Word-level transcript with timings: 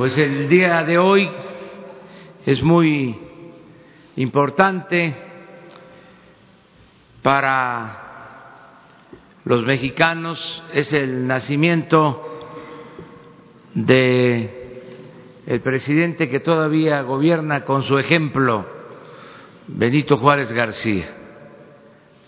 Pues 0.00 0.16
el 0.16 0.48
día 0.48 0.82
de 0.84 0.96
hoy 0.96 1.30
es 2.46 2.62
muy 2.62 3.20
importante 4.16 5.14
para 7.20 8.78
los 9.44 9.62
mexicanos, 9.66 10.64
es 10.72 10.94
el 10.94 11.26
nacimiento 11.26 12.26
de 13.74 14.84
el 15.46 15.60
presidente 15.60 16.30
que 16.30 16.40
todavía 16.40 17.02
gobierna 17.02 17.66
con 17.66 17.82
su 17.82 17.98
ejemplo, 17.98 18.64
Benito 19.66 20.16
Juárez 20.16 20.50
García, 20.50 21.10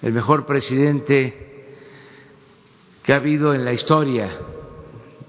el 0.03 0.13
mejor 0.13 0.45
presidente 0.45 1.79
que 3.03 3.15
ha 3.15 3.17
habido 3.17 3.55
en 3.55 3.65
la 3.65 3.73
historia 3.73 4.29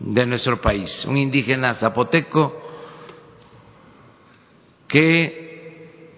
de 0.04 0.26
nuestro 0.26 0.60
país, 0.60 1.06
un 1.06 1.18
indígena 1.18 1.76
zapoteco 1.76 2.54
que 4.88 6.12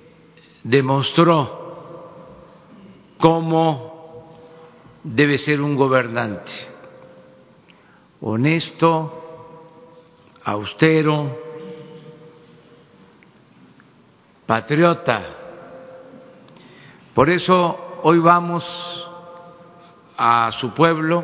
demostró 0.64 1.64
cómo 3.20 4.34
debe 5.04 5.38
ser 5.38 5.62
un 5.62 5.76
gobernante, 5.76 6.52
honesto, 8.22 9.22
austero, 10.44 11.40
patriota. 14.48 15.24
Por 17.14 17.30
eso 17.30 18.00
hoy 18.02 18.18
vamos 18.18 18.66
a 20.18 20.50
su 20.54 20.72
pueblo, 20.72 21.24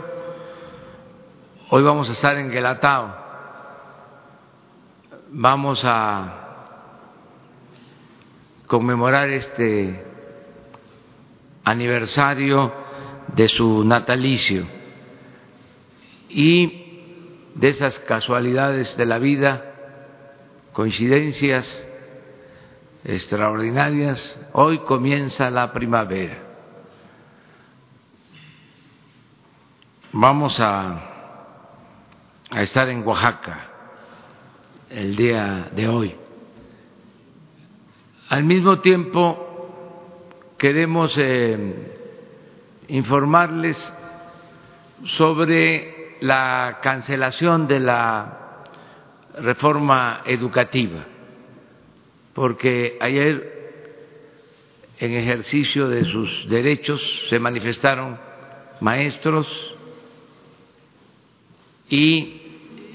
hoy 1.73 1.83
vamos 1.83 2.09
a 2.09 2.11
estar 2.11 2.37
en 2.37 2.51
Guelatao, 2.51 3.15
vamos 5.29 5.81
a 5.85 6.33
conmemorar 8.67 9.29
este 9.29 10.03
aniversario 11.63 12.73
de 13.33 13.47
su 13.47 13.85
natalicio 13.85 14.67
y 16.27 17.53
de 17.55 17.69
esas 17.69 17.99
casualidades 17.99 18.97
de 18.97 19.05
la 19.05 19.17
vida, 19.17 19.63
coincidencias 20.73 21.87
extraordinarias, 23.05 24.45
hoy 24.51 24.79
comienza 24.79 25.49
la 25.49 25.71
primavera. 25.71 26.37
Vamos 30.11 30.59
a, 30.59 31.10
a 32.51 32.61
estar 32.63 32.89
en 32.89 33.07
Oaxaca 33.07 33.69
el 34.89 35.15
día 35.15 35.69
de 35.73 35.87
hoy. 35.87 36.15
Al 38.27 38.43
mismo 38.43 38.79
tiempo, 38.79 40.53
queremos 40.57 41.17
eh, 41.17 41.57
informarles 42.89 43.77
sobre 45.05 46.17
la 46.19 46.79
cancelación 46.81 47.67
de 47.67 47.79
la 47.79 48.65
reforma 49.39 50.21
educativa, 50.25 51.05
porque 52.33 52.97
ayer, 52.99 53.61
en 54.99 55.13
ejercicio 55.13 55.87
de 55.87 56.03
sus 56.03 56.47
derechos, 56.49 57.27
se 57.29 57.39
manifestaron 57.39 58.19
maestros 58.81 59.47
y 61.89 62.40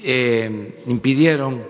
eh, 0.09 0.83
impidieron 0.85 1.67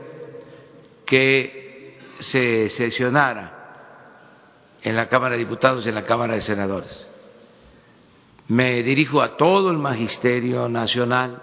que 1.07 1.97
se 2.19 2.69
sesionara 2.69 4.75
en 4.83 4.95
la 4.95 5.09
Cámara 5.09 5.31
de 5.31 5.39
Diputados 5.39 5.83
y 5.83 5.89
en 5.89 5.95
la 5.95 6.05
Cámara 6.05 6.35
de 6.35 6.41
Senadores. 6.41 7.11
Me 8.47 8.83
dirijo 8.83 9.23
a 9.23 9.37
todo 9.37 9.71
el 9.71 9.79
magisterio 9.79 10.69
nacional, 10.69 11.41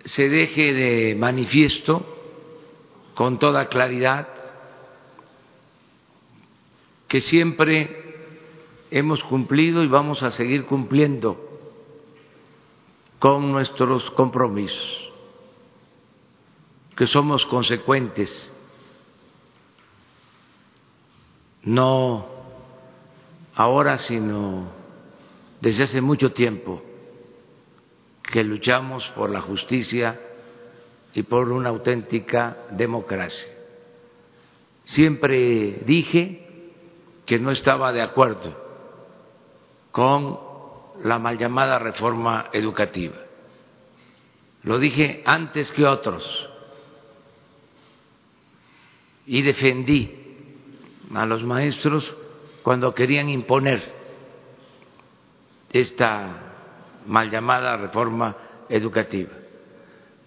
se 0.06 0.30
deje 0.30 0.72
de 0.72 1.16
manifiesto 1.16 2.02
con 3.14 3.38
toda 3.38 3.68
claridad 3.68 4.26
que 7.08 7.20
siempre 7.20 8.01
hemos 8.92 9.24
cumplido 9.24 9.82
y 9.82 9.88
vamos 9.88 10.22
a 10.22 10.30
seguir 10.30 10.66
cumpliendo 10.66 11.48
con 13.18 13.50
nuestros 13.50 14.10
compromisos, 14.10 15.10
que 16.94 17.06
somos 17.06 17.46
consecuentes, 17.46 18.52
no 21.62 22.26
ahora, 23.54 23.96
sino 23.96 24.66
desde 25.62 25.84
hace 25.84 26.02
mucho 26.02 26.32
tiempo, 26.32 26.82
que 28.30 28.44
luchamos 28.44 29.08
por 29.16 29.30
la 29.30 29.40
justicia 29.40 30.20
y 31.14 31.22
por 31.22 31.50
una 31.50 31.70
auténtica 31.70 32.58
democracia. 32.72 33.50
Siempre 34.84 35.80
dije 35.86 36.72
que 37.24 37.38
no 37.38 37.50
estaba 37.50 37.92
de 37.92 38.02
acuerdo 38.02 38.61
con 39.92 40.40
la 41.04 41.18
mal 41.18 41.38
llamada 41.38 41.78
reforma 41.78 42.46
educativa. 42.52 43.16
Lo 44.62 44.78
dije 44.78 45.22
antes 45.24 45.70
que 45.72 45.86
otros 45.86 46.48
y 49.26 49.42
defendí 49.42 50.18
a 51.14 51.26
los 51.26 51.44
maestros 51.44 52.16
cuando 52.62 52.94
querían 52.94 53.28
imponer 53.28 53.92
esta 55.70 56.52
mal 57.06 57.30
llamada 57.30 57.76
reforma 57.76 58.36
educativa. 58.68 59.30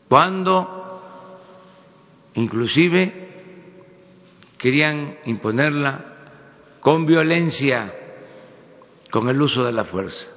Cuando 0.09 1.01
inclusive 2.35 3.25
querían 4.57 5.17
imponerla 5.25 6.05
con 6.81 7.05
violencia, 7.05 8.04
con 9.15 9.29
el 9.29 9.41
uso 9.41 9.63
de 9.63 9.71
la 9.71 9.85
fuerza 9.85 10.27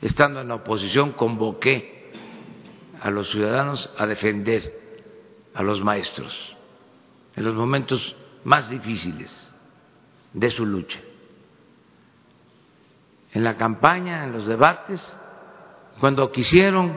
estando 0.00 0.40
en 0.40 0.46
la 0.46 0.54
oposición, 0.54 1.10
convoqué 1.10 2.12
a 3.00 3.10
los 3.10 3.32
ciudadanos 3.32 3.90
a 3.98 4.06
defender 4.06 5.02
a 5.54 5.64
los 5.64 5.82
maestros 5.82 6.56
en 7.34 7.42
los 7.42 7.56
momentos 7.56 8.14
más 8.44 8.70
difíciles 8.70 9.52
de 10.34 10.50
su 10.50 10.64
lucha. 10.64 11.00
En 13.32 13.42
la 13.42 13.56
campaña, 13.56 14.22
en 14.22 14.30
los 14.30 14.46
debates, 14.46 15.18
cuando 15.98 16.30
quisieron 16.30 16.94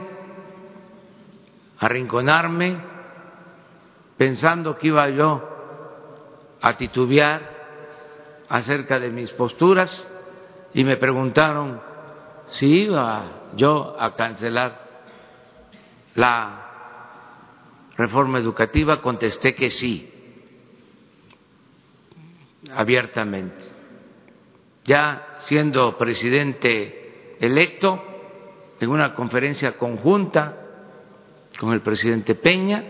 arrinconarme, 1.80 2.76
pensando 4.16 4.78
que 4.78 4.86
iba 4.86 5.10
yo 5.10 5.42
a 6.62 6.76
titubear 6.76 7.55
acerca 8.48 8.98
de 8.98 9.10
mis 9.10 9.30
posturas, 9.32 10.10
y 10.74 10.84
me 10.84 10.96
preguntaron 10.96 11.80
si 12.46 12.82
iba 12.82 13.50
yo 13.56 13.96
a 13.98 14.14
cancelar 14.14 14.86
la 16.14 16.66
reforma 17.96 18.38
educativa, 18.38 19.00
contesté 19.00 19.54
que 19.54 19.70
sí, 19.70 20.12
abiertamente. 22.74 23.64
Ya 24.84 25.36
siendo 25.38 25.96
presidente 25.98 27.36
electo, 27.40 28.02
en 28.78 28.90
una 28.90 29.14
conferencia 29.14 29.76
conjunta 29.76 30.56
con 31.58 31.72
el 31.72 31.80
presidente 31.80 32.34
Peña, 32.34 32.84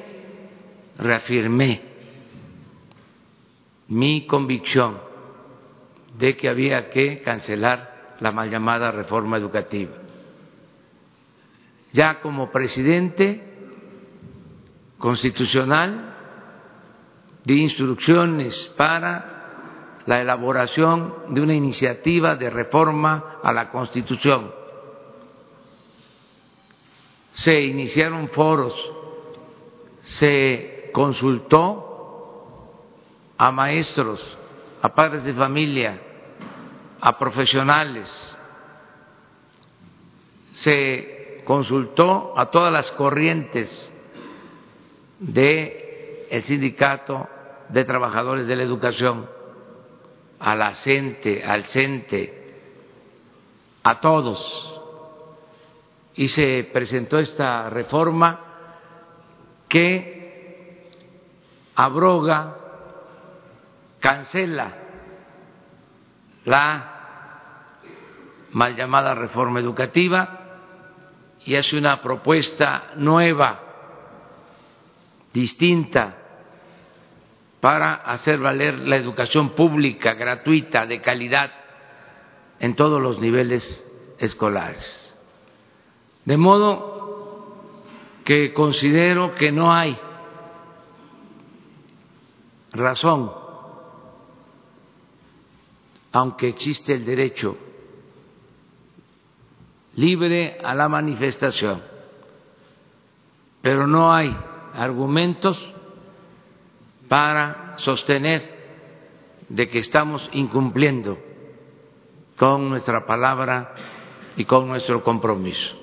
reafirmé 0.98 1.80
mi 3.88 4.26
convicción 4.26 4.98
de 6.18 6.36
que 6.36 6.48
había 6.48 6.90
que 6.90 7.22
cancelar 7.22 8.16
la 8.20 8.32
mal 8.32 8.50
llamada 8.50 8.90
reforma 8.90 9.36
educativa. 9.36 9.92
Ya 11.92 12.20
como 12.20 12.50
presidente 12.50 13.42
constitucional 14.98 16.14
di 17.44 17.62
instrucciones 17.62 18.74
para 18.76 20.02
la 20.06 20.20
elaboración 20.20 21.14
de 21.30 21.40
una 21.40 21.54
iniciativa 21.54 22.36
de 22.36 22.50
reforma 22.50 23.38
a 23.42 23.52
la 23.52 23.70
Constitución. 23.70 24.52
Se 27.32 27.60
iniciaron 27.60 28.28
foros, 28.28 28.74
se 30.02 30.90
consultó 30.92 32.72
a 33.36 33.50
maestros, 33.50 34.38
a 34.80 34.94
padres 34.94 35.24
de 35.24 35.34
familia, 35.34 36.00
a 37.00 37.18
profesionales, 37.18 38.36
se 40.52 41.42
consultó 41.44 42.38
a 42.38 42.50
todas 42.50 42.72
las 42.72 42.90
corrientes 42.92 43.92
de 45.18 46.42
sindicato 46.44 47.28
de 47.68 47.84
trabajadores 47.84 48.46
de 48.46 48.56
la 48.56 48.62
educación, 48.62 49.28
a 50.38 50.54
la 50.54 50.74
CENTE, 50.74 51.44
al 51.44 51.66
CENTE, 51.66 52.54
a 53.82 54.00
todos. 54.00 54.82
Y 56.14 56.28
se 56.28 56.68
presentó 56.72 57.18
esta 57.18 57.68
reforma 57.68 58.40
que 59.68 60.86
abroga, 61.74 62.56
cancela 64.00 64.85
la 66.46 66.92
mal 68.52 68.74
llamada 68.74 69.14
reforma 69.14 69.60
educativa 69.60 70.40
y 71.44 71.54
hace 71.56 71.76
una 71.76 72.00
propuesta 72.00 72.92
nueva, 72.96 73.60
distinta, 75.32 76.16
para 77.60 77.94
hacer 77.94 78.38
valer 78.38 78.78
la 78.78 78.96
educación 78.96 79.50
pública, 79.50 80.14
gratuita, 80.14 80.86
de 80.86 81.00
calidad, 81.00 81.52
en 82.58 82.74
todos 82.74 83.02
los 83.02 83.20
niveles 83.20 83.84
escolares. 84.18 85.14
De 86.24 86.36
modo 86.36 87.62
que 88.24 88.52
considero 88.52 89.34
que 89.34 89.52
no 89.52 89.72
hay 89.72 89.98
razón, 92.72 93.45
aunque 96.16 96.48
existe 96.48 96.94
el 96.94 97.04
derecho 97.04 97.58
libre 99.96 100.56
a 100.64 100.74
la 100.74 100.88
manifestación, 100.88 101.82
pero 103.60 103.86
no 103.86 104.14
hay 104.14 104.34
argumentos 104.72 105.74
para 107.06 107.74
sostener 107.76 108.50
de 109.50 109.68
que 109.68 109.80
estamos 109.80 110.30
incumpliendo 110.32 111.18
con 112.38 112.70
nuestra 112.70 113.04
palabra 113.04 113.74
y 114.38 114.46
con 114.46 114.68
nuestro 114.68 115.04
compromiso. 115.04 115.76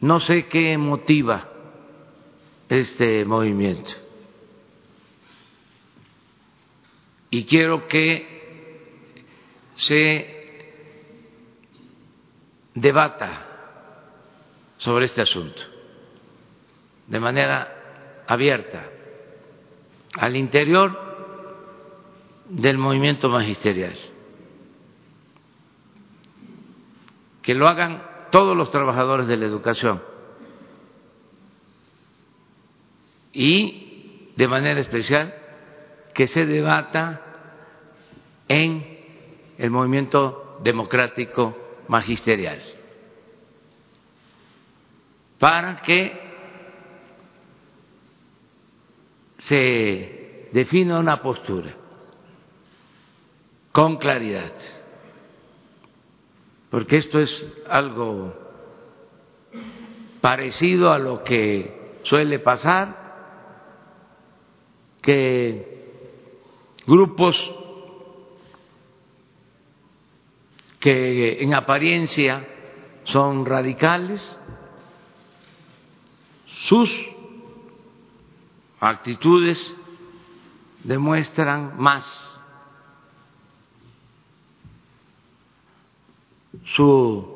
No 0.00 0.18
sé 0.18 0.46
qué 0.46 0.76
motiva 0.78 1.48
este 2.68 3.24
movimiento 3.24 4.03
y 7.34 7.46
quiero 7.46 7.88
que 7.88 8.94
se 9.74 10.24
debata 12.74 13.44
sobre 14.78 15.06
este 15.06 15.22
asunto 15.22 15.60
de 17.08 17.18
manera 17.18 18.22
abierta 18.28 18.88
al 20.16 20.36
interior 20.36 20.96
del 22.50 22.78
movimiento 22.78 23.28
magisterial. 23.28 23.96
Que 27.42 27.54
lo 27.54 27.66
hagan 27.66 28.00
todos 28.30 28.56
los 28.56 28.70
trabajadores 28.70 29.26
de 29.26 29.38
la 29.38 29.46
educación 29.46 30.00
y, 33.32 34.30
de 34.36 34.46
manera 34.46 34.78
especial, 34.78 35.34
que 36.14 36.28
se 36.28 36.46
debata 36.46 37.20
en 38.48 38.94
el 39.58 39.70
movimiento 39.70 40.60
democrático 40.62 41.56
magisterial. 41.88 42.62
Para 45.38 45.82
que 45.82 46.20
se 49.38 50.48
defina 50.52 50.98
una 50.98 51.20
postura 51.20 51.74
con 53.72 53.96
claridad, 53.96 54.52
porque 56.70 56.96
esto 56.96 57.18
es 57.18 57.46
algo 57.68 58.32
parecido 60.20 60.92
a 60.92 60.98
lo 60.98 61.24
que 61.24 61.98
suele 62.04 62.38
pasar, 62.38 63.02
que 65.02 65.73
grupos 66.86 67.36
que 70.80 71.42
en 71.42 71.54
apariencia 71.54 72.46
son 73.04 73.46
radicales, 73.46 74.38
sus 76.46 76.90
actitudes 78.80 79.74
demuestran 80.82 81.74
más 81.78 82.40
su 86.64 87.34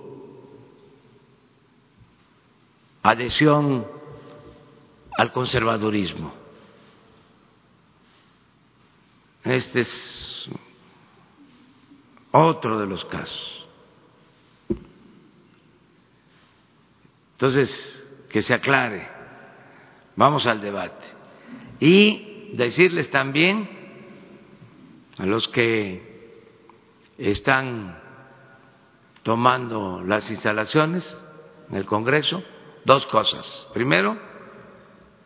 adhesión 3.02 3.86
al 5.16 5.32
conservadurismo. 5.32 6.37
Este 9.44 9.80
es 9.80 10.50
otro 12.32 12.78
de 12.78 12.86
los 12.86 13.04
casos. 13.06 13.68
Entonces, 17.32 18.04
que 18.28 18.42
se 18.42 18.54
aclare. 18.54 19.08
Vamos 20.16 20.46
al 20.46 20.60
debate 20.60 21.06
y 21.78 22.50
decirles 22.54 23.08
también 23.10 23.68
a 25.18 25.26
los 25.26 25.46
que 25.48 26.42
están 27.16 27.98
tomando 29.22 30.02
las 30.04 30.30
instalaciones 30.30 31.16
en 31.70 31.76
el 31.76 31.86
Congreso 31.86 32.42
dos 32.84 33.06
cosas. 33.06 33.70
Primero, 33.74 34.18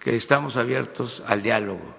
que 0.00 0.14
estamos 0.16 0.56
abiertos 0.56 1.22
al 1.26 1.42
diálogo, 1.42 1.94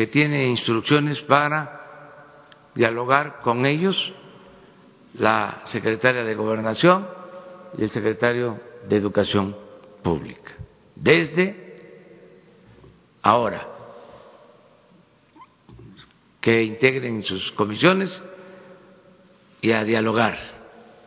que 0.00 0.06
tiene 0.06 0.46
instrucciones 0.46 1.20
para 1.20 2.38
dialogar 2.74 3.42
con 3.42 3.66
ellos 3.66 4.14
la 5.12 5.60
secretaria 5.64 6.24
de 6.24 6.34
Gobernación 6.34 7.06
y 7.76 7.82
el 7.82 7.90
secretario 7.90 8.58
de 8.88 8.96
Educación 8.96 9.54
Pública, 10.02 10.52
desde 10.96 12.14
ahora, 13.20 13.68
que 16.40 16.62
integren 16.62 17.22
sus 17.22 17.52
comisiones 17.52 18.24
y 19.60 19.72
a 19.72 19.84
dialogar 19.84 20.38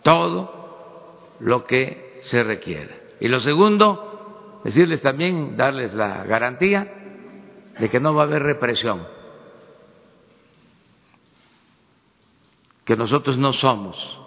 todo 0.03 1.33
lo 1.39 1.65
que 1.65 2.19
se 2.21 2.43
requiera. 2.43 2.95
Y 3.19 3.27
lo 3.27 3.39
segundo, 3.39 4.61
decirles 4.63 5.01
también, 5.01 5.57
darles 5.57 5.95
la 5.95 6.23
garantía 6.25 6.99
de 7.79 7.89
que 7.89 7.99
no 7.99 8.13
va 8.13 8.23
a 8.23 8.25
haber 8.25 8.43
represión, 8.43 9.07
que 12.85 12.95
nosotros 12.95 13.37
no 13.37 13.53
somos 13.53 14.19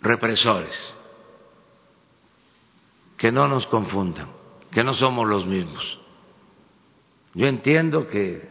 represores 0.00 0.98
que 3.18 3.32
no 3.32 3.48
nos 3.48 3.66
confundan, 3.66 4.28
que 4.70 4.84
no 4.84 4.94
somos 4.94 5.26
los 5.28 5.44
mismos. 5.44 6.00
Yo 7.34 7.46
entiendo 7.46 8.06
que 8.06 8.48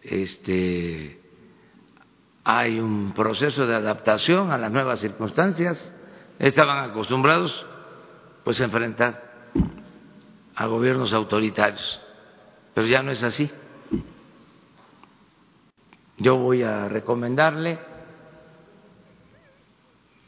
este 0.00 1.20
hay 2.44 2.78
un 2.78 3.12
proceso 3.12 3.66
de 3.66 3.74
adaptación 3.74 4.52
a 4.52 4.56
las 4.56 4.72
nuevas 4.72 5.00
circunstancias. 5.00 5.94
Estaban 6.38 6.88
acostumbrados 6.88 7.66
pues 8.44 8.60
a 8.60 8.64
enfrentar 8.64 9.27
a 10.54 10.66
gobiernos 10.66 11.12
autoritarios, 11.12 12.00
pero 12.74 12.86
ya 12.86 13.02
no 13.02 13.12
es 13.12 13.22
así. 13.22 13.50
Yo 16.16 16.36
voy 16.36 16.62
a 16.62 16.88
recomendarle 16.88 17.78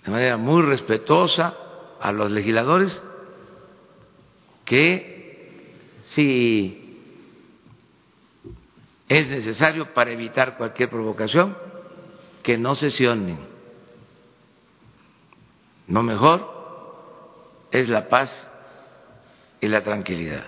de 0.04 0.10
manera 0.10 0.36
muy 0.36 0.62
respetuosa 0.62 1.54
a 2.00 2.12
los 2.12 2.30
legisladores 2.30 3.02
que 4.64 5.74
si 6.06 6.80
es 9.08 9.28
necesario 9.28 9.92
para 9.92 10.12
evitar 10.12 10.56
cualquier 10.56 10.88
provocación, 10.88 11.56
que 12.44 12.56
no 12.56 12.76
sesionen. 12.76 13.40
Lo 15.88 16.04
mejor 16.04 17.66
es 17.72 17.88
la 17.88 18.08
paz 18.08 18.50
y 19.60 19.68
la 19.68 19.82
tranquilidad. 19.82 20.44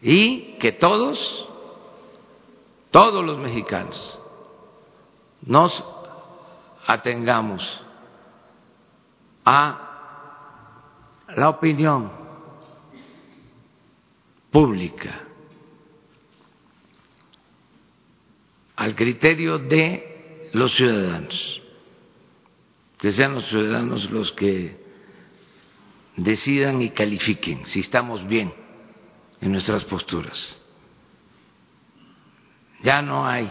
y 0.00 0.56
que 0.58 0.70
todos, 0.72 1.48
todos 2.92 3.24
los 3.24 3.38
mexicanos, 3.38 4.18
nos 5.42 5.84
atengamos 6.86 7.84
a 9.44 9.88
la 11.34 11.48
opinión 11.48 12.12
pública, 14.50 15.24
al 18.76 18.94
criterio 18.94 19.58
de 19.58 20.50
los 20.52 20.72
ciudadanos, 20.74 21.62
que 22.98 23.10
sean 23.10 23.34
los 23.34 23.46
ciudadanos 23.46 24.10
los 24.10 24.32
que 24.32 24.87
decidan 26.18 26.82
y 26.82 26.90
califiquen 26.90 27.64
si 27.66 27.80
estamos 27.80 28.26
bien 28.26 28.52
en 29.40 29.52
nuestras 29.52 29.84
posturas. 29.84 30.60
Ya 32.82 33.02
no 33.02 33.26
hay 33.26 33.50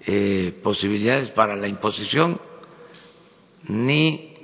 eh, 0.00 0.58
posibilidades 0.62 1.30
para 1.30 1.56
la 1.56 1.66
imposición 1.66 2.40
ni 3.68 4.34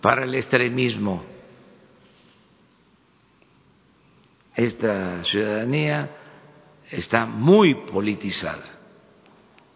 para 0.00 0.24
el 0.24 0.34
extremismo. 0.34 1.24
Esta 4.54 5.24
ciudadanía 5.24 6.10
está 6.90 7.24
muy 7.24 7.74
politizada, 7.74 8.64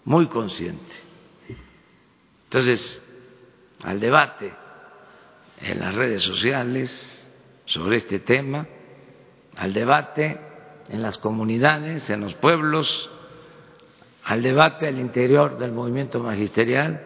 muy 0.05 0.29
consciente. 0.29 0.95
Entonces, 2.45 3.03
al 3.83 4.01
debate 4.01 4.66
en 5.61 5.81
las 5.81 5.95
redes 5.95 6.23
sociales 6.23 7.25
sobre 7.65 7.97
este 7.97 8.21
tema, 8.21 8.67
al 9.57 9.73
debate 9.73 10.41
en 10.89 11.03
las 11.03 11.19
comunidades, 11.19 12.09
en 12.11 12.21
los 12.21 12.35
pueblos, 12.35 13.11
al 14.25 14.43
debate 14.43 14.87
al 14.87 14.99
interior 14.99 15.59
del 15.59 15.73
movimiento 15.73 16.21
magisterial, 16.21 17.05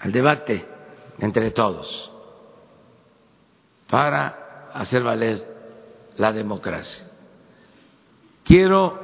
al 0.00 0.12
debate 0.12 0.64
entre 1.18 1.50
todos 1.50 2.12
para 3.88 4.68
hacer 4.72 5.02
valer 5.02 5.44
la 6.16 6.32
democracia. 6.32 7.06
Quiero 8.44 8.98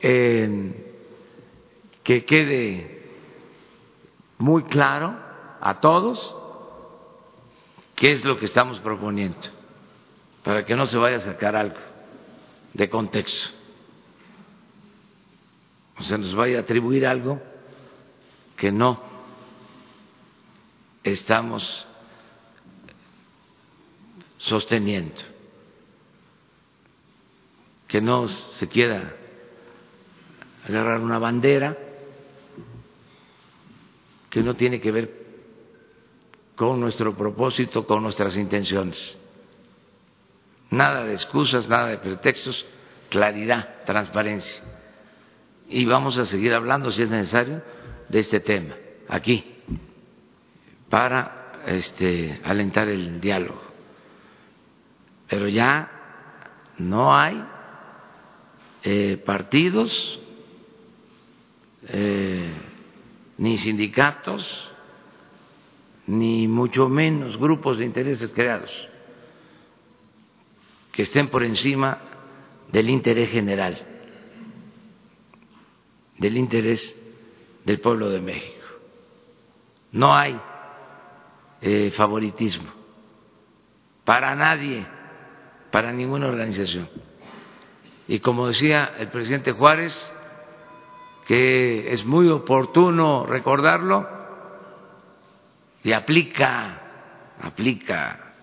eh, 0.00 0.94
que 2.02 2.24
quede 2.24 3.02
muy 4.38 4.64
claro 4.64 5.25
a 5.66 5.80
todos 5.80 6.36
qué 7.96 8.12
es 8.12 8.24
lo 8.24 8.38
que 8.38 8.44
estamos 8.44 8.78
proponiendo, 8.78 9.48
para 10.44 10.64
que 10.64 10.76
no 10.76 10.86
se 10.86 10.96
vaya 10.96 11.16
a 11.16 11.20
sacar 11.20 11.56
algo 11.56 11.80
de 12.72 12.88
contexto, 12.88 13.48
o 15.98 16.04
se 16.04 16.16
nos 16.18 16.36
vaya 16.36 16.58
a 16.58 16.60
atribuir 16.60 17.04
algo 17.04 17.42
que 18.56 18.70
no 18.70 19.02
estamos 21.02 21.84
sosteniendo, 24.38 25.20
que 27.88 28.00
no 28.00 28.28
se 28.28 28.68
quiera 28.68 29.16
agarrar 30.68 31.00
una 31.00 31.18
bandera 31.18 31.76
que 34.30 34.44
no 34.44 34.54
tiene 34.54 34.80
que 34.80 34.92
ver 34.92 35.25
con 36.56 36.80
nuestro 36.80 37.14
propósito, 37.14 37.86
con 37.86 38.02
nuestras 38.02 38.36
intenciones. 38.36 39.18
Nada 40.70 41.04
de 41.04 41.12
excusas, 41.12 41.68
nada 41.68 41.88
de 41.88 41.98
pretextos, 41.98 42.66
claridad, 43.10 43.84
transparencia. 43.84 44.62
Y 45.68 45.84
vamos 45.84 46.16
a 46.18 46.26
seguir 46.26 46.54
hablando, 46.54 46.90
si 46.90 47.02
es 47.02 47.10
necesario, 47.10 47.62
de 48.08 48.18
este 48.18 48.40
tema, 48.40 48.74
aquí, 49.08 49.44
para 50.88 51.52
este, 51.66 52.40
alentar 52.42 52.88
el 52.88 53.20
diálogo. 53.20 53.60
Pero 55.28 55.48
ya 55.48 55.90
no 56.78 57.14
hay 57.14 57.44
eh, 58.82 59.20
partidos 59.24 60.20
eh, 61.88 62.52
ni 63.38 63.58
sindicatos 63.58 64.70
ni 66.06 66.46
mucho 66.46 66.88
menos 66.88 67.36
grupos 67.36 67.78
de 67.78 67.84
intereses 67.84 68.32
creados 68.32 68.88
que 70.92 71.02
estén 71.02 71.28
por 71.28 71.42
encima 71.42 71.98
del 72.72 72.88
interés 72.88 73.30
general, 73.30 73.78
del 76.18 76.36
interés 76.38 76.98
del 77.64 77.80
pueblo 77.80 78.08
de 78.08 78.20
México. 78.20 78.64
No 79.92 80.14
hay 80.14 80.40
eh, 81.60 81.92
favoritismo 81.94 82.70
para 84.04 84.34
nadie, 84.34 84.86
para 85.70 85.92
ninguna 85.92 86.28
organización. 86.28 86.88
Y 88.08 88.20
como 88.20 88.46
decía 88.46 88.94
el 88.98 89.08
presidente 89.08 89.52
Juárez, 89.52 90.12
que 91.26 91.92
es 91.92 92.06
muy 92.06 92.28
oportuno 92.30 93.26
recordarlo, 93.26 94.15
y 95.86 95.92
aplica, 95.92 96.82
aplica 97.40 98.34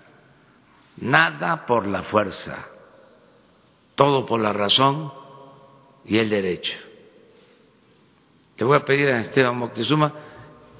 nada 1.02 1.66
por 1.66 1.86
la 1.86 2.04
fuerza, 2.04 2.70
todo 3.96 4.26
por 4.26 4.40
la 4.40 4.54
razón 4.54 5.12
y 6.06 6.20
el 6.20 6.30
derecho. 6.30 6.74
Te 8.56 8.64
voy 8.64 8.78
a 8.78 8.86
pedir 8.86 9.10
a 9.10 9.20
Esteban 9.20 9.58
Moctezuma 9.58 10.14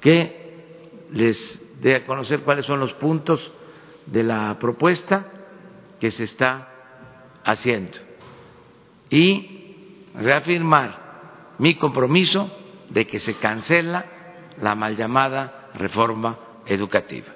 que 0.00 1.04
les 1.10 1.60
dé 1.82 1.96
a 1.96 2.06
conocer 2.06 2.40
cuáles 2.40 2.64
son 2.64 2.80
los 2.80 2.94
puntos 2.94 3.52
de 4.06 4.22
la 4.22 4.58
propuesta 4.58 5.26
que 6.00 6.10
se 6.10 6.24
está 6.24 6.70
haciendo 7.44 7.98
y 9.10 10.06
reafirmar 10.14 11.56
mi 11.58 11.76
compromiso 11.76 12.50
de 12.88 13.06
que 13.06 13.18
se 13.18 13.34
cancela 13.34 14.06
la 14.56 14.74
mal 14.74 14.96
llamada 14.96 15.68
reforma 15.74 16.38
educativa. 16.66 17.26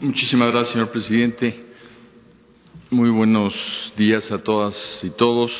Muchísimas 0.00 0.52
gracias, 0.52 0.72
señor 0.72 0.90
presidente. 0.90 1.64
Muy 2.90 3.10
buenos 3.10 3.54
días 3.96 4.30
a 4.30 4.38
todas 4.38 5.02
y 5.02 5.10
todos. 5.10 5.50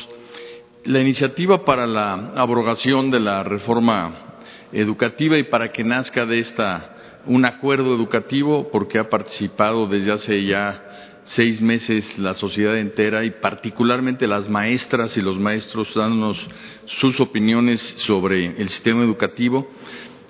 La 0.85 0.99
iniciativa 0.99 1.65
para 1.65 1.85
la 1.85 2.31
abrogación 2.35 3.11
de 3.11 3.19
la 3.19 3.43
reforma 3.43 4.37
educativa 4.71 5.37
y 5.37 5.43
para 5.43 5.71
que 5.71 5.83
nazca 5.83 6.25
de 6.25 6.39
esta 6.39 6.93
un 7.25 7.45
acuerdo 7.45 7.93
educativo, 7.93 8.69
porque 8.71 8.99
ha 8.99 9.09
participado 9.09 9.87
desde 9.87 10.13
hace 10.13 10.45
ya 10.45 10.86
seis 11.27 11.61
meses 11.61 12.17
la 12.17 12.33
sociedad 12.33 12.77
entera 12.77 13.23
y 13.25 13.31
particularmente 13.31 14.27
las 14.27 14.49
maestras 14.49 15.15
y 15.17 15.21
los 15.21 15.37
maestros 15.37 15.93
dándonos 15.93 16.39
sus 16.85 17.19
opiniones 17.19 17.81
sobre 17.97 18.45
el 18.45 18.69
sistema 18.69 19.03
educativo. 19.03 19.69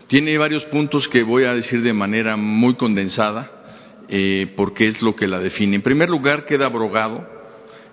Tiene 0.08 0.38
varios 0.38 0.66
puntos 0.66 1.08
que 1.08 1.24
voy 1.24 1.44
a 1.44 1.54
decir 1.54 1.82
de 1.82 1.94
manera 1.94 2.36
muy 2.36 2.76
condensada, 2.76 3.52
eh, 4.10 4.54
porque 4.56 4.86
es 4.86 5.02
lo 5.02 5.16
que 5.16 5.28
la 5.28 5.40
define. 5.40 5.76
En 5.76 5.82
primer 5.82 6.10
lugar, 6.10 6.46
queda 6.46 6.66
abrogado 6.66 7.28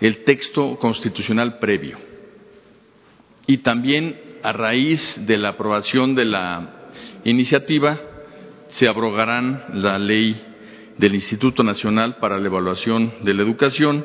el 0.01 0.25
texto 0.25 0.79
constitucional 0.79 1.59
previo. 1.59 1.99
Y 3.47 3.59
también, 3.59 4.19
a 4.43 4.53
raíz 4.53 5.27
de 5.27 5.37
la 5.37 5.51
aprobación 5.51 6.15
de 6.15 6.25
la 6.25 6.91
iniciativa, 7.25 8.01
se 8.69 8.89
abrogarán 8.89 9.65
la 9.75 9.99
ley 9.99 10.54
del 10.99 11.15
Instituto 11.15 11.63
Nacional 11.63 12.17
para 12.17 12.39
la 12.39 12.47
Evaluación 12.47 13.13
de 13.23 13.35
la 13.35 13.43
Educación 13.43 14.05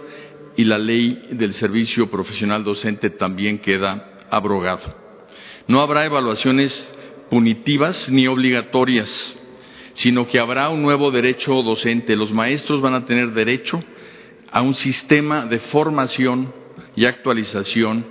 y 0.56 0.66
la 0.66 0.78
ley 0.78 1.28
del 1.32 1.54
Servicio 1.54 2.10
Profesional 2.10 2.64
Docente 2.64 3.10
también 3.10 3.60
queda 3.60 4.26
abrogado. 4.30 4.96
No 5.68 5.82
habrá 5.82 6.06
evaluaciones 6.06 6.92
punitivas 7.30 8.10
ni 8.10 8.28
obligatorias, 8.28 9.36
sino 9.94 10.28
que 10.28 10.40
habrá 10.40 10.70
un 10.70 10.82
nuevo 10.82 11.12
derecho 11.12 11.62
docente. 11.62 12.16
Los 12.16 12.34
maestros 12.34 12.82
van 12.82 12.96
a 12.96 13.06
tener 13.06 13.32
derecho 13.32 13.84
a 14.52 14.62
un 14.62 14.74
sistema 14.74 15.46
de 15.46 15.60
formación 15.60 16.54
y 16.96 17.06
actualización 17.06 18.06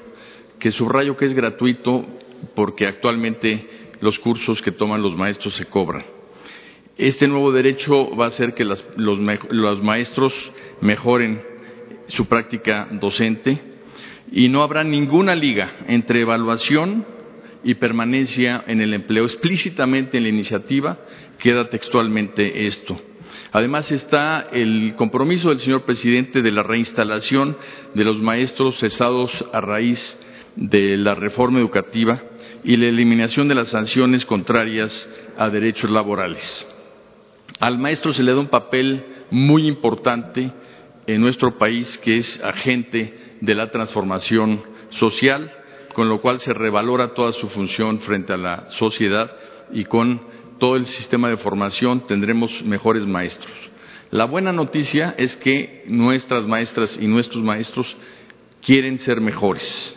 que 0.59 0.71
subrayo 0.71 1.17
que 1.17 1.27
es 1.27 1.35
gratuito 1.35 2.07
porque 2.55 2.87
actualmente 2.87 3.69
los 4.01 4.19
cursos 4.19 4.63
que 4.63 4.73
toman 4.73 5.03
los 5.03 5.17
maestros 5.17 5.55
se 5.57 5.67
cobran. 5.67 6.18
Este 6.99 7.29
nuevo 7.29 7.53
derecho 7.53 8.11
va 8.17 8.25
a 8.25 8.29
hacer 8.29 8.55
que 8.55 8.65
los, 8.65 8.85
los 8.97 9.83
maestros 9.85 10.35
mejoren 10.81 11.41
su 12.09 12.27
práctica 12.27 12.89
docente 12.91 13.63
y 14.33 14.49
no 14.49 14.63
habrá 14.63 14.83
ninguna 14.83 15.37
liga 15.37 15.71
entre 15.87 16.23
evaluación 16.23 17.07
y 17.63 17.75
permanencia 17.77 18.65
en 18.67 18.81
el 18.81 18.95
empleo. 18.95 19.23
Explícitamente 19.27 20.17
en 20.17 20.25
la 20.25 20.31
iniciativa 20.31 20.99
queda 21.39 21.71
textualmente 21.71 22.67
esto. 22.67 23.01
Además 23.53 23.93
está 23.93 24.49
el 24.51 24.95
compromiso 24.97 25.51
del 25.51 25.61
señor 25.61 25.85
presidente 25.85 26.43
de 26.43 26.51
la 26.51 26.65
reinstalación 26.65 27.57
de 27.95 28.05
los 28.05 28.21
maestros 28.21 28.77
cesados 28.77 29.31
a 29.53 29.61
raíz 29.61 30.19
de 30.57 30.97
la 30.97 31.15
reforma 31.15 31.61
educativa 31.61 32.21
y 32.65 32.77
la 32.77 32.87
eliminación 32.87 33.47
de 33.47 33.55
las 33.55 33.69
sanciones 33.69 34.27
contrarias 34.27 35.09
a 35.37 35.49
derechos 35.49 35.93
laborales. 35.93 36.67
Al 37.61 37.79
maestro 37.79 38.13
se 38.13 38.23
le 38.23 38.33
da 38.33 38.41
un 38.41 38.49
papel 38.49 39.05
muy 39.31 39.67
importante 39.67 40.53
en 41.07 41.21
nuestro 41.21 41.59
país, 41.59 41.99
que 41.99 42.19
es 42.19 42.43
agente 42.43 43.37
de 43.41 43.55
la 43.55 43.71
transformación 43.71 44.63
social, 44.91 45.53
con 45.95 46.09
lo 46.09 46.21
cual 46.21 46.41
se 46.41 46.55
revalora 46.55 47.15
toda 47.15 47.33
su 47.33 47.49
función 47.49 48.01
frente 48.01 48.33
a 48.33 48.37
la 48.37 48.71
sociedad 48.71 49.31
y 49.73 49.85
con 49.85 50.21
todo 50.59 50.77
el 50.77 50.87
sistema 50.87 51.29
de 51.29 51.37
formación 51.37 52.07
tendremos 52.07 52.63
mejores 52.63 53.07
maestros. 53.07 53.53
La 54.11 54.25
buena 54.25 54.53
noticia 54.53 55.15
es 55.19 55.37
que 55.37 55.85
nuestras 55.87 56.47
maestras 56.47 56.99
y 57.01 57.07
nuestros 57.07 57.43
maestros 57.43 57.97
quieren 58.63 58.99
ser 59.01 59.21
mejores. 59.21 59.95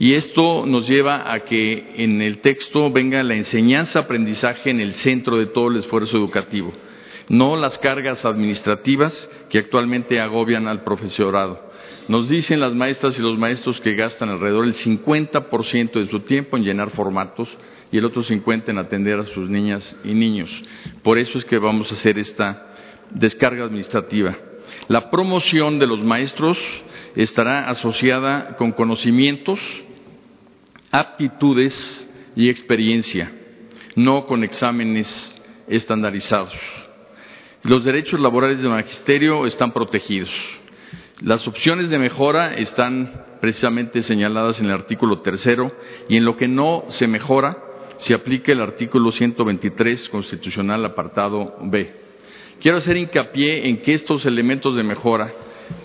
Y 0.00 0.14
esto 0.14 0.64
nos 0.64 0.88
lleva 0.88 1.30
a 1.30 1.40
que 1.40 1.92
en 1.96 2.22
el 2.22 2.38
texto 2.38 2.90
venga 2.90 3.22
la 3.22 3.34
enseñanza-aprendizaje 3.34 4.70
en 4.70 4.80
el 4.80 4.94
centro 4.94 5.36
de 5.36 5.44
todo 5.44 5.68
el 5.68 5.76
esfuerzo 5.76 6.16
educativo, 6.16 6.72
no 7.28 7.54
las 7.54 7.76
cargas 7.76 8.24
administrativas 8.24 9.28
que 9.50 9.58
actualmente 9.58 10.18
agobian 10.18 10.68
al 10.68 10.84
profesorado. 10.84 11.70
Nos 12.08 12.30
dicen 12.30 12.60
las 12.60 12.74
maestras 12.74 13.18
y 13.18 13.22
los 13.22 13.36
maestros 13.36 13.78
que 13.82 13.94
gastan 13.94 14.30
alrededor 14.30 14.64
del 14.64 14.72
50% 14.72 15.92
de 15.92 16.06
su 16.06 16.20
tiempo 16.20 16.56
en 16.56 16.64
llenar 16.64 16.92
formatos 16.92 17.50
y 17.92 17.98
el 17.98 18.06
otro 18.06 18.24
50% 18.24 18.70
en 18.70 18.78
atender 18.78 19.20
a 19.20 19.26
sus 19.26 19.50
niñas 19.50 19.94
y 20.02 20.14
niños. 20.14 20.50
Por 21.02 21.18
eso 21.18 21.38
es 21.38 21.44
que 21.44 21.58
vamos 21.58 21.90
a 21.90 21.94
hacer 21.94 22.18
esta 22.18 22.74
descarga 23.10 23.64
administrativa. 23.64 24.34
La 24.88 25.10
promoción 25.10 25.78
de 25.78 25.86
los 25.86 26.02
maestros 26.02 26.56
estará 27.16 27.68
asociada 27.68 28.56
con 28.56 28.72
conocimientos, 28.72 29.60
aptitudes 30.90 32.08
y 32.34 32.48
experiencia, 32.48 33.30
no 33.96 34.26
con 34.26 34.44
exámenes 34.44 35.40
estandarizados. 35.68 36.52
Los 37.62 37.84
derechos 37.84 38.18
laborales 38.18 38.58
del 38.60 38.70
magisterio 38.70 39.46
están 39.46 39.72
protegidos. 39.72 40.30
Las 41.20 41.46
opciones 41.46 41.90
de 41.90 41.98
mejora 41.98 42.54
están 42.54 43.24
precisamente 43.40 44.02
señaladas 44.02 44.60
en 44.60 44.66
el 44.66 44.72
artículo 44.72 45.20
tercero 45.20 45.70
y 46.08 46.16
en 46.16 46.24
lo 46.24 46.36
que 46.36 46.48
no 46.48 46.86
se 46.90 47.06
mejora 47.06 47.58
se 47.98 48.14
aplica 48.14 48.52
el 48.52 48.62
artículo 48.62 49.12
123 49.12 50.08
constitucional 50.08 50.84
apartado 50.84 51.56
B. 51.62 51.94
Quiero 52.60 52.78
hacer 52.78 52.96
hincapié 52.96 53.68
en 53.68 53.82
que 53.82 53.94
estos 53.94 54.24
elementos 54.24 54.74
de 54.74 54.82
mejora, 54.82 55.32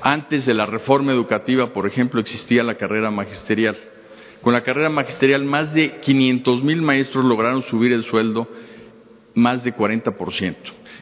antes 0.02 0.46
de 0.46 0.54
la 0.54 0.66
reforma 0.66 1.12
educativa, 1.12 1.74
por 1.74 1.86
ejemplo, 1.86 2.22
existía 2.22 2.64
la 2.64 2.76
carrera 2.76 3.12
magisterial. 3.12 3.76
Con 4.46 4.54
la 4.54 4.62
carrera 4.62 4.92
magisterial, 4.92 5.44
más 5.44 5.74
de 5.74 6.02
500 6.02 6.64
mil 6.64 6.80
maestros 6.84 7.26
lograron 7.26 7.64
subir 7.64 7.92
el 7.92 8.04
sueldo 8.04 8.48
más 9.34 9.64
de 9.64 9.76
40%. 9.76 10.56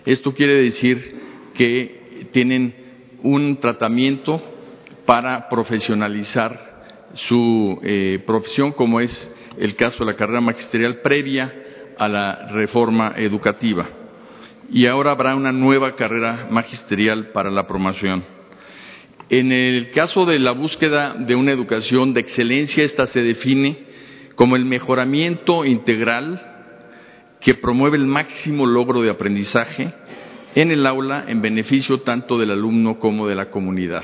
Esto 0.05 0.33
quiere 0.33 0.53
decir 0.61 1.51
que 1.53 2.29
tienen 2.31 2.73
un 3.21 3.57
tratamiento 3.59 4.41
para 5.05 5.49
profesionalizar 5.49 7.09
su 7.15 7.81
eh, 7.83 8.23
profesión, 8.25 8.71
como 8.71 9.01
es 9.01 9.29
el 9.57 9.75
caso 9.75 10.05
de 10.05 10.11
la 10.13 10.15
carrera 10.15 10.39
magisterial 10.39 11.01
previa 11.01 11.53
a 11.99 12.07
la 12.07 12.47
reforma 12.53 13.11
educativa. 13.17 13.89
Y 14.71 14.87
ahora 14.87 15.11
habrá 15.11 15.35
una 15.35 15.51
nueva 15.51 15.97
carrera 15.97 16.47
magisterial 16.49 17.31
para 17.33 17.51
la 17.51 17.67
promoción. 17.67 18.23
En 19.29 19.51
el 19.51 19.91
caso 19.91 20.25
de 20.25 20.39
la 20.39 20.51
búsqueda 20.51 21.13
de 21.13 21.35
una 21.35 21.51
educación 21.51 22.13
de 22.13 22.21
excelencia, 22.21 22.83
esta 22.83 23.07
se 23.07 23.23
define 23.23 23.77
como 24.35 24.55
el 24.55 24.65
mejoramiento 24.65 25.65
integral 25.65 26.41
que 27.39 27.55
promueve 27.55 27.97
el 27.97 28.05
máximo 28.05 28.65
logro 28.65 29.01
de 29.01 29.09
aprendizaje 29.09 29.93
en 30.55 30.71
el 30.71 30.85
aula 30.85 31.25
en 31.27 31.41
beneficio 31.41 32.01
tanto 32.01 32.37
del 32.37 32.51
alumno 32.51 32.99
como 32.99 33.27
de 33.27 33.35
la 33.35 33.49
comunidad. 33.49 34.03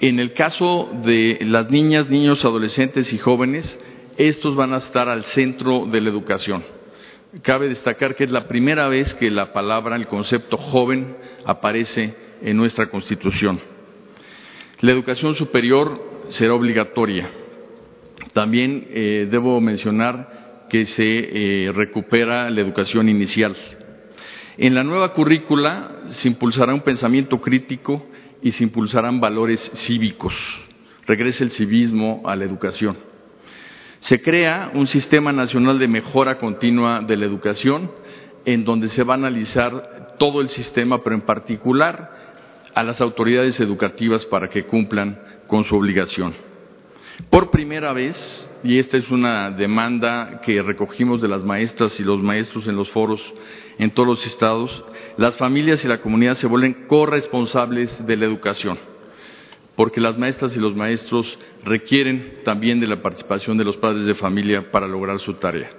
En 0.00 0.18
el 0.18 0.32
caso 0.32 0.90
de 1.04 1.38
las 1.42 1.70
niñas, 1.70 2.08
niños, 2.08 2.44
adolescentes 2.44 3.12
y 3.12 3.18
jóvenes, 3.18 3.78
estos 4.16 4.54
van 4.56 4.72
a 4.72 4.78
estar 4.78 5.08
al 5.08 5.24
centro 5.24 5.86
de 5.86 6.00
la 6.00 6.08
educación. 6.08 6.64
Cabe 7.42 7.68
destacar 7.68 8.16
que 8.16 8.24
es 8.24 8.30
la 8.30 8.48
primera 8.48 8.88
vez 8.88 9.14
que 9.14 9.30
la 9.30 9.52
palabra, 9.52 9.96
el 9.96 10.06
concepto 10.06 10.56
joven, 10.56 11.16
aparece 11.44 12.14
en 12.42 12.56
nuestra 12.56 12.90
Constitución. 12.90 13.60
La 14.80 14.92
educación 14.92 15.34
superior 15.34 16.24
será 16.30 16.54
obligatoria. 16.54 17.30
También 18.32 18.86
eh, 18.90 19.28
debo 19.30 19.60
mencionar 19.60 20.66
que 20.70 20.86
se 20.86 21.02
eh, 21.66 21.72
recupera 21.72 22.48
la 22.48 22.60
educación 22.60 23.08
inicial. 23.08 23.56
En 24.56 24.74
la 24.74 24.84
nueva 24.84 25.12
currícula 25.14 26.02
se 26.08 26.28
impulsará 26.28 26.72
un 26.72 26.82
pensamiento 26.82 27.40
crítico 27.40 28.06
y 28.42 28.52
se 28.52 28.64
impulsarán 28.64 29.20
valores 29.20 29.70
cívicos. 29.74 30.34
Regresa 31.06 31.44
el 31.44 31.50
civismo 31.50 32.22
a 32.24 32.36
la 32.36 32.44
educación. 32.44 32.96
Se 33.98 34.22
crea 34.22 34.70
un 34.74 34.86
sistema 34.86 35.32
nacional 35.32 35.78
de 35.78 35.88
mejora 35.88 36.38
continua 36.38 37.00
de 37.00 37.16
la 37.16 37.26
educación 37.26 37.90
en 38.44 38.64
donde 38.64 38.88
se 38.88 39.02
va 39.02 39.14
a 39.14 39.18
analizar 39.18 40.16
todo 40.18 40.40
el 40.40 40.48
sistema, 40.48 41.02
pero 41.02 41.16
en 41.16 41.22
particular 41.22 42.19
a 42.74 42.82
las 42.82 43.00
autoridades 43.00 43.60
educativas 43.60 44.24
para 44.24 44.48
que 44.48 44.64
cumplan 44.64 45.18
con 45.46 45.64
su 45.64 45.76
obligación. 45.76 46.34
Por 47.28 47.50
primera 47.50 47.92
vez, 47.92 48.48
y 48.64 48.78
esta 48.78 48.96
es 48.96 49.10
una 49.10 49.50
demanda 49.50 50.40
que 50.42 50.62
recogimos 50.62 51.20
de 51.20 51.28
las 51.28 51.44
maestras 51.44 51.98
y 52.00 52.04
los 52.04 52.22
maestros 52.22 52.66
en 52.66 52.76
los 52.76 52.88
foros 52.90 53.20
en 53.78 53.90
todos 53.90 54.08
los 54.08 54.26
estados, 54.26 54.84
las 55.16 55.36
familias 55.36 55.84
y 55.84 55.88
la 55.88 56.00
comunidad 56.00 56.36
se 56.36 56.46
vuelven 56.46 56.86
corresponsables 56.86 58.06
de 58.06 58.16
la 58.16 58.26
educación, 58.26 58.78
porque 59.76 60.00
las 60.00 60.18
maestras 60.18 60.56
y 60.56 60.60
los 60.60 60.74
maestros 60.74 61.38
requieren 61.64 62.40
también 62.44 62.80
de 62.80 62.86
la 62.86 63.02
participación 63.02 63.58
de 63.58 63.64
los 63.64 63.76
padres 63.76 64.06
de 64.06 64.14
familia 64.14 64.70
para 64.70 64.86
lograr 64.86 65.18
su 65.18 65.34
tarea. 65.34 65.70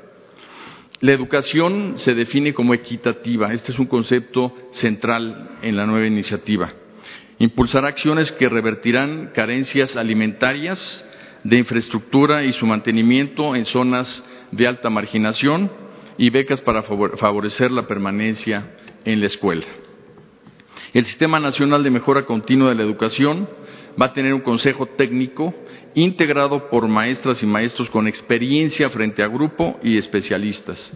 La 1.00 1.14
educación 1.14 1.94
se 1.98 2.14
define 2.14 2.54
como 2.54 2.74
equitativa, 2.74 3.54
este 3.54 3.72
es 3.72 3.80
un 3.80 3.88
concepto 3.88 4.56
central 4.72 5.58
en 5.62 5.76
la 5.76 5.88
nueva 5.88 6.06
iniciativa. 6.06 6.74
Impulsará 7.42 7.88
acciones 7.88 8.32
que 8.32 8.50
revertirán 8.50 9.32
carencias 9.34 9.96
alimentarias, 9.96 11.04
de 11.44 11.58
infraestructura 11.58 12.44
y 12.44 12.54
su 12.54 12.68
mantenimiento 12.68 13.56
en 13.56 13.66
zonas 13.66 14.24
de 14.52 14.68
alta 14.68 14.92
marginación, 14.92 15.72
y 16.20 16.30
becas 16.30 16.62
para 16.62 16.84
favorecer 16.84 17.72
la 17.72 17.88
permanencia 17.88 18.76
en 19.06 19.22
la 19.22 19.26
escuela. 19.26 19.66
El 20.94 21.04
Sistema 21.06 21.40
Nacional 21.40 21.84
de 21.84 21.90
Mejora 21.90 22.28
Continua 22.28 22.70
de 22.70 22.76
la 22.76 22.84
Educación 22.84 23.50
va 24.00 24.06
a 24.06 24.14
tener 24.14 24.36
un 24.36 24.42
consejo 24.42 24.86
técnico 24.86 25.52
integrado 25.96 26.70
por 26.70 26.88
maestras 26.88 27.42
y 27.42 27.48
maestros 27.48 27.90
con 27.90 28.08
experiencia 28.08 28.92
frente 28.92 29.24
a 29.24 29.28
grupo 29.28 29.80
y 29.82 29.98
especialistas. 29.98 30.92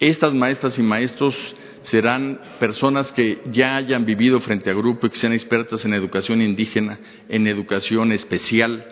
Estas 0.00 0.34
maestras 0.34 0.76
y 0.80 0.82
maestros 0.82 1.36
serán 1.82 2.40
personas 2.58 3.12
que 3.12 3.40
ya 3.50 3.76
hayan 3.76 4.04
vivido 4.04 4.40
frente 4.40 4.70
a 4.70 4.74
grupo 4.74 5.06
y 5.06 5.10
que 5.10 5.16
sean 5.16 5.32
expertas 5.32 5.84
en 5.84 5.94
educación 5.94 6.42
indígena, 6.42 6.98
en 7.28 7.46
educación 7.46 8.12
especial, 8.12 8.84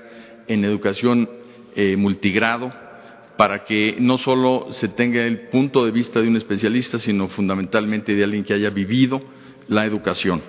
en 0.47 0.65
educación 0.65 1.29
eh, 1.77 1.97
multigrado, 1.97 2.73
para 3.37 3.65
que 3.65 3.97
no 4.01 4.19
solo 4.19 4.69
se 4.73 4.89
tenga 4.89 5.25
el 5.25 5.49
punto 5.49 5.85
de 5.85 5.93
vista 5.93 6.21
de 6.21 6.29
un 6.29 6.37
especialista, 6.37 6.99
sino 6.99 7.29
fundamentalmente 7.29 8.15
de 8.15 8.25
alguien 8.25 8.45
que 8.45 8.55
haya 8.55 8.71
vivido 8.71 9.23
la 9.69 9.85
educación. 9.87 10.43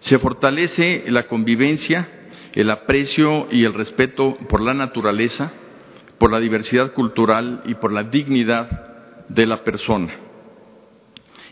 Se 0.00 0.18
fortalece 0.18 1.04
la 1.08 1.24
convivencia, 1.24 2.08
el 2.54 2.70
aprecio 2.70 3.48
y 3.50 3.64
el 3.64 3.74
respeto 3.74 4.38
por 4.48 4.62
la 4.62 4.72
naturaleza, 4.72 5.52
por 6.18 6.32
la 6.32 6.40
diversidad 6.40 6.92
cultural 6.92 7.62
y 7.66 7.74
por 7.74 7.92
la 7.92 8.04
dignidad 8.04 9.26
de 9.28 9.46
la 9.46 9.62
persona. 9.62 10.25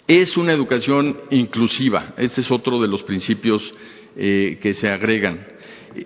Es 0.07 0.37
una 0.37 0.53
educación 0.53 1.19
inclusiva, 1.31 2.13
este 2.19 2.43
es 2.43 2.51
otro 2.51 2.79
de 2.79 2.89
los 2.89 3.03
principios 3.05 3.63
eh, 4.17 4.59
que 4.61 4.75
se 4.75 4.91
agregan, 4.91 5.47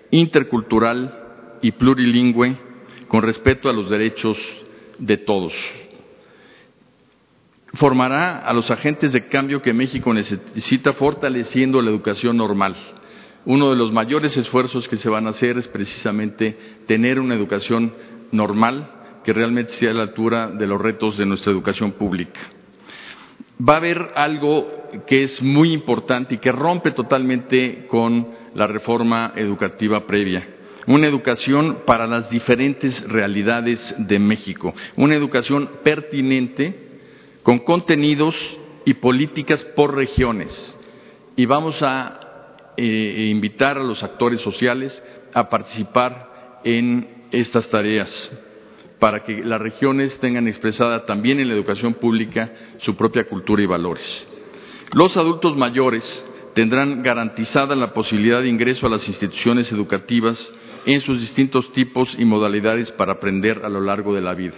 intercultural 0.09 1.57
y 1.61 1.73
plurilingüe, 1.73 2.55
con 3.09 3.23
respeto 3.23 3.69
a 3.69 3.73
los 3.73 3.89
derechos 3.89 4.37
de 4.99 5.17
todos. 5.17 5.53
Formará 7.73 8.39
a 8.39 8.53
los 8.53 8.71
agentes 8.71 9.11
de 9.11 9.27
cambio 9.27 9.61
que 9.61 9.73
México 9.73 10.13
necesita 10.13 10.93
fortaleciendo 10.93 11.81
la 11.81 11.89
educación 11.89 12.37
normal. 12.37 12.77
Uno 13.43 13.69
de 13.69 13.75
los 13.75 13.91
mayores 13.91 14.37
esfuerzos 14.37 14.87
que 14.87 14.95
se 14.95 15.09
van 15.09 15.27
a 15.27 15.31
hacer 15.31 15.57
es 15.57 15.67
precisamente 15.67 16.57
tener 16.87 17.19
una 17.19 17.35
educación 17.35 17.93
normal 18.31 19.19
que 19.25 19.33
realmente 19.33 19.73
sea 19.73 19.91
a 19.91 19.95
la 19.95 20.03
altura 20.03 20.47
de 20.47 20.67
los 20.67 20.79
retos 20.79 21.17
de 21.17 21.25
nuestra 21.25 21.51
educación 21.51 21.91
pública. 21.91 22.39
Va 23.67 23.73
a 23.73 23.77
haber 23.77 24.11
algo 24.15 24.67
que 25.05 25.23
es 25.23 25.41
muy 25.41 25.73
importante 25.73 26.35
y 26.35 26.37
que 26.37 26.51
rompe 26.51 26.91
totalmente 26.91 27.85
con 27.87 28.27
la 28.53 28.67
reforma 28.67 29.33
educativa 29.35 30.05
previa. 30.07 30.47
Una 30.87 31.07
educación 31.07 31.79
para 31.85 32.07
las 32.07 32.29
diferentes 32.29 33.07
realidades 33.07 33.95
de 33.97 34.17
México. 34.17 34.73
Una 34.95 35.15
educación 35.15 35.69
pertinente 35.83 36.87
con 37.43 37.59
contenidos 37.59 38.35
y 38.85 38.95
políticas 38.95 39.63
por 39.75 39.95
regiones. 39.95 40.75
Y 41.35 41.45
vamos 41.45 41.81
a 41.83 42.71
eh, 42.77 43.27
invitar 43.29 43.77
a 43.77 43.83
los 43.83 44.01
actores 44.03 44.41
sociales 44.41 45.03
a 45.33 45.49
participar 45.49 46.61
en 46.63 47.07
estas 47.31 47.69
tareas 47.69 48.31
para 48.99 49.23
que 49.23 49.43
las 49.43 49.61
regiones 49.61 50.19
tengan 50.19 50.47
expresada 50.47 51.05
también 51.05 51.39
en 51.39 51.47
la 51.47 51.53
educación 51.53 51.95
pública 51.95 52.53
su 52.79 52.95
propia 52.95 53.25
cultura 53.25 53.63
y 53.63 53.65
valores. 53.65 54.27
Los 54.93 55.15
adultos 55.17 55.55
mayores 55.55 56.25
tendrán 56.53 57.03
garantizada 57.03 57.75
la 57.75 57.93
posibilidad 57.93 58.41
de 58.41 58.49
ingreso 58.49 58.85
a 58.85 58.89
las 58.89 59.07
instituciones 59.07 59.71
educativas 59.71 60.53
en 60.85 61.01
sus 61.01 61.19
distintos 61.19 61.71
tipos 61.73 62.13
y 62.17 62.25
modalidades 62.25 62.91
para 62.91 63.13
aprender 63.13 63.61
a 63.63 63.69
lo 63.69 63.81
largo 63.81 64.13
de 64.13 64.21
la 64.21 64.33
vida. 64.33 64.55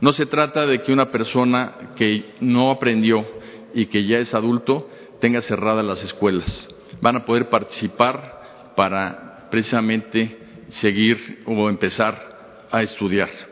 No 0.00 0.12
se 0.12 0.26
trata 0.26 0.66
de 0.66 0.82
que 0.82 0.92
una 0.92 1.10
persona 1.10 1.92
que 1.96 2.34
no 2.40 2.70
aprendió 2.70 3.26
y 3.74 3.86
que 3.86 4.04
ya 4.06 4.18
es 4.18 4.34
adulto 4.34 4.88
tenga 5.20 5.40
cerradas 5.42 5.84
las 5.84 6.04
escuelas. 6.04 6.68
Van 7.00 7.16
a 7.16 7.24
poder 7.24 7.48
participar 7.48 8.72
para 8.76 9.48
precisamente 9.50 10.38
seguir 10.68 11.42
o 11.46 11.68
empezar 11.68 12.66
a 12.70 12.82
estudiar. 12.82 13.51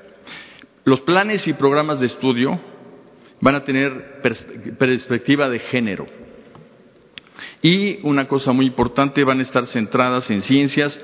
Los 0.84 1.00
planes 1.02 1.46
y 1.46 1.52
programas 1.52 2.00
de 2.00 2.06
estudio 2.06 2.60
van 3.40 3.54
a 3.54 3.64
tener 3.64 4.20
perspectiva 4.78 5.48
de 5.48 5.58
género. 5.58 6.06
Y 7.62 8.00
una 8.02 8.26
cosa 8.28 8.52
muy 8.52 8.66
importante, 8.66 9.24
van 9.24 9.40
a 9.40 9.42
estar 9.42 9.66
centradas 9.66 10.30
en 10.30 10.42
ciencias 10.42 11.00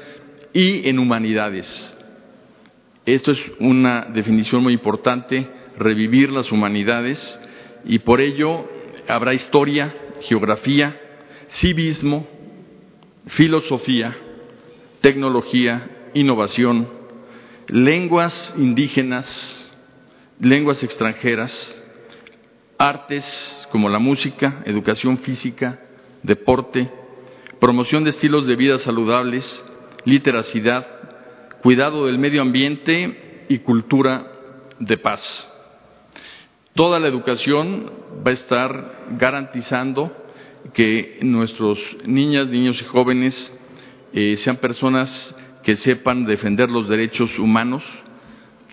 y 0.53 0.89
en 0.89 0.99
humanidades. 0.99 1.95
Esto 3.05 3.33
es 3.33 3.41
una 3.61 4.07
definición 4.07 4.63
muy 4.63 4.73
importante, 4.73 5.47
revivir 5.79 6.31
las 6.31 6.51
humanidades, 6.51 7.41
y 7.85 8.01
por 8.01 8.21
ello 8.21 8.69
habrá 9.07 9.35
historia, 9.35 9.95
geografía, 10.23 10.99
civismo, 11.51 12.27
filosofía, 13.27 14.17
tecnología, 15.01 16.09
innovación, 16.15 16.89
lenguas 17.69 18.55
indígenas, 18.57 19.56
lenguas 20.41 20.83
extranjeras, 20.83 21.83
artes 22.79 23.69
como 23.71 23.89
la 23.89 23.99
música, 23.99 24.63
educación 24.65 25.19
física, 25.19 25.81
deporte, 26.23 26.91
promoción 27.61 28.05
de 28.05 28.11
estilos 28.11 28.47
de 28.47 28.57
vida 28.57 28.79
saludables, 28.79 29.65
literacidad, 30.05 30.87
cuidado 31.63 32.07
del 32.07 32.19
medio 32.19 32.43
ambiente 32.43 33.47
y 33.49 33.59
cultura 33.59 34.33
de 34.79 34.99
paz. 34.99 35.53
Toda 36.75 37.01
la 37.01 37.09
educación 37.09 37.91
va 38.27 38.31
a 38.31 38.35
estar 38.35 39.07
garantizando 39.19 40.15
que 40.75 41.19
nuestros 41.23 41.79
niñas, 42.05 42.49
niños 42.49 42.81
y 42.83 42.85
jóvenes 42.85 43.59
eh, 44.13 44.37
sean 44.37 44.57
personas 44.57 45.35
que 45.63 45.77
sepan 45.77 46.27
defender 46.27 46.71
los 46.71 46.89
derechos 46.89 47.39
humanos, 47.39 47.83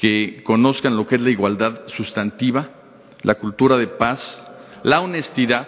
que 0.03 0.43
conozcan 0.43 0.97
lo 0.97 1.07
que 1.07 1.15
es 1.15 1.21
la 1.21 1.29
igualdad 1.29 1.87
sustantiva, 1.87 2.71
la 3.21 3.35
cultura 3.35 3.77
de 3.77 3.87
paz, 3.87 4.45
la 4.83 4.99
honestidad, 4.99 5.65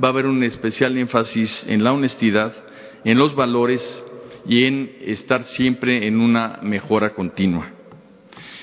va 0.00 0.06
a 0.06 0.10
haber 0.12 0.26
un 0.26 0.44
especial 0.44 0.96
énfasis 0.96 1.66
en 1.66 1.82
la 1.82 1.92
honestidad, 1.92 2.54
en 3.02 3.18
los 3.18 3.34
valores 3.34 4.04
y 4.46 4.66
en 4.66 4.96
estar 5.00 5.42
siempre 5.46 6.06
en 6.06 6.20
una 6.20 6.60
mejora 6.62 7.12
continua. 7.12 7.72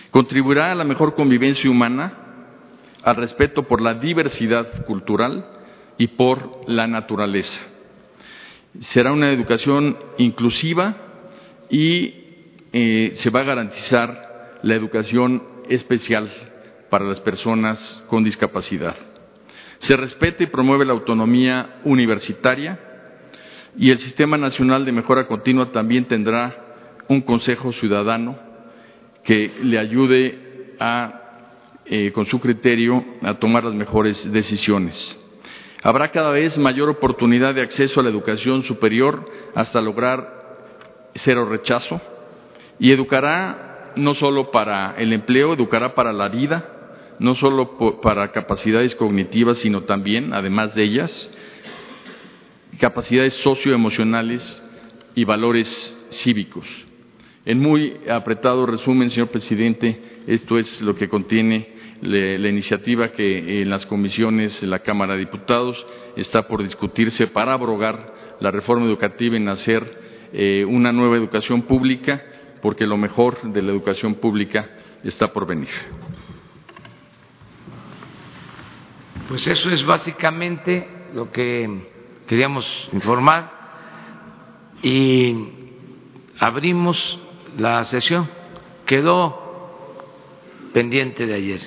Contribuirá 0.10 0.72
a 0.72 0.76
la 0.76 0.86
mejor 0.86 1.16
convivencia 1.16 1.70
humana, 1.70 2.14
al 3.04 3.18
respeto 3.18 3.64
por 3.64 3.82
la 3.82 3.96
diversidad 3.96 4.86
cultural 4.86 5.46
y 5.98 6.08
por 6.08 6.62
la 6.68 6.88
naturaleza. 6.88 7.60
Será 8.80 9.12
una 9.12 9.34
educación 9.34 9.98
inclusiva 10.18 10.96
y 11.70 12.14
eh, 12.72 13.12
se 13.16 13.30
va 13.32 13.42
a 13.42 13.44
garantizar 13.44 14.33
la 14.64 14.76
educación 14.76 15.44
especial 15.70 16.32
para 16.90 17.06
las 17.06 17.22
personas 17.22 18.04
con 18.08 18.24
discapacidad. 18.24 18.96
Se 19.80 19.96
respeta 19.96 20.44
y 20.44 20.48
promueve 20.48 20.86
la 20.86 20.94
autonomía 20.94 21.82
universitaria 21.84 22.80
y 23.78 23.92
el 23.92 24.00
Sistema 24.00 24.38
Nacional 24.38 24.86
de 24.86 24.92
Mejora 24.92 25.28
Continua 25.28 25.72
también 25.72 26.06
tendrá 26.06 26.56
un 27.08 27.22
Consejo 27.22 27.74
Ciudadano 27.74 28.38
que 29.24 29.52
le 29.62 29.80
ayude 29.80 30.76
a, 30.80 31.22
eh, 31.86 32.12
con 32.12 32.26
su 32.26 32.40
criterio 32.40 33.04
a 33.22 33.36
tomar 33.36 33.64
las 33.66 33.74
mejores 33.74 34.32
decisiones. 34.32 35.20
Habrá 35.82 36.10
cada 36.10 36.32
vez 36.32 36.58
mayor 36.58 36.90
oportunidad 36.90 37.54
de 37.56 37.62
acceso 37.62 38.00
a 38.00 38.04
la 38.04 38.10
educación 38.10 38.64
superior 38.64 39.30
hasta 39.56 39.82
lograr 39.82 40.44
cero 41.16 41.46
rechazo 41.46 42.00
y 42.80 42.92
educará 42.92 43.63
no 43.96 44.14
solo 44.14 44.52
para 44.52 44.96
el 44.98 45.14
empleo, 45.14 45.54
educará 45.54 45.96
para 45.96 46.14
la 46.14 46.30
vida, 46.30 46.70
no 47.20 47.36
solo 47.36 48.02
para 48.02 48.32
capacidades 48.32 48.96
cognitivas, 48.96 49.60
sino 49.60 49.84
también, 49.84 50.34
además 50.34 50.76
de 50.76 50.84
ellas, 50.84 51.32
capacidades 52.80 53.34
socioemocionales 53.36 54.62
y 55.16 55.24
valores 55.24 55.98
cívicos. 56.10 56.66
En 57.46 57.60
muy 57.60 57.98
apretado 58.10 58.66
resumen, 58.66 59.10
señor 59.10 59.30
presidente, 59.30 60.02
esto 60.28 60.58
es 60.58 60.82
lo 60.82 60.96
que 60.96 61.10
contiene 61.10 61.74
la 62.02 62.50
iniciativa 62.50 63.10
que 63.10 63.62
en 63.62 63.70
las 63.70 63.86
comisiones 63.86 64.60
de 64.60 64.68
la 64.68 64.80
Cámara 64.80 65.14
de 65.14 65.20
Diputados 65.20 65.86
está 66.18 66.48
por 66.48 66.64
discutirse 66.64 67.28
para 67.28 67.54
abrogar 67.54 68.14
la 68.40 68.52
reforma 68.52 68.86
educativa 68.86 69.38
y 69.38 69.48
hacer 69.48 70.30
eh, 70.34 70.66
una 70.68 70.92
nueva 70.92 71.16
educación 71.16 71.62
pública 71.62 72.22
porque 72.64 72.88
lo 72.88 72.96
mejor 72.96 73.42
de 73.44 73.62
la 73.62 73.72
educación 73.72 74.16
pública 74.16 74.70
está 75.04 75.34
por 75.34 75.46
venir. 75.46 75.70
Pues 79.28 79.46
eso 79.48 79.70
es 79.70 79.86
básicamente 79.86 80.90
lo 81.14 81.30
que 81.30 81.90
queríamos 82.26 82.90
informar 82.94 83.52
y 84.82 85.50
abrimos 86.40 87.20
la 87.58 87.84
sesión. 87.84 88.30
Quedó 88.86 90.00
pendiente 90.72 91.26
de 91.26 91.34
ayer. 91.34 91.60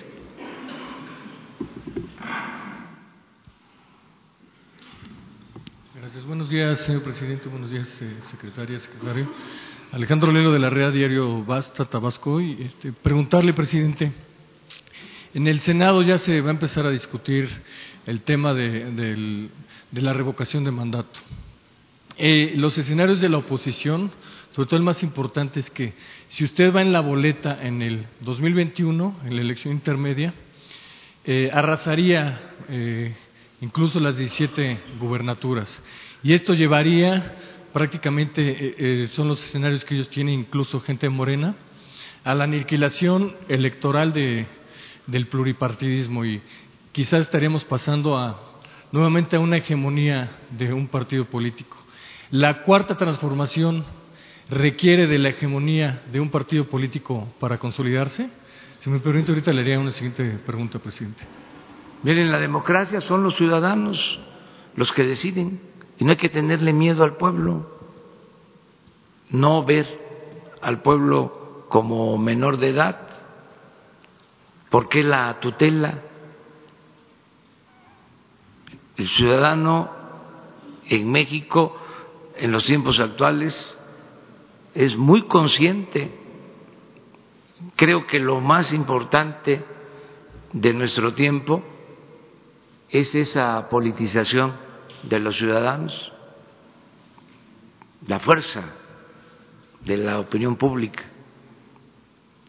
Gracias. 5.94 6.24
Buenos 6.24 6.48
días, 6.48 6.78
señor 6.80 7.02
presidente. 7.02 7.50
Buenos 7.50 7.70
días, 7.70 7.86
eh, 8.00 8.16
secretaria, 8.30 8.80
secretario. 8.80 9.28
Alejandro 9.92 10.32
Lelo 10.32 10.52
de 10.52 10.58
la 10.58 10.68
Red 10.68 10.92
Diario 10.92 11.44
Basta 11.44 11.84
Tabasco 11.84 12.40
y 12.40 12.60
este, 12.60 12.92
preguntarle, 12.92 13.52
presidente, 13.54 14.12
en 15.32 15.46
el 15.46 15.60
Senado 15.60 16.02
ya 16.02 16.18
se 16.18 16.40
va 16.40 16.48
a 16.48 16.52
empezar 16.52 16.86
a 16.86 16.90
discutir 16.90 17.48
el 18.04 18.22
tema 18.22 18.52
de, 18.52 19.48
la 19.92 20.12
revocación 20.12 20.64
de 20.64 20.72
mandato. 20.72 21.20
Eh, 22.18 22.54
los 22.56 22.76
escenarios 22.76 23.20
de 23.20 23.28
la 23.28 23.38
oposición, 23.38 24.10
sobre 24.52 24.66
todo 24.66 24.76
el 24.76 24.84
más 24.84 25.02
importante, 25.04 25.60
es 25.60 25.70
que 25.70 25.94
si 26.28 26.44
usted 26.44 26.74
va 26.74 26.82
en 26.82 26.92
la 26.92 27.00
boleta 27.00 27.58
en 27.62 27.80
el 27.80 28.06
2021, 28.20 29.20
en 29.24 29.36
la 29.36 29.40
elección 29.40 29.72
intermedia, 29.72 30.34
eh, 31.24 31.48
arrasaría 31.52 32.40
eh, 32.68 33.14
incluso 33.60 34.00
las 34.00 34.18
17 34.18 34.78
gubernaturas. 34.98 35.68
Y 36.24 36.32
esto 36.32 36.54
llevaría 36.54 37.36
prácticamente 37.76 38.40
eh, 38.40 38.74
eh, 38.78 39.08
son 39.12 39.28
los 39.28 39.38
escenarios 39.44 39.84
que 39.84 39.94
ellos 39.94 40.08
tienen, 40.08 40.32
incluso 40.32 40.80
gente 40.80 41.10
morena, 41.10 41.56
a 42.24 42.34
la 42.34 42.44
aniquilación 42.44 43.36
electoral 43.48 44.14
de, 44.14 44.46
del 45.06 45.26
pluripartidismo 45.26 46.24
y 46.24 46.40
quizás 46.92 47.20
estaremos 47.20 47.66
pasando 47.66 48.16
a, 48.16 48.40
nuevamente 48.92 49.36
a 49.36 49.40
una 49.40 49.58
hegemonía 49.58 50.38
de 50.52 50.72
un 50.72 50.88
partido 50.88 51.26
político. 51.26 51.76
La 52.30 52.62
cuarta 52.62 52.96
transformación 52.96 53.84
requiere 54.48 55.06
de 55.06 55.18
la 55.18 55.28
hegemonía 55.28 56.02
de 56.10 56.18
un 56.18 56.30
partido 56.30 56.64
político 56.70 57.28
para 57.38 57.58
consolidarse. 57.58 58.30
Si 58.80 58.88
me 58.88 59.00
permite, 59.00 59.32
ahorita 59.32 59.52
le 59.52 59.60
haría 59.60 59.78
una 59.78 59.92
siguiente 59.92 60.24
pregunta, 60.46 60.78
presidente. 60.78 61.22
Miren, 62.02 62.32
la 62.32 62.38
democracia 62.40 63.02
son 63.02 63.22
los 63.22 63.36
ciudadanos 63.36 64.18
los 64.76 64.90
que 64.92 65.02
deciden. 65.02 65.75
Y 65.98 66.04
no 66.04 66.10
hay 66.10 66.16
que 66.16 66.28
tenerle 66.28 66.72
miedo 66.72 67.04
al 67.04 67.16
pueblo, 67.16 67.66
no 69.30 69.64
ver 69.64 69.86
al 70.60 70.82
pueblo 70.82 71.64
como 71.68 72.16
menor 72.18 72.58
de 72.58 72.68
edad. 72.68 73.00
¿Por 74.70 74.88
qué 74.88 75.02
la 75.02 75.38
tutela? 75.40 76.02
el 78.96 79.08
ciudadano 79.08 79.90
en 80.88 81.10
México 81.10 81.76
en 82.36 82.52
los 82.52 82.64
tiempos 82.64 82.98
actuales 83.00 83.78
es 84.74 84.96
muy 84.96 85.26
consciente. 85.26 86.12
Creo 87.76 88.06
que 88.06 88.18
lo 88.18 88.40
más 88.40 88.72
importante 88.72 89.64
de 90.52 90.72
nuestro 90.72 91.12
tiempo 91.14 91.62
es 92.88 93.14
esa 93.14 93.68
politización 93.68 94.54
de 95.06 95.20
los 95.20 95.36
ciudadanos, 95.36 96.12
la 98.06 98.18
fuerza 98.18 98.64
de 99.80 99.96
la 99.96 100.18
opinión 100.18 100.56
pública. 100.56 101.04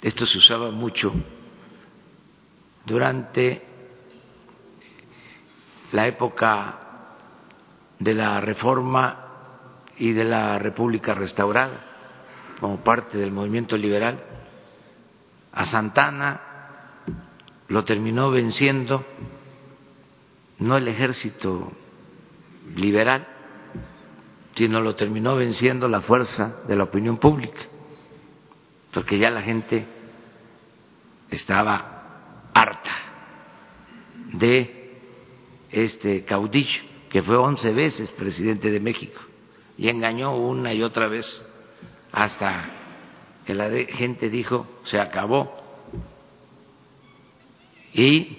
Esto 0.01 0.25
se 0.25 0.39
usaba 0.39 0.71
mucho 0.71 1.13
durante 2.85 3.63
la 5.91 6.07
época 6.07 6.79
de 7.99 8.13
la 8.13 8.41
reforma 8.41 9.25
y 9.97 10.13
de 10.13 10.23
la 10.23 10.57
República 10.59 11.13
restaurada 11.13 11.85
como 12.59 12.77
parte 12.83 13.17
del 13.17 13.31
movimiento 13.31 13.77
liberal. 13.77 14.23
A 15.51 15.65
Santana 15.65 16.41
lo 17.67 17.83
terminó 17.83 18.31
venciendo 18.31 19.05
no 20.59 20.75
el 20.77 20.87
ejército 20.87 21.71
liberal, 22.75 23.27
sino 24.55 24.81
lo 24.81 24.95
terminó 24.95 25.35
venciendo 25.35 25.87
la 25.87 26.01
fuerza 26.01 26.63
de 26.67 26.75
la 26.75 26.85
opinión 26.85 27.17
pública, 27.17 27.61
porque 28.91 29.17
ya 29.17 29.29
la 29.29 29.41
gente 29.41 29.85
estaba 31.29 32.49
harta 32.53 32.91
de 34.33 34.99
este 35.71 36.23
caudillo, 36.25 36.81
que 37.09 37.21
fue 37.21 37.37
once 37.37 37.71
veces 37.71 38.11
presidente 38.11 38.71
de 38.71 38.79
México, 38.79 39.21
y 39.77 39.89
engañó 39.89 40.35
una 40.35 40.73
y 40.73 40.81
otra 40.81 41.07
vez 41.07 41.45
hasta 42.11 42.65
que 43.45 43.53
la 43.53 43.69
gente 43.89 44.29
dijo 44.29 44.67
se 44.83 44.99
acabó 44.99 45.55
y 47.93 48.37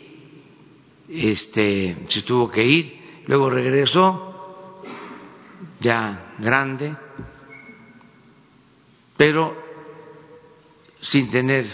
este 1.09 1.97
se 2.09 2.23
tuvo 2.23 2.51
que 2.51 2.65
ir, 2.65 2.98
luego 3.29 3.51
regresó 3.51 4.83
ya 5.81 6.35
grande, 6.39 6.97
pero 9.17 9.55
sin 11.01 11.31
tener 11.31 11.67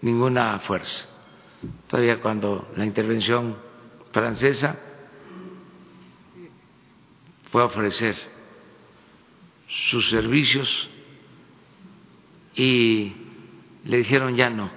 ninguna 0.00 0.58
fuerza. 0.60 1.08
Todavía 1.86 2.20
cuando 2.20 2.72
la 2.74 2.86
intervención 2.86 3.56
francesa 4.12 4.80
fue 7.50 7.62
a 7.62 7.66
ofrecer 7.66 8.16
sus 9.68 10.08
servicios 10.08 10.88
y 12.54 13.12
le 13.84 13.98
dijeron 13.98 14.34
ya 14.36 14.48
no, 14.48 14.70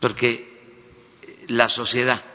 porque 0.00 0.52
la 1.48 1.68
sociedad 1.68 2.33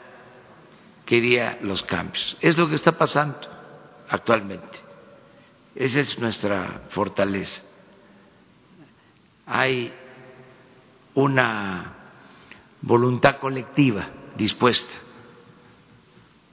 quería 1.10 1.58
los 1.62 1.82
cambios. 1.82 2.36
Es 2.40 2.56
lo 2.56 2.68
que 2.68 2.76
está 2.76 2.92
pasando 2.92 3.36
actualmente. 4.08 4.78
Esa 5.74 5.98
es 5.98 6.16
nuestra 6.20 6.82
fortaleza. 6.90 7.64
Hay 9.44 9.92
una 11.14 11.94
voluntad 12.82 13.38
colectiva 13.38 14.08
dispuesta 14.36 14.94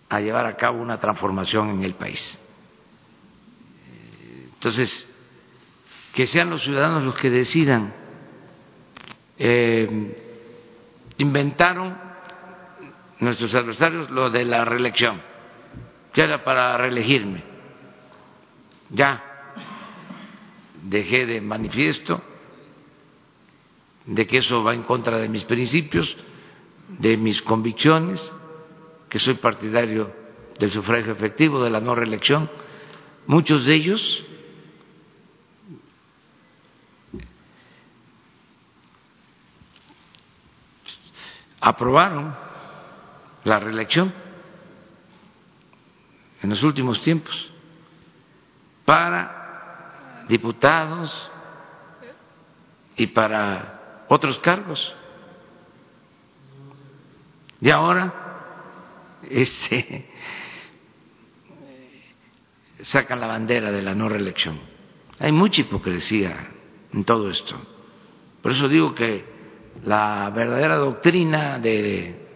a 0.10 0.20
llevar 0.22 0.48
a 0.48 0.58
cabo 0.58 0.82
una 0.82 1.00
transformación 1.00 1.70
en 1.70 1.84
el 1.84 1.94
país. 1.94 2.40
Entonces, 4.56 5.08
que 6.16 6.26
sean 6.26 6.50
los 6.50 6.64
ciudadanos 6.64 7.04
los 7.04 7.14
que 7.14 7.30
decidan. 7.30 7.94
Eh, 9.38 10.24
inventaron 11.20 12.07
nuestros 13.20 13.54
adversarios 13.56 14.10
lo 14.10 14.30
de 14.30 14.46
la 14.46 14.66
reelección, 14.66 15.22
que 16.14 16.22
era 16.22 16.44
para 16.44 16.78
reelegirme. 16.78 17.44
Ya 18.90 19.24
dejé 20.84 21.26
de 21.26 21.42
manifiesto 21.42 22.22
de 24.06 24.26
que 24.26 24.38
eso 24.38 24.64
va 24.64 24.74
en 24.74 24.84
contra 24.84 25.18
de 25.18 25.28
mis 25.28 25.44
principios, 25.44 26.16
de 26.88 27.18
mis 27.18 27.42
convicciones, 27.42 28.34
que 29.10 29.20
soy 29.20 29.36
partidario 29.36 30.14
del 30.60 30.72
sufragio 30.72 31.12
efectivo, 31.12 31.64
de 31.64 31.70
la 31.70 31.82
no 31.82 31.94
reelección. 31.94 32.50
Muchos 33.26 33.66
de 33.66 33.74
ellos 33.76 34.24
aprobaron 41.60 42.47
la 43.48 43.60
reelección 43.60 44.14
en 46.42 46.50
los 46.50 46.62
últimos 46.64 47.02
tiempos 47.02 47.52
para 48.86 50.26
diputados 50.28 51.32
y 52.96 53.08
para 53.08 54.06
otros 54.10 54.38
cargos. 54.40 54.94
Y 57.62 57.70
ahora 57.70 58.14
este 59.30 60.10
sacan 62.82 63.20
la 63.20 63.28
bandera 63.28 63.72
de 63.72 63.82
la 63.82 63.96
no 63.96 64.10
reelección. 64.10 64.60
Hay 65.20 65.32
mucha 65.32 65.62
hipocresía 65.62 66.52
en 66.94 67.04
todo 67.04 67.30
esto. 67.30 67.56
Por 68.42 68.52
eso 68.52 68.68
digo 68.68 68.94
que 68.94 69.26
la 69.84 70.32
verdadera 70.36 70.76
doctrina 70.76 71.60
de 71.60 72.27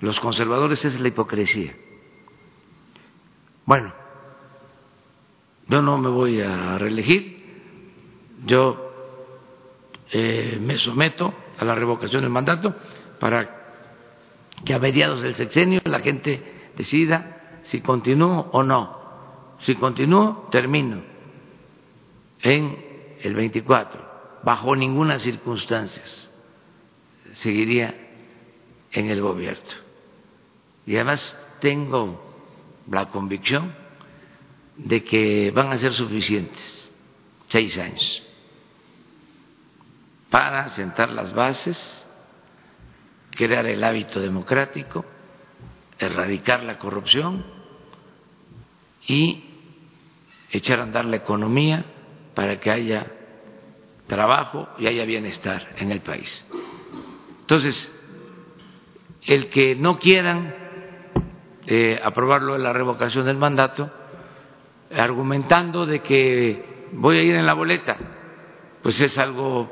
los 0.00 0.20
conservadores 0.20 0.84
es 0.84 1.00
la 1.00 1.08
hipocresía. 1.08 1.74
Bueno, 3.64 3.92
yo 5.68 5.82
no 5.82 5.98
me 5.98 6.08
voy 6.08 6.40
a 6.40 6.78
reelegir, 6.78 7.36
yo 8.44 8.92
eh, 10.12 10.58
me 10.60 10.76
someto 10.76 11.34
a 11.58 11.64
la 11.64 11.74
revocación 11.74 12.22
del 12.22 12.30
mandato 12.30 12.74
para 13.18 13.56
que 14.64 14.74
a 14.74 14.78
mediados 14.78 15.22
del 15.22 15.34
sexenio 15.34 15.80
la 15.84 16.00
gente 16.00 16.70
decida 16.76 17.60
si 17.64 17.80
continúo 17.80 18.48
o 18.52 18.62
no. 18.62 18.96
Si 19.60 19.74
continúo, 19.74 20.48
termino 20.50 21.02
en 22.42 23.16
el 23.22 23.34
24. 23.34 24.40
Bajo 24.44 24.76
ninguna 24.76 25.18
circunstancia 25.18 26.02
seguiría 27.32 27.94
en 28.92 29.10
el 29.10 29.20
gobierno. 29.20 29.85
Y 30.86 30.94
además 30.94 31.36
tengo 31.60 32.22
la 32.88 33.08
convicción 33.08 33.74
de 34.76 35.02
que 35.02 35.50
van 35.50 35.72
a 35.72 35.76
ser 35.76 35.92
suficientes 35.92 36.92
seis 37.48 37.76
años 37.78 38.22
para 40.30 40.68
sentar 40.70 41.10
las 41.10 41.32
bases, 41.32 42.06
crear 43.30 43.66
el 43.66 43.82
hábito 43.82 44.20
democrático, 44.20 45.04
erradicar 45.98 46.62
la 46.62 46.78
corrupción 46.78 47.44
y 49.06 49.44
echar 50.50 50.80
a 50.80 50.84
andar 50.84 51.04
la 51.04 51.16
economía 51.16 51.84
para 52.34 52.60
que 52.60 52.70
haya 52.70 53.06
trabajo 54.06 54.68
y 54.78 54.86
haya 54.86 55.04
bienestar 55.04 55.74
en 55.78 55.90
el 55.90 56.00
país. 56.00 56.46
Entonces, 57.40 57.92
el 59.22 59.48
que 59.48 59.74
no 59.74 59.98
quieran 59.98 60.65
eh, 61.66 62.00
aprobarlo 62.02 62.52
de 62.52 62.60
la 62.60 62.72
revocación 62.72 63.26
del 63.26 63.36
mandato, 63.36 63.90
argumentando 64.96 65.84
de 65.84 66.00
que 66.00 66.88
voy 66.92 67.18
a 67.18 67.22
ir 67.22 67.34
en 67.34 67.46
la 67.46 67.54
boleta, 67.54 67.96
pues 68.82 69.00
es 69.00 69.18
algo 69.18 69.68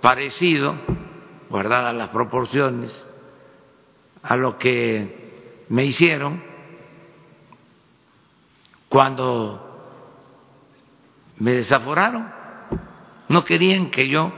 parecido, 0.00 0.76
guardadas 1.50 1.94
las 1.94 2.10
proporciones, 2.10 3.08
a 4.22 4.36
lo 4.36 4.58
que 4.58 5.64
me 5.68 5.84
hicieron 5.84 6.42
cuando 8.88 9.64
me 11.38 11.52
desaforaron. 11.52 12.32
No 13.28 13.44
querían 13.44 13.90
que 13.90 14.08
yo 14.08 14.32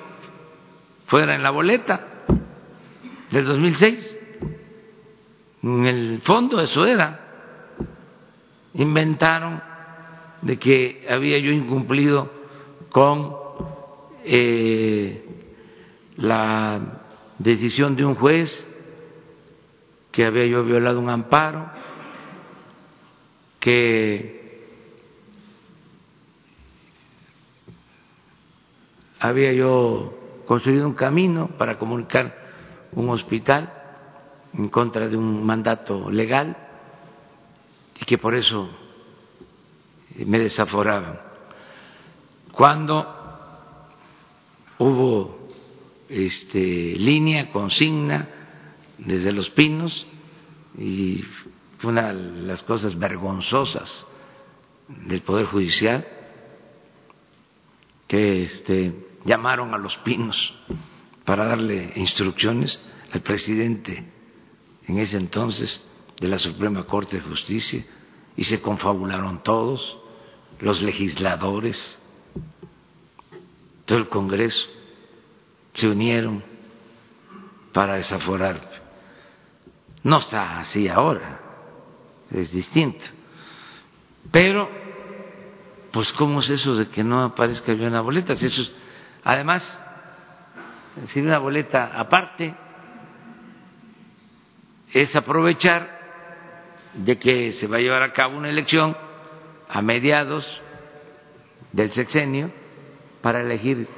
fuera 1.06 1.34
en 1.34 1.42
la 1.42 1.50
boleta 1.50 2.06
del 3.30 3.44
2006. 3.44 4.15
En 5.62 5.86
el 5.86 6.20
fondo 6.22 6.60
eso 6.60 6.86
era. 6.86 7.20
Inventaron 8.74 9.62
de 10.42 10.58
que 10.58 11.06
había 11.08 11.38
yo 11.38 11.50
incumplido 11.50 12.30
con 12.90 13.34
eh, 14.24 15.24
la 16.16 16.80
decisión 17.38 17.96
de 17.96 18.04
un 18.04 18.14
juez, 18.14 18.66
que 20.12 20.24
había 20.24 20.46
yo 20.46 20.64
violado 20.64 21.00
un 21.00 21.10
amparo, 21.10 21.70
que 23.60 24.36
había 29.20 29.52
yo 29.52 30.42
construido 30.46 30.86
un 30.86 30.94
camino 30.94 31.48
para 31.58 31.78
comunicar 31.78 32.34
un 32.92 33.10
hospital 33.10 33.75
en 34.56 34.68
contra 34.68 35.08
de 35.08 35.16
un 35.16 35.44
mandato 35.44 36.10
legal 36.10 36.56
y 38.00 38.04
que 38.04 38.18
por 38.18 38.34
eso 38.34 38.68
me 40.24 40.38
desaforaban. 40.38 41.20
Cuando 42.52 43.14
hubo 44.78 45.48
este, 46.08 46.94
línea, 46.96 47.50
consigna 47.50 48.28
desde 48.98 49.32
Los 49.32 49.50
Pinos 49.50 50.06
y 50.78 51.22
una 51.82 52.12
de 52.14 52.42
las 52.46 52.62
cosas 52.62 52.98
vergonzosas 52.98 54.06
del 54.88 55.20
Poder 55.22 55.46
Judicial 55.46 56.06
que 58.06 58.44
este, 58.44 58.94
llamaron 59.24 59.74
a 59.74 59.78
Los 59.78 59.96
Pinos 59.98 60.54
para 61.24 61.44
darle 61.44 61.92
instrucciones 61.96 62.80
al 63.12 63.20
presidente 63.20 64.15
en 64.86 64.98
ese 64.98 65.16
entonces 65.16 65.84
de 66.20 66.28
la 66.28 66.38
Suprema 66.38 66.84
Corte 66.84 67.16
de 67.16 67.22
Justicia 67.22 67.84
y 68.36 68.44
se 68.44 68.60
confabularon 68.60 69.42
todos, 69.42 69.98
los 70.60 70.80
legisladores, 70.82 71.98
todo 73.84 73.98
el 73.98 74.08
Congreso, 74.08 74.66
se 75.74 75.88
unieron 75.88 76.42
para 77.72 77.94
desaforar. 77.94 78.60
No 80.02 80.18
está 80.18 80.60
así 80.60 80.88
ahora, 80.88 81.40
es 82.30 82.50
distinto. 82.52 83.04
Pero, 84.30 84.68
pues, 85.92 86.12
¿cómo 86.12 86.40
es 86.40 86.50
eso 86.50 86.76
de 86.76 86.88
que 86.88 87.04
no 87.04 87.22
aparezca 87.22 87.72
yo 87.72 87.86
en 87.86 87.92
la 87.92 88.00
boleta? 88.00 88.32
eso 88.32 88.46
es, 88.46 88.72
además, 89.24 89.80
si 91.06 91.20
una 91.20 91.38
boleta 91.38 91.98
aparte 91.98 92.54
es 95.00 95.14
aprovechar 95.14 96.00
de 96.94 97.18
que 97.18 97.52
se 97.52 97.66
va 97.66 97.76
a 97.76 97.80
llevar 97.80 98.02
a 98.02 98.12
cabo 98.12 98.38
una 98.38 98.48
elección 98.48 98.96
a 99.68 99.82
mediados 99.82 100.46
del 101.72 101.90
sexenio 101.90 102.50
para 103.20 103.42
elegir 103.42 103.88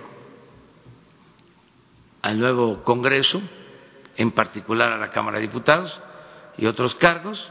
al 2.23 2.41
nuevo 2.41 2.83
Congreso, 2.83 3.41
en 4.17 4.33
particular 4.33 4.93
a 4.93 4.99
la 4.99 5.11
Cámara 5.11 5.39
de 5.39 5.47
Diputados 5.47 6.01
y 6.57 6.67
otros 6.67 6.97
cargos, 6.97 7.49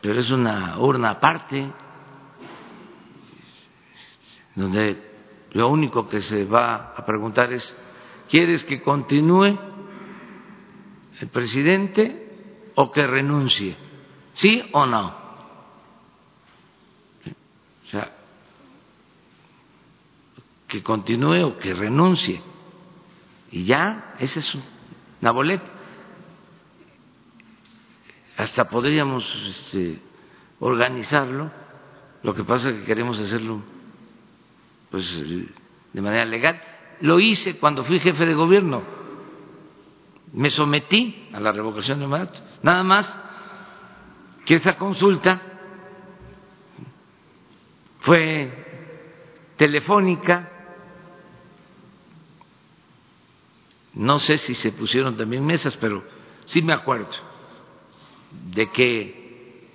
pero 0.00 0.18
es 0.18 0.30
una 0.30 0.78
urna 0.78 1.10
aparte 1.10 1.70
donde 4.54 4.96
lo 5.52 5.68
único 5.68 6.08
que 6.08 6.22
se 6.22 6.46
va 6.46 6.94
a 6.96 7.04
preguntar 7.04 7.52
es 7.52 7.78
¿Quieres 8.30 8.64
que 8.64 8.80
continúe 8.80 9.58
el 11.24 11.30
presidente 11.30 12.70
o 12.74 12.92
que 12.92 13.06
renuncie? 13.06 13.76
¿Sí 14.34 14.62
o 14.72 14.84
no? 14.84 15.06
O 17.84 17.88
sea, 17.88 18.12
que 20.68 20.82
continúe 20.82 21.42
o 21.44 21.56
que 21.56 21.72
renuncie. 21.72 22.42
Y 23.50 23.64
ya, 23.64 24.14
esa 24.18 24.38
es 24.38 24.54
una 25.22 25.30
boleta. 25.30 25.64
Hasta 28.36 28.68
podríamos 28.68 29.24
este, 29.46 30.00
organizarlo, 30.58 31.50
lo 32.22 32.34
que 32.34 32.44
pasa 32.44 32.68
es 32.68 32.80
que 32.80 32.84
queremos 32.84 33.18
hacerlo 33.18 33.62
pues 34.90 35.22
de 35.92 36.00
manera 36.00 36.24
legal 36.24 36.60
lo 37.00 37.18
hice 37.18 37.58
cuando 37.58 37.84
fui 37.84 37.98
jefe 37.98 38.26
de 38.26 38.34
gobierno. 38.34 39.03
Me 40.34 40.50
sometí 40.50 41.28
a 41.32 41.40
la 41.40 41.52
revocación 41.52 42.00
de 42.00 42.08
mandato. 42.08 42.40
Nada 42.62 42.82
más 42.82 43.20
que 44.44 44.56
esa 44.56 44.76
consulta 44.76 45.40
fue 48.00 48.52
telefónica. 49.56 50.50
No 53.94 54.18
sé 54.18 54.38
si 54.38 54.54
se 54.54 54.72
pusieron 54.72 55.16
también 55.16 55.46
mesas, 55.46 55.76
pero 55.76 56.02
sí 56.46 56.62
me 56.62 56.72
acuerdo 56.72 57.12
de 58.50 58.66
que 58.70 59.68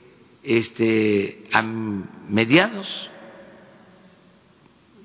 este 0.43 1.45
a 1.53 1.61
mediados 1.61 3.09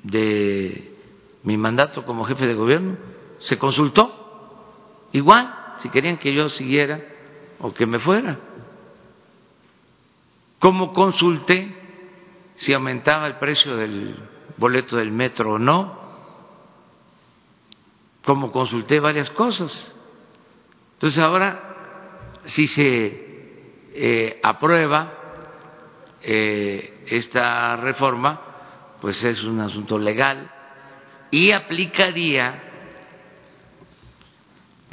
de 0.03 0.97
mi 1.45 1.57
mandato 1.57 2.05
como 2.05 2.25
jefe 2.25 2.47
de 2.47 2.55
gobierno, 2.55 2.97
se 3.38 3.57
consultó 3.57 4.24
igual 5.14 5.74
si 5.79 5.88
querían 5.88 6.18
que 6.18 6.35
yo 6.35 6.48
siguiera 6.50 7.00
o 7.61 7.72
que 7.72 7.87
me 7.87 7.98
fuera. 7.98 8.38
¿Cómo 10.59 10.92
consulté 10.92 11.74
si 12.57 12.72
aumentaba 12.72 13.27
el 13.27 13.37
precio 13.37 13.77
del 13.77 14.16
boleto 14.57 14.96
del 14.96 15.12
metro 15.12 15.53
o 15.53 15.59
no? 15.59 15.98
¿Cómo 18.24 18.53
consulté 18.53 19.00
varias 19.00 19.31
cosas? 19.31 19.94
Entonces 20.94 21.18
ahora, 21.18 21.61
si 22.44 22.66
se 22.66 23.24
eh, 23.94 24.40
aprueba 24.42 25.12
eh, 26.22 27.05
esta 27.07 27.77
reforma, 27.77 28.40
pues 29.00 29.22
es 29.22 29.42
un 29.44 29.61
asunto 29.61 29.98
legal 29.98 30.50
y 31.31 31.50
aplicaría 31.50 32.74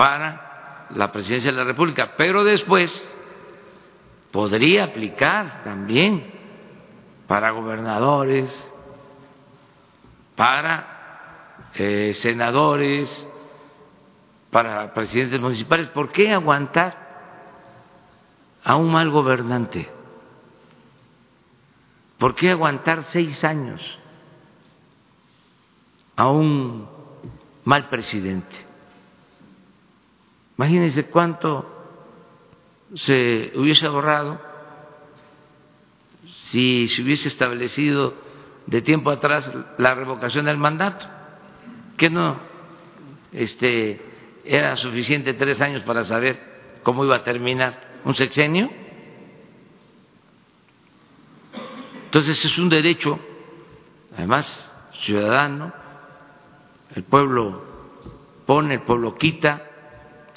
para 0.02 0.88
la 0.96 1.12
presidencia 1.12 1.52
de 1.52 1.58
la 1.58 1.64
República, 1.64 2.16
pero 2.18 2.44
después 2.44 2.92
podría 4.32 4.86
aplicar 4.86 5.62
también 5.64 6.26
para 7.28 7.52
gobernadores, 7.52 8.72
para 10.36 11.68
eh, 11.76 12.16
senadores, 12.16 13.28
para 14.50 14.92
presidentes 14.96 15.40
municipales. 15.40 15.90
¿Por 15.90 16.12
qué 16.12 16.34
aguantar 16.34 16.98
a 18.64 18.76
un 18.78 18.92
mal 18.92 19.12
gobernante? 19.12 19.88
¿Por 22.18 22.34
qué 22.34 22.50
aguantar 22.50 23.04
seis 23.04 23.44
años? 23.44 24.00
a 26.16 26.28
un 26.28 26.88
mal 27.64 27.90
presidente. 27.90 28.70
Imagínense 30.62 31.08
cuánto 31.08 31.65
se 32.93 33.52
hubiese 33.56 33.88
ahorrado 33.88 34.39
si 36.50 36.88
se 36.88 37.02
hubiese 37.02 37.30
establecido 37.30 38.13
de 38.67 38.84
tiempo 38.84 39.10
atrás 39.10 39.52
la 39.80 39.95
revocación 39.95 40.45
del 40.45 40.58
mandato, 40.58 41.08
que 41.97 42.12
no 42.12 42.38
este, 43.32 44.02
era 44.45 44.76
suficiente 44.76 45.34
tres 45.34 45.60
años 45.62 45.82
para 45.82 46.04
saber 46.04 46.80
cómo 46.84 47.06
iba 47.06 47.15
a 47.15 47.24
terminar 47.24 48.02
un 48.06 48.13
sexenio. 48.13 48.69
Entonces 52.06 52.45
es 52.45 52.58
un 52.60 52.69
derecho, 52.69 53.17
además 54.15 54.71
ciudadano, 55.00 55.74
el 56.93 57.02
pueblo 57.02 57.63
pone, 58.45 58.76
el 58.76 58.82
pueblo 58.82 59.16
quita, 59.16 59.70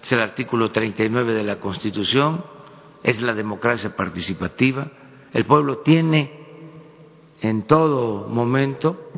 es 0.05 0.13
el 0.13 0.21
artículo 0.21 0.71
39 0.71 1.33
de 1.33 1.45
la 1.45 1.59
Constitución, 1.59 2.45
es 3.03 3.23
la 3.23 3.33
democracia 3.33 3.97
participativa, 3.97 4.91
el 5.33 5.47
pueblo 5.47 5.79
tiene 5.79 6.31
en 7.41 7.63
todo 7.63 8.29
momento 8.29 9.11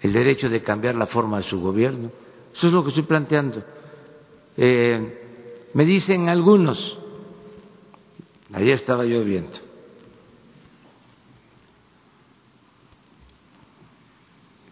el 0.00 0.12
derecho 0.12 0.50
de 0.50 0.62
cambiar 0.62 0.96
la 0.96 1.06
forma 1.06 1.36
de 1.36 1.44
su 1.44 1.60
gobierno. 1.60 2.10
Eso 2.52 2.66
es 2.66 2.72
lo 2.72 2.82
que 2.82 2.88
estoy 2.88 3.04
planteando. 3.04 3.62
Eh, 4.56 5.68
me 5.74 5.84
dicen 5.84 6.28
algunos, 6.28 6.98
ayer 8.52 8.74
estaba 8.74 9.04
yo 9.04 9.22
viendo, 9.22 9.60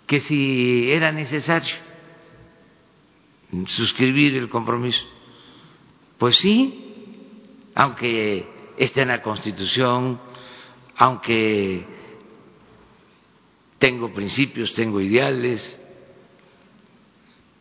que 0.04 0.18
si 0.18 0.90
era 0.90 1.12
necesario 1.12 1.91
suscribir 3.66 4.36
el 4.36 4.48
compromiso. 4.48 5.04
Pues 6.18 6.36
sí, 6.36 7.70
aunque 7.74 8.72
esté 8.76 9.02
en 9.02 9.08
la 9.08 9.22
Constitución, 9.22 10.20
aunque 10.96 11.86
tengo 13.78 14.12
principios, 14.12 14.72
tengo 14.72 15.00
ideales, 15.00 15.78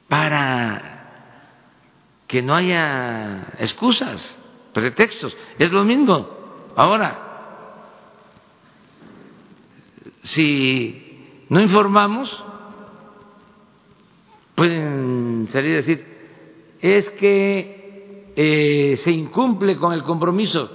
para 0.08 0.92
que 2.28 2.42
no 2.42 2.56
haya 2.56 3.54
excusas, 3.60 4.40
pretextos. 4.74 5.36
Es 5.58 5.72
lo 5.72 5.84
mismo. 5.84 6.30
Ahora, 6.76 7.32
si 10.22 11.46
no 11.50 11.62
informamos, 11.62 12.44
pueden 14.56 15.21
salir 15.50 15.74
a 15.74 15.78
decir, 15.78 16.06
es 16.82 17.10
que 17.12 18.32
eh, 18.36 18.96
se 18.98 19.12
incumple 19.12 19.78
con 19.78 19.94
el 19.94 20.04
compromiso, 20.04 20.70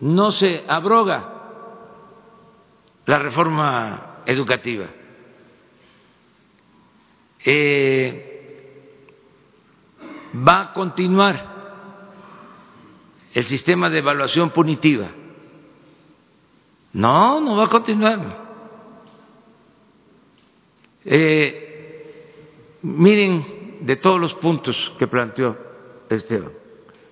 no 0.00 0.30
se 0.30 0.64
abroga 0.66 1.32
la 3.06 3.18
reforma 3.18 4.22
educativa. 4.26 4.86
Eh, 7.44 8.32
va 10.36 10.60
a 10.60 10.72
continuar 10.72 11.52
el 13.34 13.46
sistema 13.46 13.90
de 13.90 13.98
evaluación 13.98 14.50
punitiva. 14.50 15.08
No, 16.92 17.40
no 17.40 17.56
va 17.56 17.64
a 17.64 17.68
continuar. 17.68 18.42
Eh, 21.04 21.71
miren, 22.82 23.78
de 23.80 23.96
todos 23.96 24.20
los 24.20 24.34
puntos 24.34 24.94
que 24.98 25.06
planteó 25.06 25.56
Esteban, 26.08 26.52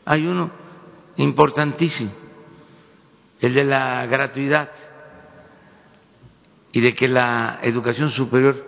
hay 0.05 0.27
uno 0.27 0.51
importantísimo, 1.17 2.13
el 3.41 3.55
de 3.55 3.65
la 3.65 4.07
gratuidad 4.07 4.71
y 6.73 6.81
de 6.81 6.95
que 6.95 7.09
la 7.09 7.59
educación 7.63 8.11
superior 8.11 8.67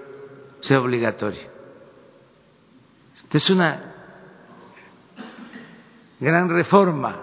sea 0.61 0.80
obligatoria. 0.80 1.48
Esta 3.14 3.36
es 3.36 3.50
una 3.50 3.94
gran 6.18 6.48
reforma, 6.48 7.20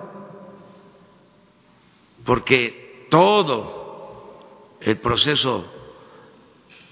porque 2.25 3.07
todo 3.09 4.77
el 4.82 4.97
proceso 4.97 5.78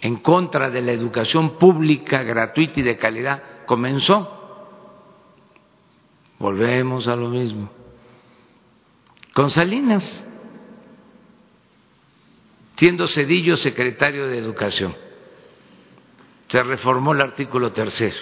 en 0.02 0.18
contra 0.18 0.70
de 0.70 0.82
la 0.82 0.92
educación 0.92 1.58
pública, 1.58 2.24
gratuita 2.24 2.80
y 2.80 2.84
de 2.84 2.98
calidad 2.98 3.44
comenzó. 3.66 4.34
Volvemos 6.40 7.08
a 7.08 7.16
lo 7.16 7.30
mismo. 7.30 7.70
Con 9.34 9.50
Salinas, 9.50 10.24
siendo 12.76 13.08
Cedillo 13.08 13.58
secretario 13.58 14.28
de 14.28 14.38
Educación, 14.38 14.96
se 16.48 16.64
reformó 16.64 17.14
el 17.14 17.22
artículo 17.22 17.72
tercero 17.74 18.16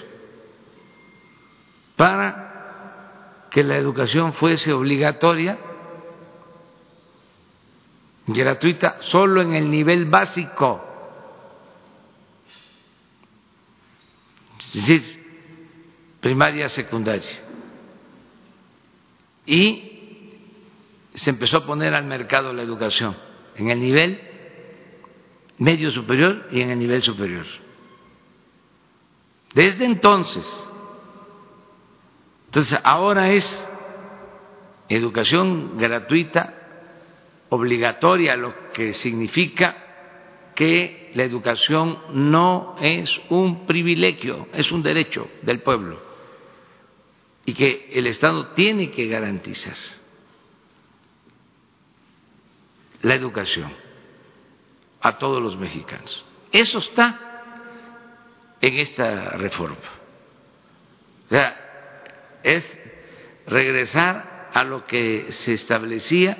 para 1.95 3.47
que 3.51 3.63
la 3.63 3.77
educación 3.77 4.33
fuese 4.33 4.73
obligatoria, 4.73 5.57
gratuita, 8.27 8.97
solo 9.01 9.41
en 9.41 9.53
el 9.53 9.69
nivel 9.69 10.05
básico. 10.05 10.94
Es 14.59 14.73
decir, 14.73 15.25
primaria, 16.21 16.69
secundaria. 16.69 17.43
Y 19.45 19.91
se 21.13 21.29
empezó 21.29 21.57
a 21.57 21.65
poner 21.65 21.93
al 21.93 22.05
mercado 22.05 22.53
la 22.53 22.61
educación 22.61 23.15
en 23.55 23.69
el 23.69 23.79
nivel 23.79 24.19
medio 25.57 25.91
superior 25.91 26.47
y 26.51 26.61
en 26.61 26.71
el 26.71 26.79
nivel 26.79 27.01
superior. 27.01 27.45
Desde 29.53 29.85
entonces, 29.85 30.45
entonces, 32.55 32.79
ahora 32.85 33.31
es 33.31 33.67
educación 34.87 35.77
gratuita, 35.77 36.53
obligatoria, 37.49 38.37
lo 38.37 38.71
que 38.71 38.93
significa 38.93 39.75
que 40.55 41.04
la 41.15 41.23
educación 41.23 41.97
no 42.11 42.75
es 42.81 43.21
un 43.29 43.65
privilegio, 43.65 44.49
es 44.53 44.69
un 44.73 44.83
derecho 44.83 45.29
del 45.43 45.61
pueblo 45.61 45.97
y 47.45 47.53
que 47.53 47.89
el 47.93 48.05
Estado 48.07 48.47
tiene 48.47 48.91
que 48.91 49.07
garantizar 49.07 49.77
la 53.01 53.15
educación 53.15 53.71
a 54.99 55.17
todos 55.17 55.41
los 55.41 55.57
mexicanos. 55.57 56.25
Eso 56.51 56.79
está 56.79 57.21
en 58.59 58.77
esta 58.79 59.29
reforma. 59.37 59.77
O 61.27 61.29
sea, 61.29 62.39
es 62.43 62.65
regresar 63.47 64.49
a 64.53 64.65
lo 64.65 64.85
que 64.85 65.31
se 65.31 65.53
establecía 65.53 66.37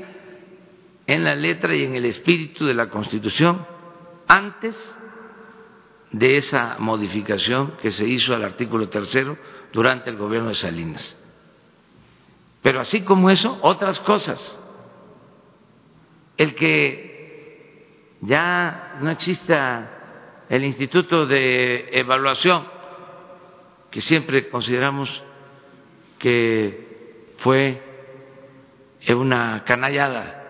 en 1.08 1.24
la 1.24 1.36
letra 1.36 1.74
y 1.74 1.84
en 1.84 1.96
el 1.96 2.04
espíritu 2.04 2.66
de 2.66 2.74
la 2.74 2.90
Constitución 2.90 3.75
antes 4.28 4.98
de 6.12 6.38
esa 6.38 6.78
modificación 6.80 7.74
que 7.82 7.92
se 7.92 8.08
hizo 8.08 8.34
al 8.34 8.44
artículo 8.44 8.90
tercero 8.90 9.38
durante 9.74 10.10
el 10.10 10.18
gobierno 10.18 10.50
de 10.50 10.56
Salinas. 10.56 11.22
Pero 12.62 12.80
así 12.80 13.02
como 13.02 13.30
eso, 13.30 13.60
otras 13.62 14.00
cosas. 14.00 14.62
El 16.38 16.56
que 16.56 18.16
ya 18.22 18.98
no 19.02 19.10
exista 19.12 20.46
el 20.50 20.64
Instituto 20.64 21.26
de 21.26 21.90
Evaluación, 21.92 22.66
que 23.92 24.02
siempre 24.02 24.50
consideramos 24.50 25.24
que 26.20 27.34
fue 27.38 27.82
una 29.10 29.64
canallada, 29.66 30.42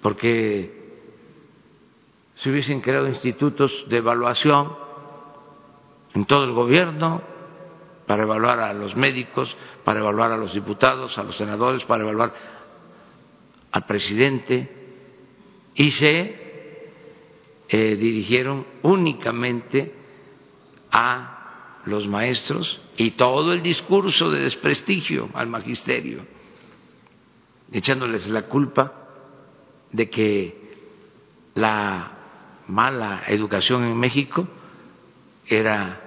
porque 0.00 0.75
se 2.36 2.50
hubiesen 2.50 2.80
creado 2.80 3.08
institutos 3.08 3.72
de 3.88 3.98
evaluación 3.98 4.76
en 6.14 6.24
todo 6.26 6.44
el 6.44 6.52
gobierno 6.52 7.22
para 8.06 8.22
evaluar 8.22 8.60
a 8.60 8.72
los 8.72 8.94
médicos, 8.96 9.54
para 9.84 10.00
evaluar 10.00 10.32
a 10.32 10.36
los 10.36 10.52
diputados, 10.54 11.18
a 11.18 11.24
los 11.24 11.36
senadores, 11.36 11.84
para 11.84 12.02
evaluar 12.02 12.32
al 13.72 13.84
presidente, 13.86 14.70
y 15.74 15.90
se 15.90 16.92
eh, 17.68 17.96
dirigieron 17.96 18.66
únicamente 18.82 19.92
a 20.90 21.80
los 21.84 22.06
maestros 22.06 22.80
y 22.96 23.12
todo 23.12 23.52
el 23.52 23.62
discurso 23.62 24.30
de 24.30 24.40
desprestigio 24.40 25.28
al 25.34 25.48
magisterio, 25.48 26.24
echándoles 27.72 28.28
la 28.28 28.42
culpa 28.42 28.92
de 29.92 30.08
que 30.08 30.66
la 31.54 32.15
mala 32.68 33.22
educación 33.28 33.84
en 33.84 33.96
México 33.96 34.46
era 35.46 36.00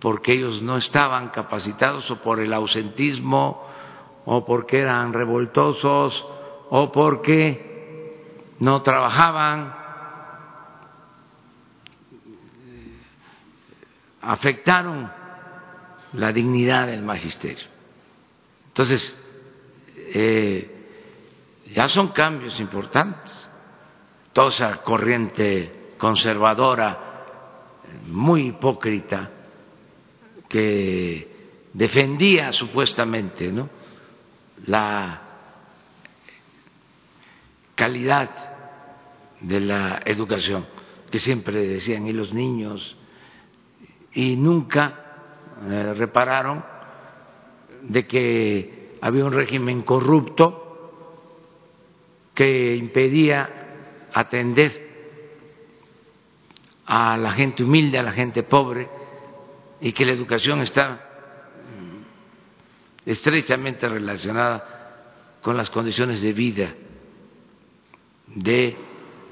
porque 0.00 0.34
ellos 0.34 0.62
no 0.62 0.76
estaban 0.76 1.30
capacitados 1.30 2.10
o 2.10 2.20
por 2.20 2.40
el 2.40 2.52
ausentismo 2.52 3.66
o 4.26 4.44
porque 4.44 4.80
eran 4.80 5.12
revoltosos 5.12 6.24
o 6.70 6.92
porque 6.92 8.52
no 8.60 8.82
trabajaban 8.82 9.74
afectaron 14.20 15.10
la 16.14 16.32
dignidad 16.32 16.86
del 16.86 17.02
magisterio. 17.02 17.66
Entonces, 18.68 19.20
eh, 19.96 20.70
ya 21.74 21.88
son 21.88 22.08
cambios 22.08 22.58
importantes. 22.60 23.50
Toda 24.34 24.82
corriente 24.82 25.94
conservadora, 25.96 27.24
muy 28.08 28.48
hipócrita, 28.48 29.30
que 30.48 31.28
defendía 31.72 32.50
supuestamente 32.50 33.50
¿no? 33.52 33.68
la 34.66 35.22
calidad 37.76 38.30
de 39.40 39.60
la 39.60 40.02
educación, 40.04 40.66
que 41.10 41.20
siempre 41.20 41.66
decían, 41.66 42.06
y 42.06 42.12
los 42.12 42.34
niños, 42.34 42.96
y 44.14 44.36
nunca 44.36 45.16
eh, 45.68 45.94
repararon 45.94 46.64
de 47.82 48.06
que 48.06 48.98
había 49.00 49.24
un 49.24 49.32
régimen 49.32 49.82
corrupto 49.82 50.60
que 52.34 52.74
impedía 52.74 53.63
atender 54.14 54.94
a 56.86 57.16
la 57.16 57.32
gente 57.32 57.64
humilde, 57.64 57.98
a 57.98 58.02
la 58.02 58.12
gente 58.12 58.44
pobre, 58.44 58.88
y 59.80 59.92
que 59.92 60.04
la 60.04 60.12
educación 60.12 60.62
está 60.62 61.10
estrechamente 63.04 63.88
relacionada 63.88 65.38
con 65.42 65.56
las 65.56 65.68
condiciones 65.68 66.22
de 66.22 66.32
vida 66.32 66.74
de 68.26 68.76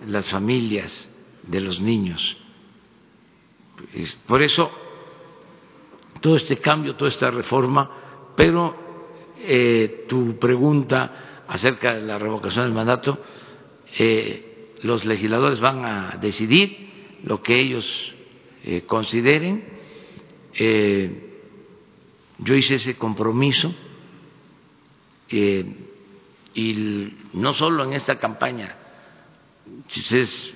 las 0.07 0.27
familias, 0.29 1.09
de 1.43 1.61
los 1.61 1.81
niños. 1.81 2.37
Por 4.27 4.43
eso, 4.43 4.71
todo 6.21 6.37
este 6.37 6.59
cambio, 6.59 6.97
toda 6.97 7.09
esta 7.09 7.31
reforma, 7.31 7.91
pero 8.37 8.77
eh, 9.39 10.05
tu 10.09 10.39
pregunta 10.39 11.45
acerca 11.49 11.95
de 11.95 12.03
la 12.03 12.19
revocación 12.19 12.67
del 12.67 12.75
mandato, 12.75 13.19
eh, 13.99 14.52
los 14.83 15.05
legisladores 15.05 15.61
van 15.61 15.85
a 15.85 16.19
decidir 16.21 17.21
lo 17.25 17.43
que 17.43 17.61
ellos 17.61 18.15
eh, 18.65 18.83
consideren. 18.83 19.65
Eh, 20.55 21.29
yo 22.39 22.55
hice 22.55 22.75
ese 22.75 22.97
compromiso 22.97 23.75
y 26.55 27.13
no 27.33 27.55
solo 27.55 27.85
en 27.85 27.95
esta 27.95 28.19
campaña, 28.19 28.77
si 29.89 30.01
ustedes 30.01 30.53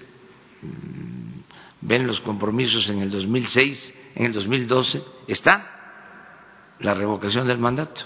mm, 0.63 1.41
ven 1.83 2.07
los 2.07 2.21
compromisos 2.21 2.89
en 2.91 3.01
el 3.01 3.11
2006, 3.11 3.95
en 4.15 4.27
el 4.27 4.33
2012, 4.33 5.03
está 5.29 6.75
la 6.81 6.95
revocación 6.95 7.47
del 7.47 7.59
mandato. 7.59 8.03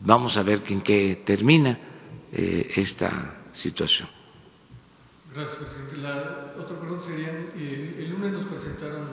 Vamos 0.00 0.36
a 0.36 0.42
ver 0.42 0.62
en 0.68 0.80
qué 0.80 1.22
termina 1.24 1.78
eh, 2.32 2.72
esta 2.76 3.37
situación. 3.58 4.08
Gracias, 5.34 5.56
presidente. 5.56 5.96
La 5.98 6.54
otra 6.58 6.78
pregunta 6.78 7.06
sería, 7.06 7.28
eh, 7.56 7.96
el 7.98 8.10
lunes 8.10 8.32
nos 8.32 8.46
presentaron 8.46 9.08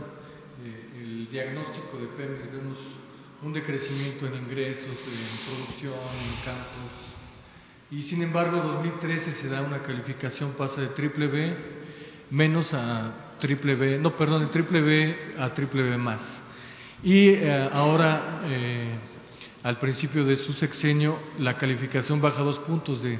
eh, 0.64 1.02
el 1.02 1.30
diagnóstico 1.30 1.98
de 1.98 2.08
Pemex, 2.08 2.52
vemos 2.52 2.78
un 3.42 3.54
decrecimiento 3.54 4.26
en 4.28 4.36
ingresos, 4.36 4.86
en 4.86 5.46
producción, 5.46 5.94
en 5.94 6.46
campos, 6.46 6.92
y 7.92 8.04
sin 8.04 8.24
embargo 8.24 8.58
2013 8.58 9.34
se 9.34 9.50
da 9.50 9.62
una 9.62 9.80
calificación, 9.80 10.54
pasa 10.54 10.82
de 10.82 10.88
triple 10.88 11.28
B 11.28 11.58
menos 12.32 12.74
a 12.74 13.36
triple 13.40 13.76
B, 13.76 14.00
no, 14.00 14.16
perdón, 14.16 14.44
de 14.44 14.48
triple 14.48 14.82
B 14.82 15.34
a 15.38 15.54
triple 15.54 15.84
B 15.84 15.98
más. 15.98 16.22
Y 17.04 17.30
eh, 17.30 17.70
ahora, 17.72 18.42
al 19.64 19.80
principio 19.80 20.24
de 20.24 20.38
su 20.38 20.54
sexenio, 20.54 21.20
la 21.40 21.58
calificación 21.58 22.22
baja 22.22 22.42
dos 22.42 22.60
puntos 22.60 23.04
de 23.04 23.20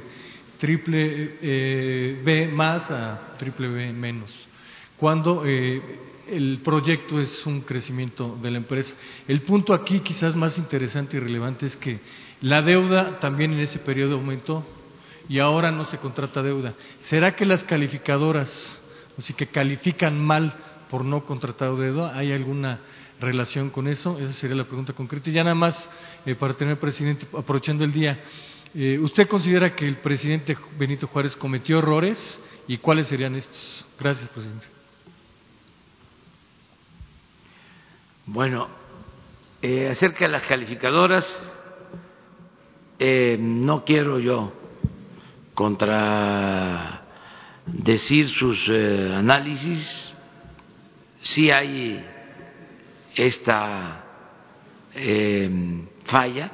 triple 0.58 1.36
eh, 1.40 2.20
B 2.24 2.48
más 2.48 2.90
a 2.90 3.34
triple 3.38 3.68
B 3.68 3.92
menos, 3.92 4.32
cuando 4.96 5.44
eh, 5.44 5.80
el 6.28 6.60
proyecto 6.64 7.20
es 7.20 7.46
un 7.46 7.60
crecimiento 7.60 8.36
de 8.42 8.50
la 8.50 8.58
empresa. 8.58 8.94
El 9.28 9.42
punto 9.42 9.72
aquí 9.72 10.00
quizás 10.00 10.34
más 10.34 10.58
interesante 10.58 11.16
y 11.16 11.20
relevante 11.20 11.66
es 11.66 11.76
que 11.76 12.00
la 12.40 12.62
deuda 12.62 13.18
también 13.20 13.52
en 13.52 13.60
ese 13.60 13.78
periodo 13.78 14.16
aumentó 14.16 14.64
y 15.28 15.38
ahora 15.38 15.70
no 15.70 15.84
se 15.86 15.98
contrata 15.98 16.42
deuda. 16.42 16.74
¿Será 17.02 17.34
que 17.34 17.46
las 17.46 17.64
calificadoras, 17.64 18.50
así 19.18 19.34
que 19.34 19.46
califican 19.46 20.22
mal 20.24 20.54
por 20.90 21.04
no 21.04 21.24
contratar 21.24 21.74
deuda, 21.76 22.16
hay 22.16 22.32
alguna 22.32 22.80
relación 23.20 23.70
con 23.70 23.88
eso? 23.88 24.18
Esa 24.18 24.32
sería 24.32 24.56
la 24.56 24.64
pregunta 24.64 24.92
concreta. 24.92 25.30
Y 25.30 25.32
ya 25.32 25.44
nada 25.44 25.54
más, 25.54 25.88
eh, 26.24 26.34
para 26.34 26.54
tener 26.54 26.78
presidente, 26.78 27.26
aprovechando 27.36 27.84
el 27.84 27.92
día, 27.92 28.20
eh, 28.78 28.98
¿Usted 28.98 29.26
considera 29.26 29.74
que 29.74 29.88
el 29.88 29.96
presidente 29.96 30.54
Benito 30.78 31.06
Juárez 31.06 31.34
cometió 31.36 31.78
errores 31.78 32.38
y 32.68 32.76
cuáles 32.76 33.06
serían 33.06 33.34
estos? 33.34 33.86
Gracias, 33.98 34.28
presidente. 34.28 34.66
Bueno, 38.26 38.68
eh, 39.62 39.88
acerca 39.88 40.26
de 40.26 40.32
las 40.32 40.42
calificadoras, 40.42 41.26
eh, 42.98 43.38
no 43.40 43.82
quiero 43.86 44.18
yo 44.18 44.52
contradecir 45.54 48.28
sus 48.28 48.68
análisis. 48.68 50.14
Sí 51.22 51.50
hay 51.50 52.04
esta 53.14 54.04
falla 56.04 56.52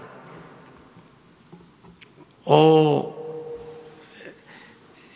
o 2.45 3.23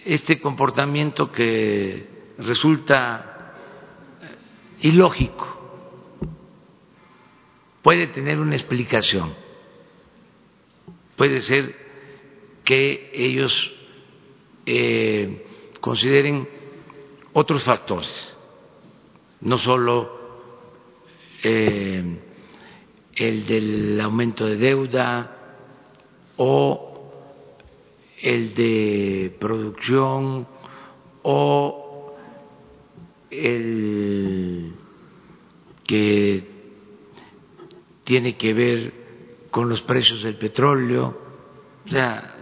este 0.05 0.41
comportamiento 0.41 1.33
que 1.33 2.07
resulta 2.39 3.55
ilógico 4.81 5.57
puede 7.83 8.09
tener 8.09 8.41
una 8.41 8.55
explicación. 8.55 9.33
Puede 11.17 11.41
ser 11.41 11.75
que 12.65 13.11
ellos 13.15 13.73
eh, 14.67 15.47
consideren 15.81 16.49
otros 17.33 17.63
factores, 17.63 18.37
no 19.41 19.57
solo 19.57 20.17
eh, 21.45 22.03
el 23.15 23.47
del 23.47 24.01
aumento 24.01 24.47
de 24.47 24.57
deuda 24.57 25.37
o 26.37 26.86
el 28.27 28.55
de 28.55 29.37
producción 29.39 30.49
o 31.23 32.13
el 33.31 34.73
que 35.85 36.45
tiene 38.03 38.37
que 38.37 38.53
ver 38.53 38.95
con 39.53 39.69
los 39.69 39.81
precios 39.83 40.25
del 40.25 40.35
petróleo, 40.39 41.17
o 41.87 41.89
sea, 41.89 42.35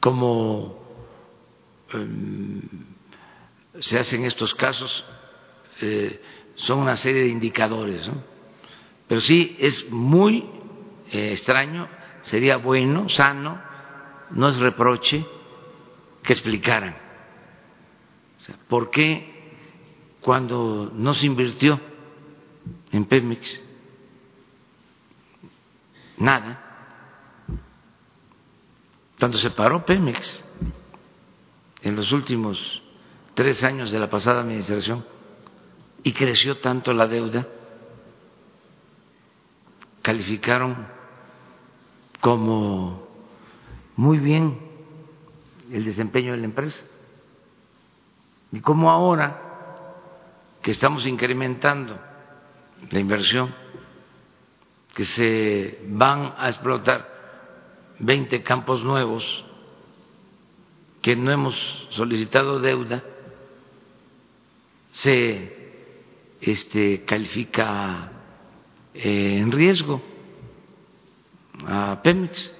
como 0.00 0.82
em, 1.92 2.60
se 3.78 4.00
hacen 4.00 4.24
estos 4.24 4.52
casos, 4.56 5.06
eh, 5.80 6.20
son 6.56 6.80
una 6.80 6.96
serie 6.96 7.22
de 7.22 7.28
indicadores, 7.28 8.08
¿no? 8.08 8.20
pero 9.06 9.20
sí 9.20 9.56
es 9.60 9.88
muy 9.92 10.44
eh, 11.12 11.30
extraño 11.30 11.99
sería 12.22 12.56
bueno, 12.56 13.08
sano, 13.08 13.60
no 14.30 14.48
es 14.48 14.58
reproche, 14.58 15.26
que 16.22 16.32
explicaran. 16.32 16.94
Por 18.68 18.90
qué 18.90 19.30
cuando 20.20 20.90
no 20.94 21.14
se 21.14 21.26
invirtió 21.26 21.80
en 22.92 23.04
Pemex 23.06 23.62
nada, 26.18 26.60
cuando 29.18 29.38
se 29.38 29.50
paró 29.50 29.84
Pemex 29.84 30.44
en 31.82 31.96
los 31.96 32.12
últimos 32.12 32.82
tres 33.34 33.64
años 33.64 33.90
de 33.90 33.98
la 33.98 34.10
pasada 34.10 34.40
administración 34.40 35.04
y 36.02 36.12
creció 36.12 36.58
tanto 36.58 36.92
la 36.92 37.06
deuda, 37.06 37.46
calificaron 40.02 40.99
como 42.20 43.06
muy 43.96 44.18
bien 44.18 44.58
el 45.70 45.84
desempeño 45.84 46.32
de 46.32 46.38
la 46.38 46.44
empresa. 46.44 46.84
Y 48.52 48.60
como 48.60 48.90
ahora 48.90 49.40
que 50.62 50.70
estamos 50.70 51.06
incrementando 51.06 51.98
la 52.90 52.98
inversión, 52.98 53.54
que 54.94 55.04
se 55.04 55.80
van 55.88 56.34
a 56.36 56.48
explotar 56.48 57.08
20 58.00 58.42
campos 58.42 58.82
nuevos, 58.82 59.44
que 61.00 61.16
no 61.16 61.30
hemos 61.30 61.54
solicitado 61.90 62.60
deuda, 62.60 63.02
se 64.92 65.56
este, 66.40 67.04
califica 67.04 68.10
eh, 68.92 69.38
en 69.38 69.52
riesgo 69.52 70.02
a 71.66 72.00
Pemex. 72.02 72.54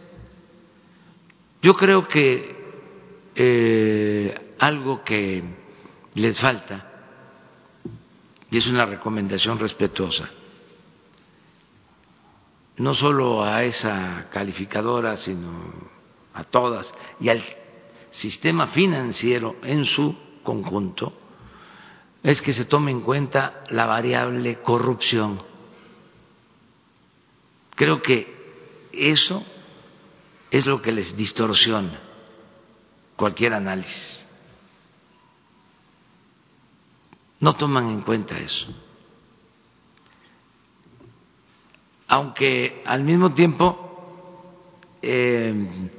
Yo 1.63 1.75
creo 1.75 2.09
que 2.09 2.57
eh, 3.35 4.55
algo 4.59 5.05
que 5.05 5.43
les 6.15 6.41
falta, 6.41 6.87
y 8.51 8.57
es 8.57 8.67
una 8.67 8.87
recomendación 8.87 9.59
respetuosa, 9.59 10.31
no 12.79 12.95
solo 12.95 13.45
a 13.45 13.65
esa 13.65 14.29
calificadora, 14.31 15.17
sino 15.17 15.73
a 16.35 16.45
todas, 16.45 16.93
y 17.21 17.29
al 17.29 17.45
sistema 18.11 18.69
financiero 18.69 19.57
en 19.63 19.85
su 19.85 20.17
conjunto, 20.43 21.13
es 22.23 22.43
que 22.43 22.53
se 22.53 22.65
tome 22.65 22.91
en 22.91 23.01
cuenta 23.01 23.63
la 23.71 23.87
variable 23.87 24.61
corrupción. 24.63 25.43
Creo 27.77 28.03
que 28.03 28.40
eso 28.93 29.45
es 30.51 30.67
lo 30.67 30.81
que 30.83 30.93
les 30.93 31.17
distorsiona 31.17 32.01
cualquier 33.17 33.55
análisis. 33.55 34.27
No 37.41 37.55
toman 37.55 37.89
en 37.89 38.01
cuenta 38.03 38.39
eso. 38.39 38.67
Aunque 42.09 42.83
al 42.85 43.05
mismo 43.05 43.33
tiempo 43.33 44.99
eh, 45.01 45.91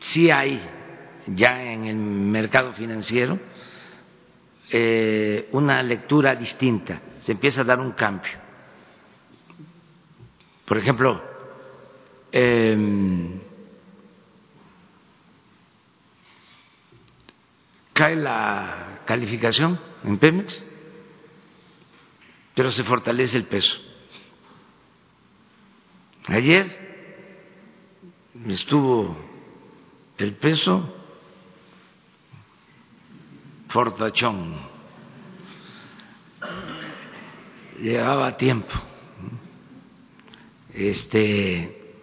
sí 0.00 0.30
hay 0.30 0.60
ya 1.28 1.62
en 1.62 1.84
el 1.84 1.96
mercado 1.96 2.72
financiero 2.72 3.38
eh, 4.70 5.48
una 5.52 5.82
lectura 5.82 6.34
distinta, 6.34 7.00
se 7.24 7.32
empieza 7.32 7.60
a 7.60 7.64
dar 7.64 7.80
un 7.80 7.92
cambio 7.92 8.49
por 10.70 10.78
ejemplo, 10.78 11.20
eh, 12.30 13.40
cae 17.92 18.14
la 18.14 19.00
calificación 19.04 19.80
en 20.04 20.18
Pemex, 20.18 20.62
pero 22.54 22.70
se 22.70 22.84
fortalece 22.84 23.36
el 23.36 23.46
peso. 23.46 23.80
Ayer 26.26 26.68
estuvo 28.46 29.16
el 30.18 30.34
peso 30.34 30.94
fortachón. 33.70 34.54
Llevaba 37.80 38.36
tiempo. 38.36 38.89
Este, 40.74 41.94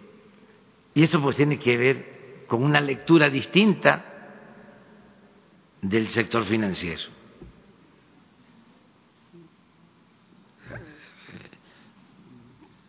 y 0.94 1.02
eso 1.02 1.20
pues 1.20 1.36
tiene 1.36 1.58
que 1.58 1.76
ver 1.76 2.44
con 2.46 2.62
una 2.62 2.80
lectura 2.80 3.28
distinta 3.30 4.04
del 5.82 6.08
sector 6.08 6.44
financiero. 6.44 7.02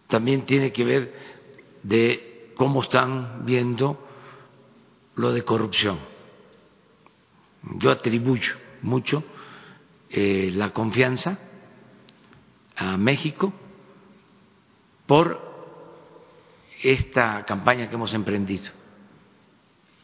También 0.08 0.46
tiene 0.46 0.72
que 0.72 0.84
ver 0.84 1.14
de 1.84 2.54
cómo 2.56 2.82
están 2.82 3.46
viendo 3.46 4.08
lo 5.16 5.32
de 5.32 5.44
corrupción. 5.44 6.00
Yo 7.78 7.92
atribuyo 7.92 8.54
mucho 8.82 9.24
eh, 10.10 10.52
la 10.56 10.72
confianza 10.72 11.38
a 12.76 12.98
México 12.98 13.54
por 15.06 15.49
esta 16.82 17.44
campaña 17.46 17.90
que 17.90 17.96
hemos 17.96 18.14
emprendido 18.14 18.72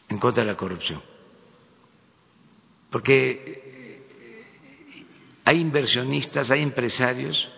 en 0.08 0.18
contra 0.18 0.44
de 0.44 0.50
la 0.50 0.56
corrupción. 0.56 1.02
Porque 2.90 3.66
hay 5.44 5.60
inversionistas, 5.60 6.50
hay 6.50 6.62
empresarios 6.62 7.50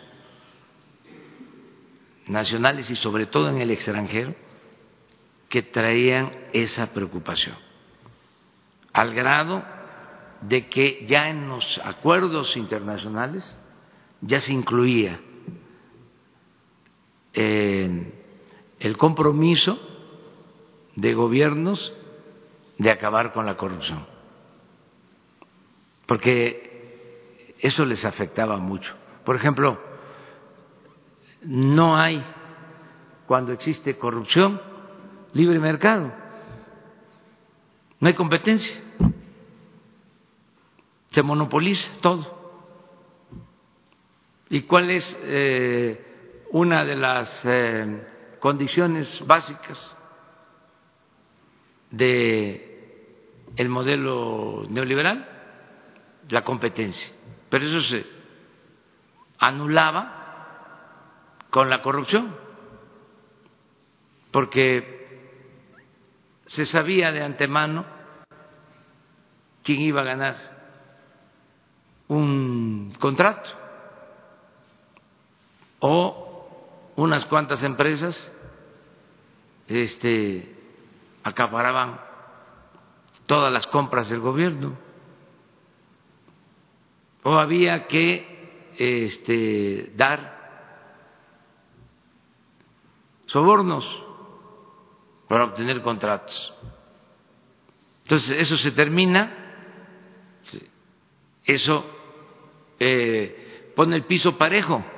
nacionales 2.26 2.90
y 2.90 2.96
sobre 2.96 3.26
todo 3.26 3.48
en 3.48 3.58
el 3.58 3.70
extranjero 3.70 4.34
que 5.48 5.62
traían 5.62 6.30
esa 6.52 6.92
preocupación, 6.92 7.56
al 8.92 9.14
grado 9.14 9.64
de 10.42 10.68
que 10.68 11.04
ya 11.06 11.30
en 11.30 11.48
los 11.48 11.80
acuerdos 11.84 12.56
internacionales 12.56 13.58
ya 14.20 14.40
se 14.40 14.52
incluía 14.52 15.20
el 18.80 18.96
compromiso 18.96 19.78
de 20.96 21.14
gobiernos 21.14 21.92
de 22.78 22.90
acabar 22.90 23.32
con 23.32 23.46
la 23.46 23.56
corrupción 23.56 24.18
porque 26.08 27.54
eso 27.60 27.84
les 27.84 28.02
afectaba 28.06 28.56
mucho. 28.56 28.94
Por 29.24 29.36
ejemplo, 29.36 29.78
no 31.42 31.98
hay, 31.98 32.24
cuando 33.26 33.52
existe 33.52 33.98
corrupción, 33.98 34.58
libre 35.34 35.58
mercado, 35.58 36.10
no 38.00 38.08
hay 38.08 38.14
competencia, 38.14 38.80
se 41.10 41.22
monopoliza 41.22 42.00
todo. 42.00 42.38
¿Y 44.48 44.62
cuál 44.62 44.90
es 44.90 45.14
eh, 45.24 46.46
una 46.52 46.86
de 46.86 46.96
las 46.96 47.42
eh, 47.44 48.06
condiciones 48.40 49.26
básicas 49.26 49.96
de 51.90 52.64
el 53.56 53.68
modelo 53.68 54.64
neoliberal? 54.68 55.38
la 56.30 56.44
competencia. 56.44 57.14
Pero 57.48 57.64
eso 57.64 57.80
se 57.80 58.06
anulaba 59.38 60.14
con 61.50 61.70
la 61.70 61.80
corrupción, 61.82 62.34
porque 64.30 64.96
se 66.46 66.66
sabía 66.66 67.12
de 67.12 67.22
antemano 67.22 67.84
quién 69.62 69.80
iba 69.80 70.02
a 70.02 70.04
ganar 70.04 70.58
un 72.08 72.94
contrato 72.98 73.50
o 75.80 76.27
unas 76.98 77.24
cuantas 77.26 77.62
empresas 77.62 78.28
este 79.68 80.52
acaparaban 81.22 82.00
todas 83.26 83.52
las 83.52 83.68
compras 83.68 84.08
del 84.08 84.18
gobierno 84.18 84.76
o 87.22 87.38
había 87.38 87.86
que 87.86 88.72
este, 88.78 89.92
dar 89.94 90.38
sobornos 93.26 93.84
para 95.28 95.44
obtener 95.44 95.82
contratos. 95.82 96.52
Entonces, 98.02 98.40
eso 98.40 98.56
se 98.56 98.72
termina, 98.72 99.32
eso 101.44 101.84
eh, 102.80 103.72
pone 103.76 103.94
el 103.94 104.02
piso 104.04 104.36
parejo. 104.36 104.97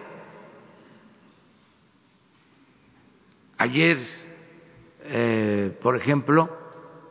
Ayer, 3.60 3.98
eh, 5.02 5.78
por 5.82 5.94
ejemplo, 5.94 6.48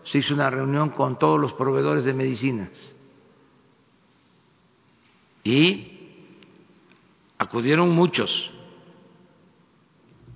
se 0.02 0.18
hizo 0.18 0.34
una 0.34 0.50
reunión 0.50 0.89
con 0.89 1.20
todos 1.20 1.39
los 1.39 1.54
proveedores 1.54 2.06
de 2.06 2.14
medicinas 2.16 2.72
y 5.43 6.26
acudieron 7.38 7.91
muchos 7.91 8.52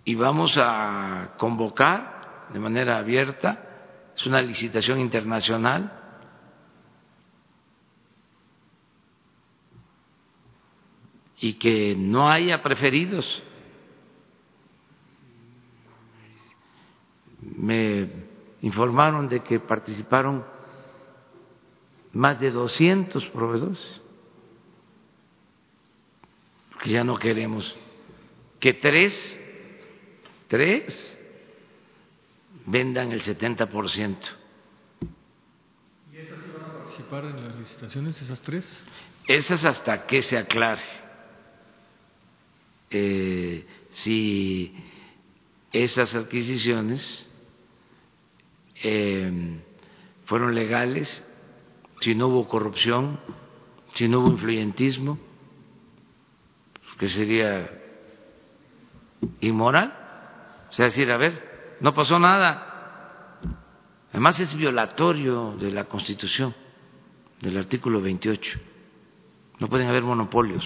y 0.05 0.13
vamos 0.13 0.55
a 0.59 1.33
convocar 1.39 2.45
de 2.53 2.59
manera 2.59 2.99
abierta, 2.99 4.11
es 4.15 4.23
una 4.27 4.39
licitación 4.39 4.99
internacional, 4.99 5.99
y 11.39 11.53
que 11.53 11.95
no 11.97 12.29
haya 12.29 12.61
preferidos. 12.61 13.41
Me 17.57 18.09
informaron 18.61 19.27
de 19.27 19.41
que 19.41 19.59
participaron 19.59 20.43
más 22.13 22.39
de 22.39 22.51
200 22.51 23.25
proveedores 23.29 24.01
que 26.81 26.91
ya 26.91 27.03
no 27.03 27.17
queremos 27.17 27.75
que 28.63 28.73
tres, 28.73 29.37
tres 30.47 31.19
vendan 32.65 33.11
el 33.11 33.21
70%. 33.21 34.17
¿Y 36.13 36.17
esas 36.17 36.39
van 36.53 36.63
a 36.63 36.73
participar 36.77 37.25
en 37.25 37.45
las 37.45 37.57
licitaciones, 37.57 38.21
esas 38.21 38.41
tres? 38.41 38.65
Esas 39.27 39.65
hasta 39.65 40.05
que 40.05 40.21
se 40.21 40.37
aclare. 40.37 40.81
Eh, 42.89 43.65
si 43.91 44.73
esas 45.73 46.15
adquisiciones 46.15 47.29
eh, 48.83 49.59
fueron 50.25 50.53
legales, 50.53 51.25
si 51.99 52.13
no 52.13 52.27
hubo 52.27 52.47
corrupción, 52.47 53.19
si 53.93 54.07
no 54.07 54.19
hubo 54.19 54.29
influyentismo 54.29 55.17
que 56.97 57.07
sería 57.07 57.69
inmoral. 59.41 59.93
O 60.69 60.73
sea, 60.73 60.85
decir, 60.85 61.11
a 61.11 61.17
ver, 61.17 61.77
no 61.81 61.93
pasó 61.93 62.19
nada. 62.19 63.39
Además 64.11 64.39
es 64.39 64.55
violatorio 64.55 65.55
de 65.59 65.71
la 65.71 65.85
Constitución, 65.85 66.53
del 67.41 67.57
artículo 67.57 68.01
28. 68.01 68.59
No 69.59 69.67
pueden 69.67 69.87
haber 69.87 70.03
monopolios. 70.03 70.63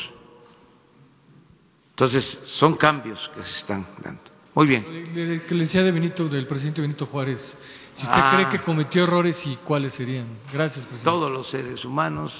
Entonces, 1.92 2.40
son 2.44 2.76
cambios 2.76 3.20
que 3.30 3.44
se 3.44 3.58
están 3.58 3.88
dando. 4.04 4.22
Muy 4.54 4.68
bien. 4.68 4.86
Le 5.16 5.40
decía 5.40 5.84
de 5.84 5.92
Benito, 5.92 6.28
del 6.30 6.46
presidente 6.48 6.82
Benito 6.82 7.06
Juárez, 7.06 7.40
si 7.98 8.06
usted 8.06 8.22
cree 8.32 8.46
ah. 8.46 8.50
que 8.52 8.62
cometió 8.62 9.04
errores 9.04 9.44
y 9.48 9.56
cuáles 9.58 9.94
serían. 9.94 10.28
Gracias, 10.54 10.86
presidente. 10.86 11.04
Todos 11.04 11.32
los 11.32 11.50
seres 11.50 11.84
humanos 11.84 12.32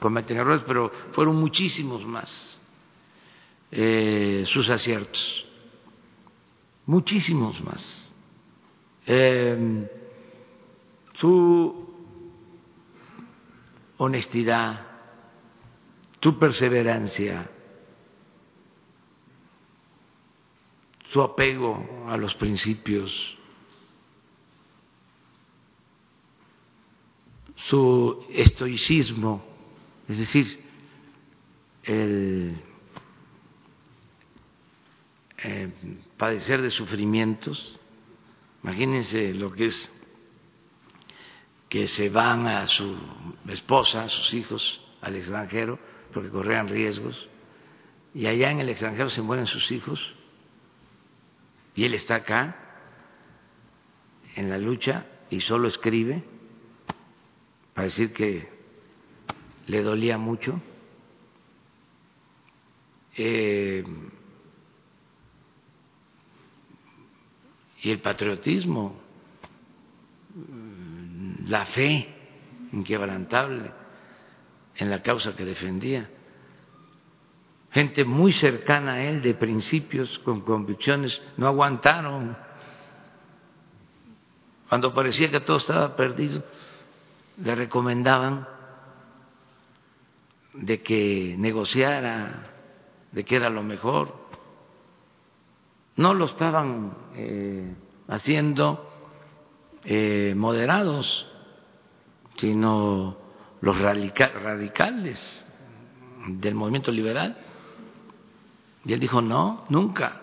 cometen 0.00 0.38
errores, 0.38 0.62
pero 0.66 0.90
fueron 1.12 1.36
muchísimos 1.36 2.04
más 2.06 2.60
eh, 3.70 4.44
sus 4.46 4.70
aciertos, 4.70 5.44
muchísimos 6.86 7.62
más. 7.62 8.14
Eh, 9.06 9.90
su 11.14 11.94
honestidad, 13.98 14.86
su 16.22 16.38
perseverancia, 16.38 17.50
su 21.12 21.20
apego 21.20 22.06
a 22.08 22.16
los 22.16 22.34
principios, 22.36 23.38
su 27.68 28.26
estoicismo, 28.30 29.44
es 30.08 30.18
decir, 30.18 30.60
el 31.84 32.56
eh, 35.38 35.70
padecer 36.16 36.60
de 36.60 36.70
sufrimientos. 36.70 37.78
Imagínense 38.62 39.34
lo 39.34 39.52
que 39.52 39.66
es 39.66 39.90
que 41.68 41.86
se 41.86 42.08
van 42.10 42.46
a 42.46 42.66
su 42.66 42.96
esposa, 43.48 44.04
a 44.04 44.08
sus 44.08 44.32
hijos 44.34 44.80
al 45.00 45.16
extranjero 45.16 45.78
porque 46.12 46.30
corrían 46.30 46.68
riesgos 46.68 47.28
y 48.14 48.26
allá 48.26 48.50
en 48.50 48.60
el 48.60 48.68
extranjero 48.68 49.10
se 49.10 49.22
mueren 49.22 49.46
sus 49.46 49.70
hijos 49.72 50.14
y 51.74 51.84
él 51.84 51.94
está 51.94 52.16
acá 52.16 52.56
en 54.36 54.48
la 54.48 54.58
lucha 54.58 55.06
y 55.30 55.40
solo 55.40 55.66
escribe 55.66 56.22
para 57.74 57.86
decir 57.86 58.12
que 58.12 58.48
le 59.66 59.82
dolía 59.82 60.16
mucho. 60.16 60.60
Eh, 63.16 63.84
y 67.82 67.90
el 67.90 68.00
patriotismo, 68.00 68.96
la 71.46 71.66
fe 71.66 72.08
inquebrantable 72.72 73.70
en 74.76 74.90
la 74.90 75.02
causa 75.02 75.36
que 75.36 75.44
defendía. 75.44 76.10
Gente 77.70 78.04
muy 78.04 78.32
cercana 78.32 78.94
a 78.94 79.02
él, 79.02 79.20
de 79.20 79.34
principios, 79.34 80.18
con 80.20 80.40
convicciones, 80.40 81.20
no 81.36 81.46
aguantaron. 81.46 82.36
Cuando 84.68 84.94
parecía 84.94 85.30
que 85.30 85.40
todo 85.40 85.58
estaba 85.58 85.94
perdido, 85.96 86.42
le 87.38 87.54
recomendaban 87.54 88.46
de 90.54 90.82
que 90.82 91.34
negociara, 91.38 92.52
de 93.12 93.24
que 93.24 93.36
era 93.36 93.50
lo 93.50 93.62
mejor 93.62 94.24
no 95.96 96.12
lo 96.12 96.26
estaban 96.26 96.96
eh, 97.14 97.74
haciendo 98.08 98.90
eh, 99.84 100.34
moderados, 100.36 101.26
sino 102.36 103.16
los 103.60 103.78
radicales 103.78 105.46
del 106.26 106.54
movimiento 106.54 106.90
liberal. 106.90 107.38
Y 108.84 108.92
él 108.92 109.00
dijo, 109.00 109.22
no, 109.22 109.64
nunca. 109.68 110.20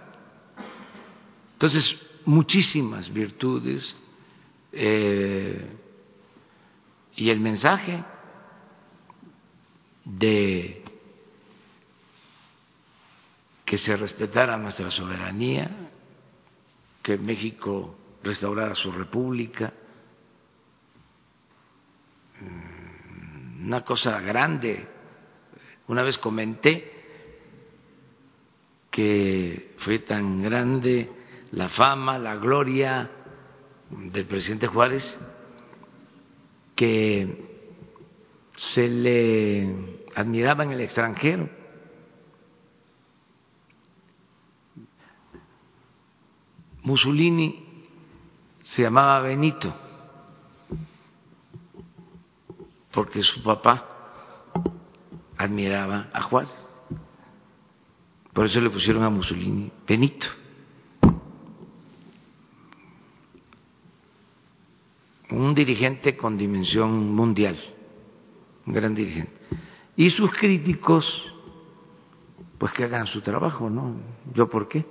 Entonces, 1.53 1.99
muchísimas 2.25 3.11
virtudes 3.11 3.95
eh, 4.73 5.77
y 7.15 7.29
el 7.29 7.39
mensaje 7.39 8.03
de 10.05 10.83
que 13.65 13.77
se 13.77 13.95
respetara 13.95 14.57
nuestra 14.57 14.91
soberanía, 14.91 15.69
que 17.01 17.17
México 17.17 17.95
restaurara 18.23 18.75
su 18.75 18.91
república, 18.91 19.73
mm, 22.39 23.65
una 23.65 23.85
cosa 23.85 24.19
grande. 24.19 24.87
Una 25.87 26.03
vez 26.03 26.17
comenté 26.17 26.91
que 28.89 29.75
fue 29.79 29.99
tan 29.99 30.41
grande 30.41 31.09
la 31.51 31.69
fama, 31.69 32.19
la 32.19 32.35
gloria 32.35 33.09
del 33.89 34.25
presidente 34.25 34.67
Juárez, 34.67 35.19
que 36.75 37.49
se 38.55 38.87
le 38.87 40.05
admiraba 40.15 40.63
en 40.63 40.71
el 40.71 40.81
extranjero 40.81 41.61
Mussolini 46.83 47.63
se 48.63 48.81
llamaba 48.83 49.21
Benito, 49.21 49.73
porque 52.91 53.21
su 53.21 53.43
papá 53.43 53.85
admiraba 55.37 56.09
a 56.11 56.21
Juan. 56.23 56.47
Por 58.33 58.45
eso 58.45 58.59
le 58.61 58.69
pusieron 58.69 59.03
a 59.03 59.09
Mussolini 59.09 59.71
Benito. 59.87 60.27
Un 65.31 65.55
dirigente 65.55 66.17
con 66.17 66.37
dimensión 66.37 67.13
mundial, 67.13 67.57
un 68.65 68.73
gran 68.73 68.93
dirigente. 68.93 69.31
Y 69.95 70.09
sus 70.09 70.31
críticos, 70.33 71.33
pues 72.57 72.73
que 72.73 72.83
hagan 72.83 73.07
su 73.07 73.21
trabajo, 73.21 73.69
¿no? 73.69 73.95
¿Yo 74.33 74.49
por 74.49 74.67
qué? 74.67 74.85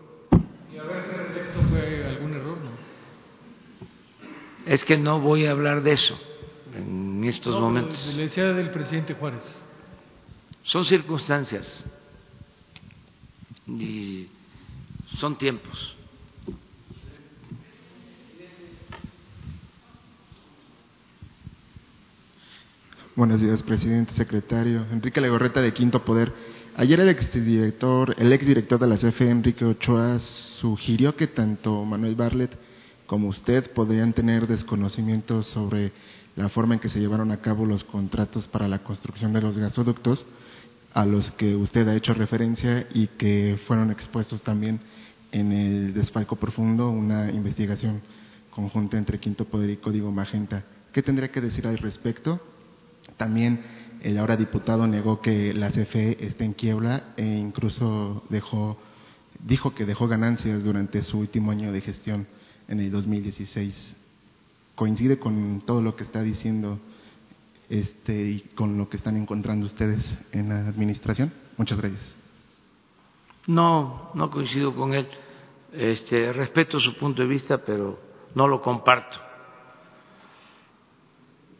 Es 4.66 4.84
que 4.84 4.96
no 4.96 5.20
voy 5.20 5.46
a 5.46 5.50
hablar 5.50 5.82
de 5.82 5.92
eso 5.92 6.18
en 6.74 7.24
estos 7.24 7.58
momentos. 7.60 8.14
Le 8.14 8.22
decía 8.22 8.52
del 8.52 8.70
presidente 8.70 9.14
Juárez. 9.14 9.44
Son 10.62 10.84
circunstancias 10.84 11.90
y 13.66 14.28
son 15.16 15.36
tiempos. 15.36 15.96
Buenos 23.20 23.42
días, 23.42 23.62
presidente, 23.62 24.14
secretario. 24.14 24.86
Enrique 24.90 25.20
Legorreta 25.20 25.60
de 25.60 25.74
Quinto 25.74 26.06
Poder. 26.06 26.32
Ayer 26.74 27.00
el 27.00 27.10
exdirector, 27.10 28.14
el 28.16 28.32
exdirector 28.32 28.80
de 28.80 28.86
la 28.86 28.96
CFE, 28.96 29.28
Enrique 29.28 29.66
Ochoa, 29.66 30.18
sugirió 30.20 31.14
que 31.14 31.26
tanto 31.26 31.84
Manuel 31.84 32.14
Barlet 32.14 32.56
como 33.06 33.28
usted 33.28 33.72
podrían 33.72 34.14
tener 34.14 34.46
desconocimiento 34.46 35.42
sobre 35.42 35.92
la 36.34 36.48
forma 36.48 36.72
en 36.72 36.80
que 36.80 36.88
se 36.88 36.98
llevaron 36.98 37.30
a 37.30 37.42
cabo 37.42 37.66
los 37.66 37.84
contratos 37.84 38.48
para 38.48 38.68
la 38.68 38.78
construcción 38.78 39.34
de 39.34 39.42
los 39.42 39.58
gasoductos 39.58 40.24
a 40.94 41.04
los 41.04 41.30
que 41.32 41.54
usted 41.56 41.86
ha 41.88 41.96
hecho 41.96 42.14
referencia 42.14 42.86
y 42.94 43.06
que 43.06 43.58
fueron 43.66 43.90
expuestos 43.90 44.40
también 44.40 44.80
en 45.30 45.52
el 45.52 45.92
desfalco 45.92 46.36
profundo, 46.36 46.88
una 46.88 47.30
investigación 47.30 48.00
conjunta 48.48 48.96
entre 48.96 49.20
Quinto 49.20 49.44
Poder 49.44 49.68
y 49.68 49.76
Código 49.76 50.10
Magenta. 50.10 50.64
¿Qué 50.90 51.02
tendría 51.02 51.30
que 51.30 51.42
decir 51.42 51.66
al 51.66 51.76
respecto? 51.76 52.40
También 53.20 53.60
el 54.00 54.16
ahora 54.16 54.34
diputado 54.34 54.86
negó 54.86 55.20
que 55.20 55.52
la 55.52 55.68
CFE 55.68 56.24
está 56.24 56.42
en 56.42 56.54
quiebra 56.54 57.12
e 57.18 57.26
incluso 57.26 58.24
dejó, 58.30 58.78
dijo 59.40 59.74
que 59.74 59.84
dejó 59.84 60.08
ganancias 60.08 60.64
durante 60.64 61.04
su 61.04 61.18
último 61.18 61.50
año 61.50 61.70
de 61.70 61.82
gestión 61.82 62.26
en 62.66 62.80
el 62.80 62.90
2016. 62.90 63.94
¿Coincide 64.74 65.18
con 65.18 65.60
todo 65.66 65.82
lo 65.82 65.96
que 65.96 66.04
está 66.04 66.22
diciendo 66.22 66.80
este, 67.68 68.14
y 68.22 68.40
con 68.54 68.78
lo 68.78 68.88
que 68.88 68.96
están 68.96 69.18
encontrando 69.18 69.66
ustedes 69.66 70.16
en 70.32 70.48
la 70.48 70.66
administración? 70.66 71.30
Muchas 71.58 71.76
gracias. 71.76 72.16
No, 73.48 74.12
no 74.14 74.30
coincido 74.30 74.74
con 74.74 74.94
él. 74.94 75.06
Este, 75.74 76.32
respeto 76.32 76.80
su 76.80 76.96
punto 76.96 77.20
de 77.20 77.28
vista, 77.28 77.58
pero 77.58 78.00
no 78.34 78.48
lo 78.48 78.62
comparto. 78.62 79.18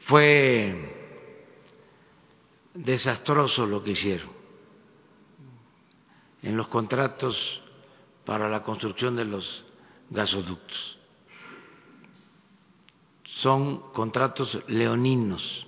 Fue 0.06 0.89
desastroso 2.74 3.66
lo 3.66 3.82
que 3.82 3.90
hicieron 3.92 4.30
en 6.42 6.56
los 6.56 6.68
contratos 6.68 7.62
para 8.24 8.48
la 8.48 8.62
construcción 8.62 9.16
de 9.16 9.24
los 9.24 9.64
gasoductos 10.10 11.00
son 13.40 13.92
contratos 13.92 14.62
leoninos. 14.66 15.66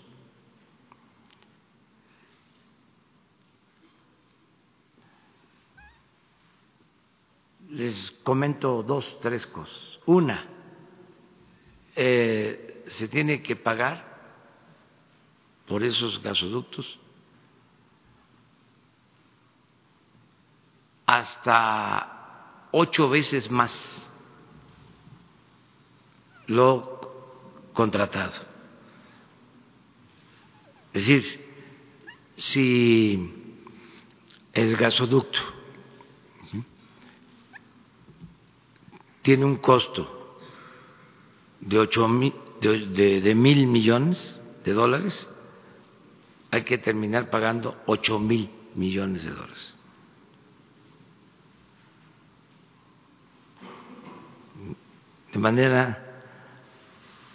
Les 7.71 8.11
comento 8.23 8.83
dos, 8.83 9.19
tres 9.21 9.47
cosas. 9.47 9.99
Una, 10.05 10.45
eh, 11.97 12.85
se 12.89 13.09
tiene 13.09 13.43
que 13.43 13.57
pagar 13.57 14.12
por 15.67 15.83
esos 15.83 16.23
gasoductos 16.23 16.99
hasta 21.07 22.69
ocho 22.73 23.09
veces 23.09 23.51
más 23.51 24.11
lo 26.47 27.01
contratado. 27.73 28.33
Es 30.93 31.07
decir, 31.07 31.55
si 32.37 33.59
el 34.53 34.77
gasoducto 34.77 35.41
tiene 39.23 39.45
un 39.45 39.57
costo 39.57 40.37
de 41.61 41.79
ocho 41.79 42.09
mil, 42.09 42.35
de, 42.61 43.35
mil 43.35 43.67
millones, 43.67 44.41
de 44.65 44.73
dólares, 44.73 45.29
hay 46.53 46.65
que 46.65 46.77
terminar 46.77 47.31
pagando 47.31 47.83
ocho 47.87 48.21
mil 48.21 48.51
millones 48.75 49.25
de 49.25 49.31
dólares. 49.31 49.75
De 55.33 55.39
manera 55.39 56.23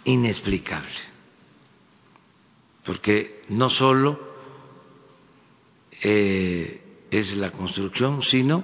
inexplicable, 0.04 0.94
porque 2.84 3.42
no 3.48 3.68
solo 3.68 4.20
eh, 6.00 6.80
es 7.10 7.34
la 7.34 7.50
construcción, 7.50 8.22
sino 8.22 8.62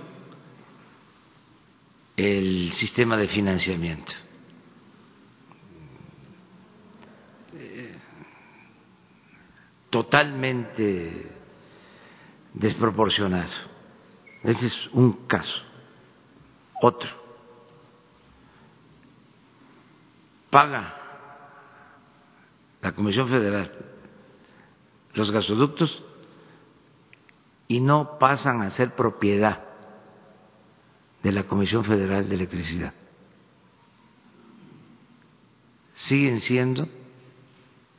el 2.17 2.73
sistema 2.75 3.17
de 3.17 3.27
financiamiento. 3.27 4.24
Totalmente 9.95 11.31
desproporcionado. 12.53 13.53
Ese 14.43 14.67
es 14.67 14.89
un 14.89 15.13
caso. 15.29 15.63
Otro. 16.83 17.09
Paga 20.51 20.97
la 22.83 22.91
Comisión 22.91 23.29
Federal 23.29 23.71
los 25.13 25.31
gasoductos 25.31 26.03
y 27.69 27.79
no 27.79 28.19
pasan 28.19 28.63
a 28.63 28.71
ser 28.71 28.97
propiedad 28.97 29.63
de 31.23 31.31
la 31.31 31.45
Comisión 31.45 31.85
Federal 31.85 32.29
de 32.29 32.35
Electricidad. 32.35 32.95
Siguen 35.95 36.41
siendo 36.41 36.89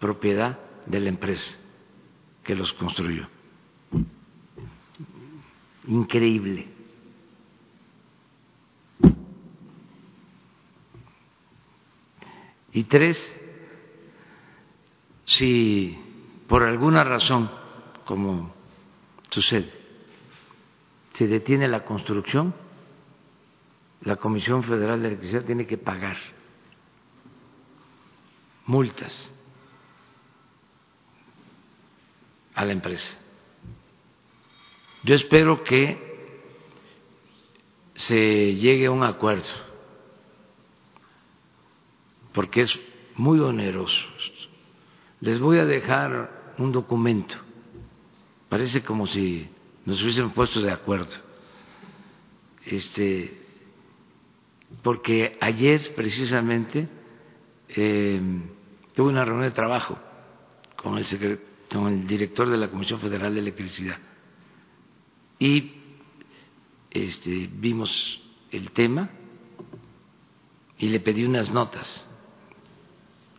propiedad 0.01 0.59
de 0.87 0.99
la 0.99 1.07
empresa 1.07 1.64
que 2.45 2.55
los 2.55 2.71
construyó. 2.73 3.27
Increíble. 5.87 6.67
Y 12.71 12.83
tres, 12.83 13.41
si 15.25 15.97
por 16.47 16.63
alguna 16.63 17.03
razón, 17.03 17.49
como 18.05 18.53
sucede, 19.29 19.71
se 21.13 21.27
detiene 21.27 21.67
la 21.67 21.83
construcción, 21.83 22.53
la 24.01 24.17
Comisión 24.17 24.61
Federal 24.63 25.01
de 25.01 25.07
Electricidad 25.07 25.45
tiene 25.45 25.65
que 25.65 25.77
pagar 25.77 26.17
multas 28.65 29.34
a 32.55 32.65
la 32.65 32.71
empresa. 32.71 33.17
Yo 35.03 35.13
espero 35.13 35.63
que 35.63 36.15
se 37.93 38.55
llegue 38.55 38.87
a 38.87 38.91
un 38.91 39.03
acuerdo, 39.03 39.53
porque 42.33 42.61
es 42.61 42.79
muy 43.15 43.39
oneroso. 43.39 44.01
Les 45.21 45.39
voy 45.39 45.59
a 45.59 45.65
dejar 45.65 46.55
un 46.57 46.71
documento, 46.71 47.35
parece 48.49 48.83
como 48.83 49.05
si 49.05 49.47
nos 49.85 50.01
hubiesen 50.01 50.31
puesto 50.31 50.61
de 50.61 50.71
acuerdo. 50.71 51.13
Este, 52.65 53.41
porque 54.81 55.37
ayer 55.39 55.93
precisamente 55.93 56.89
eh, 57.69 58.19
tuve 58.95 59.09
una 59.09 59.23
reunión 59.23 59.47
de 59.47 59.53
trabajo 59.53 59.99
con 60.75 60.97
el 60.97 61.05
secretario 61.05 61.54
con 61.75 61.87
el 61.91 62.07
director 62.07 62.49
de 62.49 62.55
la 62.55 62.69
Comisión 62.69 63.01
Federal 63.01 63.33
de 63.33 63.41
Electricidad 63.41 63.97
y 65.37 65.73
este, 66.89 67.49
vimos 67.51 68.21
el 68.49 68.71
tema 68.71 69.09
y 70.77 70.87
le 70.87 71.01
pedí 71.01 71.25
unas 71.25 71.51
notas 71.51 72.09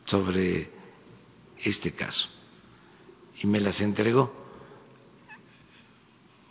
sobre 0.04 0.70
este 1.64 1.92
caso 1.92 2.28
y 3.40 3.46
me 3.46 3.58
las 3.58 3.80
entregó. 3.80 4.30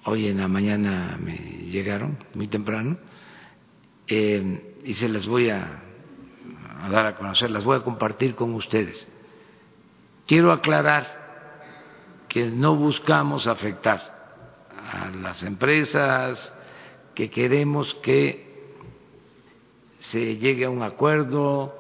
Hoy 0.06 0.28
en 0.28 0.38
la 0.38 0.48
mañana 0.48 1.20
me 1.22 1.38
llegaron 1.70 2.18
muy 2.34 2.48
temprano 2.48 2.98
eh, 4.08 4.76
y 4.84 4.94
se 4.96 5.08
las 5.08 5.28
voy 5.28 5.52
a, 5.52 5.84
a 6.80 6.90
dar 6.90 7.06
a 7.06 7.16
conocer, 7.16 7.52
las 7.52 7.64
voy 7.64 7.78
a 7.78 7.84
compartir 7.84 8.34
con 8.34 8.56
ustedes. 8.56 9.08
Quiero 10.26 10.52
aclarar 10.52 11.25
que 12.36 12.52
no 12.52 12.76
buscamos 12.76 13.48
afectar 13.48 14.02
a 14.92 15.10
las 15.10 15.42
empresas, 15.42 16.54
que 17.14 17.30
queremos 17.30 17.94
que 18.04 18.74
se 20.00 20.36
llegue 20.36 20.66
a 20.66 20.70
un 20.70 20.84
acuerdo, 20.84 21.74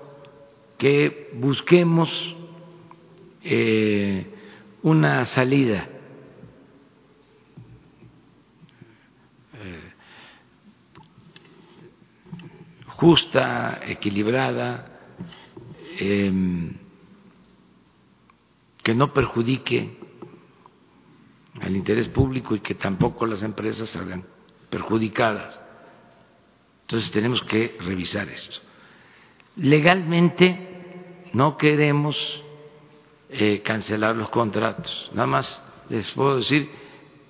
que 0.78 1.30
busquemos 1.34 2.10
eh, 3.43 4.34
una 4.82 5.26
salida. 5.26 5.89
Eh, 9.56 9.91
justa, 12.95 13.82
equilibrada, 13.86 14.86
em, 15.99 16.72
que 18.82 18.95
no 18.95 19.12
perjudique 19.12 20.05
al 21.62 21.76
interés 21.76 22.08
público 22.10 22.56
y 22.56 22.60
que 22.60 22.76
tampoco 22.76 23.26
las 23.26 23.43
empresas 23.43 23.89
salgan 23.89 24.26
perjudicadas. 24.70 25.62
Entonces 26.82 27.12
tenemos 27.12 27.41
que 27.43 27.78
revisar 27.80 28.28
esto. 28.30 28.60
Legalmente 29.58 31.30
no 31.34 31.58
queremos 31.58 32.43
eh, 33.30 33.62
cancelar 33.64 34.16
los 34.16 34.30
contratos, 34.30 35.10
nada 35.14 35.28
más 35.28 35.64
les 35.89 36.12
puedo 36.12 36.38
decir 36.38 36.70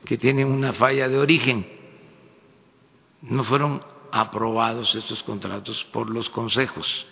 que 0.04 0.18
tienen 0.18 0.48
una 0.48 0.74
falla 0.74 1.08
de 1.08 1.18
origen. 1.18 1.68
No 3.22 3.44
fueron 3.44 3.82
aprobados 4.12 4.94
estos 4.96 5.24
contratos 5.24 5.84
por 5.86 6.10
los 6.10 6.30
consejos 6.30 7.06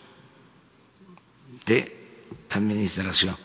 de 1.65 2.27
administración. 2.49 3.35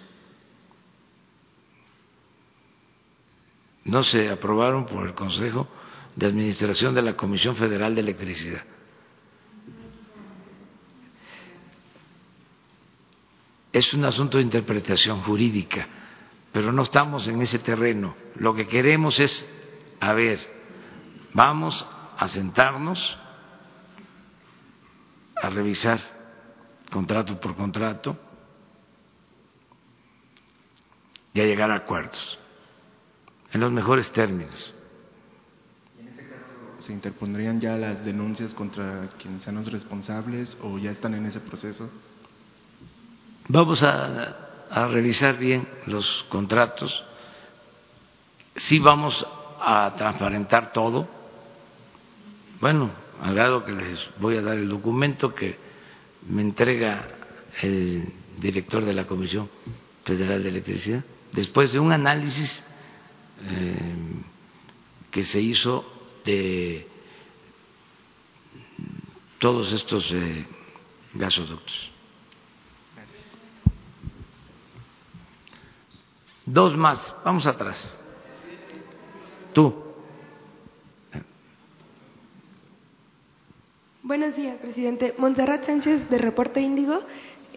No 3.85 4.03
se 4.03 4.31
aprobaron 4.31 4.87
por 4.87 5.07
el 5.07 5.15
Consejo 5.15 5.69
de 6.15 6.27
Administración 6.27 6.95
de 6.95 7.03
la 7.03 7.17
Comisión 7.17 7.57
Federal 7.57 7.95
de 7.95 8.01
Electricidad. 8.01 8.63
Es 13.73 13.95
un 13.95 14.05
asunto 14.05 14.39
de 14.39 14.45
interpretación 14.45 15.23
jurídica, 15.23 15.87
pero 16.53 16.73
no 16.73 16.83
estamos 16.83 17.29
en 17.29 17.41
ese 17.41 17.61
terreno. 17.61 18.17
Lo 18.37 18.55
que 18.55 18.67
queremos 18.67 19.21
es, 19.21 19.49
a 20.01 20.13
ver, 20.13 20.41
vamos 21.35 21.89
a 22.17 22.27
sentarnos 22.29 23.17
a 25.41 25.51
revisar 25.51 26.01
contrato 26.91 27.39
por 27.39 27.55
contrato 27.55 28.19
y 31.33 31.41
a 31.41 31.45
llegar 31.45 31.71
a 31.71 31.77
acuerdos 31.77 32.39
en 33.53 33.61
los 33.61 33.73
mejores 33.73 34.11
términos. 34.13 34.75
en 35.99 36.09
ese 36.09 36.27
caso 36.29 36.77
se 36.81 36.93
interpondrían 36.93 37.61
ya 37.61 37.77
las 37.77 38.05
denuncias 38.05 38.55
contra 38.55 39.09
quienes 39.21 39.43
sean 39.43 39.57
los 39.57 39.71
responsables 39.73 40.57
o 40.63 40.79
ya 40.79 40.91
están 40.91 41.15
en 41.15 41.27
ese 41.27 41.41
proceso? 41.41 41.91
Vamos 43.49 43.83
a, 43.83 44.45
revisar 44.91 45.39
bien 45.39 45.67
los 45.87 46.27
contratos. 46.29 47.03
Sí 48.57 48.79
vamos 48.79 49.27
a 49.61 49.95
transparentar 49.97 50.73
todo. 50.73 51.09
Bueno, 52.61 52.91
al 53.23 53.35
grado 53.35 53.65
que 53.65 53.73
les 53.73 54.07
voy 54.21 54.37
a 54.37 54.43
dar 54.43 54.59
el 54.59 54.69
documento 54.69 55.35
que 55.35 55.57
me 56.29 56.43
entrega 56.43 57.09
el 57.63 58.13
director 58.39 58.85
de 58.85 58.93
la 58.93 59.07
Comisión 59.07 59.49
Federal 60.05 60.43
de 60.43 60.51
Electricidad, 60.51 61.03
después 61.33 61.73
de 61.73 61.79
un 61.79 61.93
análisis 61.93 62.63
eh, 63.41 64.23
que 65.11 65.25
se 65.25 65.41
hizo 65.41 65.85
de 66.25 66.87
todos 69.39 69.73
estos 69.73 70.11
eh, 70.13 70.47
gasoductos. 71.15 71.91
Dos 76.45 76.77
más, 76.77 77.15
vamos 77.25 77.47
atrás. 77.47 77.99
Tú. 79.53 79.85
Buenos 84.03 84.35
días, 84.35 84.57
presidente. 84.59 85.15
Montserrat 85.19 85.67
Sánchez, 85.67 86.09
de 86.09 86.17
Reporte 86.17 86.61
Índigo. 86.61 87.03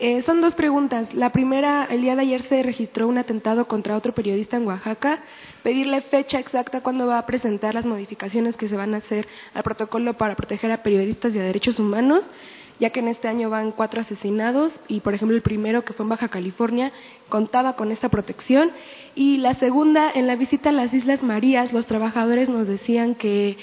Eh, 0.04 0.24
son 0.24 0.42
dos 0.42 0.56
preguntas. 0.56 1.14
La 1.14 1.30
primera, 1.30 1.86
el 1.88 2.02
día 2.02 2.16
de 2.16 2.24
ayer 2.24 2.42
se 2.42 2.64
registró 2.64 3.08
un 3.08 3.20
atentado 3.20 3.68
contra 3.68 3.96
otro 3.96 4.16
periodista 4.16 4.58
en 4.58 4.66
Oaxaca. 4.66 5.20
Pedirle 5.62 6.02
fecha 6.02 6.40
exacta 6.40 6.82
cuándo 6.82 7.06
va 7.06 7.20
a 7.20 7.28
presentar 7.28 7.76
las 7.76 7.86
modificaciones 7.86 8.58
que 8.58 8.68
se 8.68 8.76
van 8.76 8.96
a 8.96 8.98
hacer 8.98 9.28
al 9.54 9.62
protocolo 9.62 10.18
para 10.18 10.36
proteger 10.36 10.72
a 10.72 10.82
periodistas 10.82 11.36
y 11.36 11.38
a 11.38 11.44
derechos 11.44 11.78
humanos, 11.78 12.24
ya 12.80 12.90
que 12.90 13.02
en 13.02 13.10
este 13.10 13.28
año 13.28 13.52
van 13.52 13.74
cuatro 13.74 14.02
asesinados 14.02 14.74
y, 14.88 15.02
por 15.02 15.14
ejemplo, 15.14 15.38
el 15.38 15.44
primero 15.44 15.86
que 15.86 15.94
fue 15.94 16.04
en 16.04 16.10
Baja 16.10 16.30
California 16.30 16.92
contaba 17.30 17.76
con 17.76 17.92
esta 17.92 18.10
protección. 18.10 18.72
Y 19.14 19.38
la 19.38 19.54
segunda, 19.54 20.10
en 20.12 20.26
la 20.26 20.36
visita 20.36 20.70
a 20.70 20.74
las 20.74 20.96
Islas 20.96 21.22
Marías, 21.22 21.74
los 21.74 21.86
trabajadores 21.86 22.50
nos 22.50 22.66
decían 22.66 23.14
que 23.14 23.56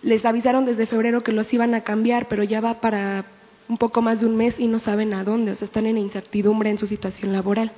les 0.00 0.24
avisaron 0.24 0.64
desde 0.64 0.86
febrero 0.86 1.22
que 1.22 1.32
los 1.32 1.52
iban 1.52 1.74
a 1.74 1.82
cambiar, 1.82 2.26
pero 2.28 2.42
ya 2.42 2.62
va 2.62 2.80
para 2.80 3.26
un 3.68 3.78
poco 3.78 4.02
más 4.02 4.20
de 4.20 4.26
un 4.26 4.36
mes 4.36 4.54
y 4.58 4.68
no 4.68 4.78
saben 4.78 5.14
a 5.14 5.24
dónde, 5.24 5.52
o 5.52 5.54
sea, 5.54 5.66
están 5.66 5.86
en 5.86 5.98
incertidumbre 5.98 6.70
en 6.70 6.78
su 6.78 6.86
situación 6.86 7.32
laboral. 7.32 7.72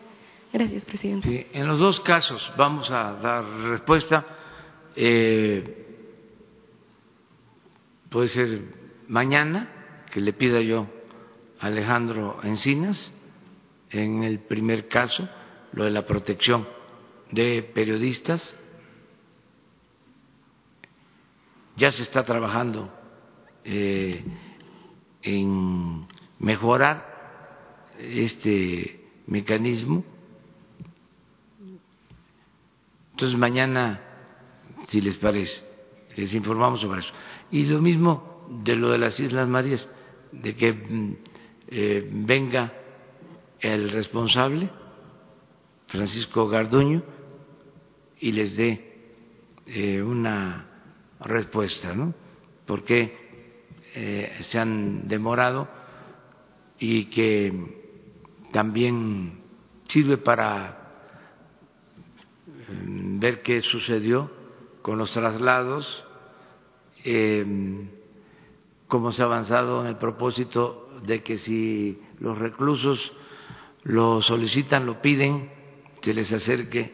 Gracias, 0.52 0.84
presidente. 0.84 1.28
Sí, 1.28 1.46
en 1.52 1.66
los 1.66 1.78
dos 1.78 2.00
casos 2.00 2.52
vamos 2.56 2.90
a 2.90 3.14
dar 3.14 3.44
respuesta. 3.44 4.24
Eh, 4.94 5.86
puede 8.08 8.28
ser 8.28 8.62
mañana, 9.08 10.04
que 10.10 10.20
le 10.20 10.32
pida 10.32 10.60
yo 10.60 10.86
a 11.60 11.66
Alejandro 11.66 12.38
Encinas, 12.42 13.12
en 13.90 14.22
el 14.24 14.40
primer 14.40 14.88
caso, 14.88 15.28
lo 15.72 15.84
de 15.84 15.90
la 15.90 16.06
protección 16.06 16.66
de 17.30 17.62
periodistas. 17.62 18.58
Ya 21.76 21.92
se 21.92 22.02
está 22.02 22.22
trabajando. 22.24 22.90
Eh, 23.64 24.24
en 25.26 26.06
mejorar 26.38 27.94
este 27.98 29.00
mecanismo. 29.26 30.04
Entonces 33.10 33.36
mañana, 33.36 34.00
si 34.86 35.00
les 35.00 35.18
parece, 35.18 35.64
les 36.16 36.32
informamos 36.32 36.80
sobre 36.80 37.00
eso. 37.00 37.12
Y 37.50 37.64
lo 37.64 37.80
mismo 37.80 38.46
de 38.64 38.76
lo 38.76 38.90
de 38.90 38.98
las 38.98 39.18
Islas 39.18 39.48
Marías, 39.48 39.88
de 40.30 40.54
que 40.54 40.72
mm, 40.72 41.16
eh, 41.68 42.08
venga 42.12 42.72
el 43.58 43.90
responsable, 43.90 44.70
Francisco 45.88 46.46
Garduño, 46.46 47.02
y 48.20 48.32
les 48.32 48.56
dé 48.56 49.10
eh, 49.66 50.00
una 50.02 50.68
respuesta, 51.20 51.94
¿no? 51.94 52.14
Porque 52.64 53.25
eh, 53.98 54.36
se 54.40 54.58
han 54.58 55.08
demorado 55.08 55.66
y 56.78 57.06
que 57.06 57.50
también 58.52 59.40
sirve 59.88 60.18
para 60.18 60.90
mm, 62.68 63.18
ver 63.18 63.40
qué 63.40 63.62
sucedió 63.62 64.30
con 64.82 64.98
los 64.98 65.12
traslados, 65.12 66.04
em, 67.04 67.88
cómo 68.86 69.12
se 69.12 69.22
ha 69.22 69.24
avanzado 69.24 69.80
en 69.80 69.86
el 69.86 69.96
propósito 69.96 70.90
de 71.06 71.22
que 71.22 71.38
si 71.38 71.98
los 72.18 72.36
reclusos 72.36 73.12
lo 73.82 74.20
solicitan, 74.20 74.84
lo 74.84 75.00
piden, 75.00 75.50
se 76.02 76.12
les 76.12 76.30
acerque 76.34 76.92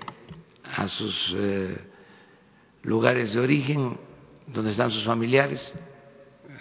a 0.76 0.86
sus 0.86 1.34
eh, 1.36 1.76
lugares 2.84 3.34
de 3.34 3.40
origen, 3.40 3.98
donde 4.46 4.70
están 4.70 4.92
sus 4.92 5.02
familiares, 5.02 5.76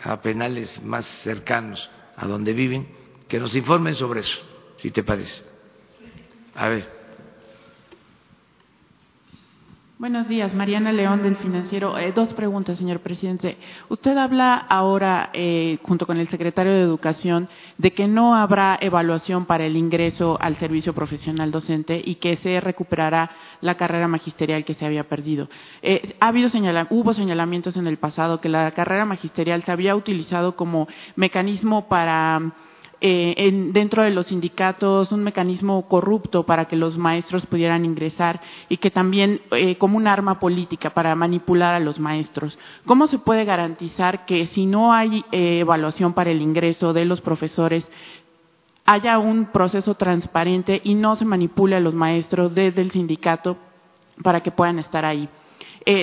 a 0.04 0.22
penales 0.22 0.82
más 0.84 1.06
cercanos 1.06 1.90
a 2.16 2.28
donde 2.28 2.54
viven, 2.54 2.88
que 3.28 3.40
nos 3.40 3.56
informen 3.56 3.96
sobre 3.96 4.22
eso, 4.22 4.40
si 4.78 4.92
te 4.92 5.04
parece. 5.04 5.44
A 6.56 6.68
ver. 6.68 7.01
Buenos 10.02 10.28
días, 10.28 10.56
Mariana 10.56 10.92
León 10.92 11.22
del 11.22 11.36
Financiero. 11.36 11.96
Eh, 11.96 12.12
dos 12.12 12.34
preguntas, 12.34 12.80
señor 12.80 13.02
presidente. 13.02 13.60
Usted 13.88 14.18
habla 14.18 14.56
ahora, 14.56 15.30
eh, 15.32 15.78
junto 15.84 16.08
con 16.08 16.18
el 16.18 16.28
secretario 16.28 16.74
de 16.74 16.82
Educación, 16.82 17.48
de 17.78 17.94
que 17.94 18.08
no 18.08 18.36
habrá 18.36 18.80
evaluación 18.82 19.46
para 19.46 19.64
el 19.64 19.78
ingreso 19.78 20.40
al 20.42 20.56
servicio 20.56 20.94
profesional 20.94 21.52
docente 21.52 22.02
y 22.04 22.16
que 22.16 22.36
se 22.38 22.60
recuperará 22.60 23.30
la 23.62 23.76
carrera 23.76 24.08
magisterial 24.08 24.66
que 24.66 24.74
se 24.74 24.88
había 24.88 25.08
perdido. 25.08 25.52
Eh, 25.84 26.16
ha 26.20 26.30
habido 26.30 26.50
hubo 26.90 27.14
señalamientos 27.14 27.78
en 27.78 27.86
el 27.86 27.98
pasado 27.98 28.42
que 28.42 28.50
la 28.50 28.72
carrera 28.72 29.06
magisterial 29.06 29.62
se 29.62 29.72
había 29.72 29.96
utilizado 29.96 30.56
como 30.56 30.88
mecanismo 31.16 31.88
para 31.88 32.54
eh, 33.04 33.70
dentro 33.74 34.04
de 34.04 34.12
los 34.12 34.28
sindicatos 34.28 35.12
un 35.12 35.24
mecanismo 35.24 35.88
corrupto 35.88 36.44
para 36.44 36.66
que 36.66 36.76
los 36.76 37.00
maestros 37.00 37.48
pudieran 37.48 37.84
ingresar 37.84 38.42
y 38.70 38.78
que 38.78 38.92
también 38.92 39.42
eh, 39.50 39.76
como 39.80 39.98
un 39.98 40.06
arma 40.06 40.40
política 40.40 40.92
para 40.92 41.16
manipular 41.16 41.74
a 41.74 41.80
los 41.80 41.98
maestros. 41.98 42.60
¿Cómo 42.86 43.08
se 43.08 43.18
puede 43.18 43.44
garantizar 43.44 44.26
que 44.26 44.46
si 44.46 44.68
no 44.68 44.94
hay 44.94 45.26
eh, 45.32 45.62
evaluación 45.62 46.14
para 46.14 46.30
el 46.30 46.44
ingreso 46.44 46.94
de 46.94 47.06
los 47.06 47.22
profesores, 47.22 47.90
haya 48.86 49.18
un 49.18 49.48
proceso 49.48 49.96
transparente 49.96 50.80
y 50.84 50.94
no 50.94 51.16
se 51.16 51.26
manipule 51.26 51.78
a 51.78 51.80
los 51.80 51.96
maestros 51.96 52.54
desde 52.54 52.84
el 52.84 52.92
sindicato 52.92 53.58
para 54.22 54.42
que 54.42 54.52
puedan 54.52 54.78
estar 54.78 55.06
ahí? 55.06 55.28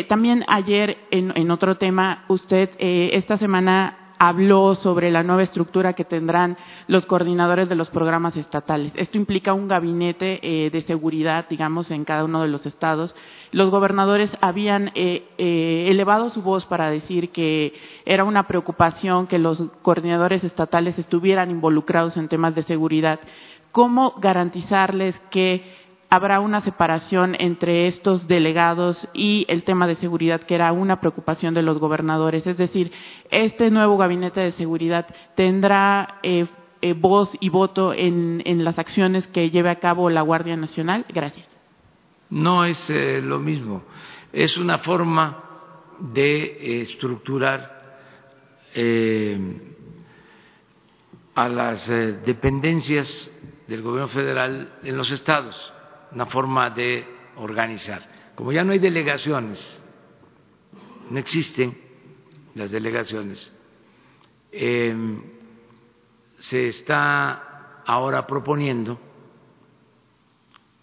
también 0.08 0.44
ayer, 0.48 0.98
en, 1.12 1.32
en, 1.36 1.52
otro 1.52 1.76
tema, 1.76 2.24
usted 2.26 2.70
esta 2.80 3.38
semana 3.38 3.97
habló 4.18 4.74
sobre 4.74 5.10
la 5.10 5.22
nueva 5.22 5.42
estructura 5.42 5.92
que 5.92 6.04
tendrán 6.04 6.56
los 6.86 7.06
coordinadores 7.06 7.68
de 7.68 7.74
los 7.74 7.88
programas 7.90 8.36
estatales. 8.36 8.92
Esto 8.96 9.16
implica 9.16 9.54
un 9.54 9.68
gabinete 9.68 10.40
eh, 10.42 10.70
de 10.70 10.82
seguridad, 10.82 11.46
digamos, 11.48 11.90
en 11.90 12.04
cada 12.04 12.24
uno 12.24 12.42
de 12.42 12.48
los 12.48 12.66
estados. 12.66 13.14
Los 13.52 13.70
gobernadores 13.70 14.30
habían 14.40 14.90
eh, 14.94 15.28
eh, 15.38 15.86
elevado 15.88 16.30
su 16.30 16.42
voz 16.42 16.66
para 16.66 16.90
decir 16.90 17.30
que 17.30 17.74
era 18.04 18.24
una 18.24 18.46
preocupación 18.46 19.26
que 19.26 19.38
los 19.38 19.62
coordinadores 19.82 20.44
estatales 20.44 20.98
estuvieran 20.98 21.50
involucrados 21.50 22.16
en 22.16 22.28
temas 22.28 22.54
de 22.54 22.62
seguridad. 22.62 23.20
¿Cómo 23.72 24.14
garantizarles 24.18 25.20
que 25.30 25.87
habrá 26.10 26.40
una 26.40 26.60
separación 26.60 27.36
entre 27.38 27.86
estos 27.86 28.26
delegados 28.26 29.08
y 29.12 29.44
el 29.48 29.62
tema 29.64 29.86
de 29.86 29.94
seguridad, 29.94 30.40
que 30.42 30.54
era 30.54 30.72
una 30.72 31.00
preocupación 31.00 31.54
de 31.54 31.62
los 31.62 31.78
gobernadores. 31.78 32.46
Es 32.46 32.56
decir, 32.56 32.92
este 33.30 33.70
nuevo 33.70 33.98
gabinete 33.98 34.40
de 34.40 34.52
seguridad 34.52 35.06
tendrá 35.34 36.18
eh, 36.22 36.46
eh, 36.80 36.94
voz 36.94 37.32
y 37.40 37.50
voto 37.50 37.92
en, 37.92 38.42
las 38.64 38.78
acciones 38.78 39.26
que 39.26 39.50
lleve 39.50 39.70
a 39.70 39.80
cabo 39.80 40.08
la 40.08 40.22
Guardia 40.22 40.56
Nacional. 40.56 41.04
Gracias. 41.12 41.46
No 42.30 42.64
es 42.64 42.88
eh, 42.90 43.20
lo 43.22 43.38
mismo. 43.38 43.82
Es 44.32 44.56
una 44.56 44.78
forma 44.78 45.44
de 45.98 46.82
estructurar 46.82 47.76
a 51.34 51.48
las 51.48 51.88
dependencias 51.88 53.32
del 53.66 53.82
gobierno 53.82 54.08
federal 54.08 54.72
en 54.84 54.96
los 54.96 55.10
estados 55.10 55.72
una 56.12 56.26
forma 56.26 56.70
de 56.70 57.06
organizar. 57.36 58.02
Como 58.34 58.52
ya 58.52 58.64
no 58.64 58.72
hay 58.72 58.78
delegaciones, 58.78 59.82
no 61.10 61.18
existen 61.18 61.76
las 62.54 62.70
delegaciones, 62.70 63.52
em, 64.52 65.22
se 66.38 66.68
está 66.68 67.82
ahora 67.84 68.26
proponiendo 68.26 69.00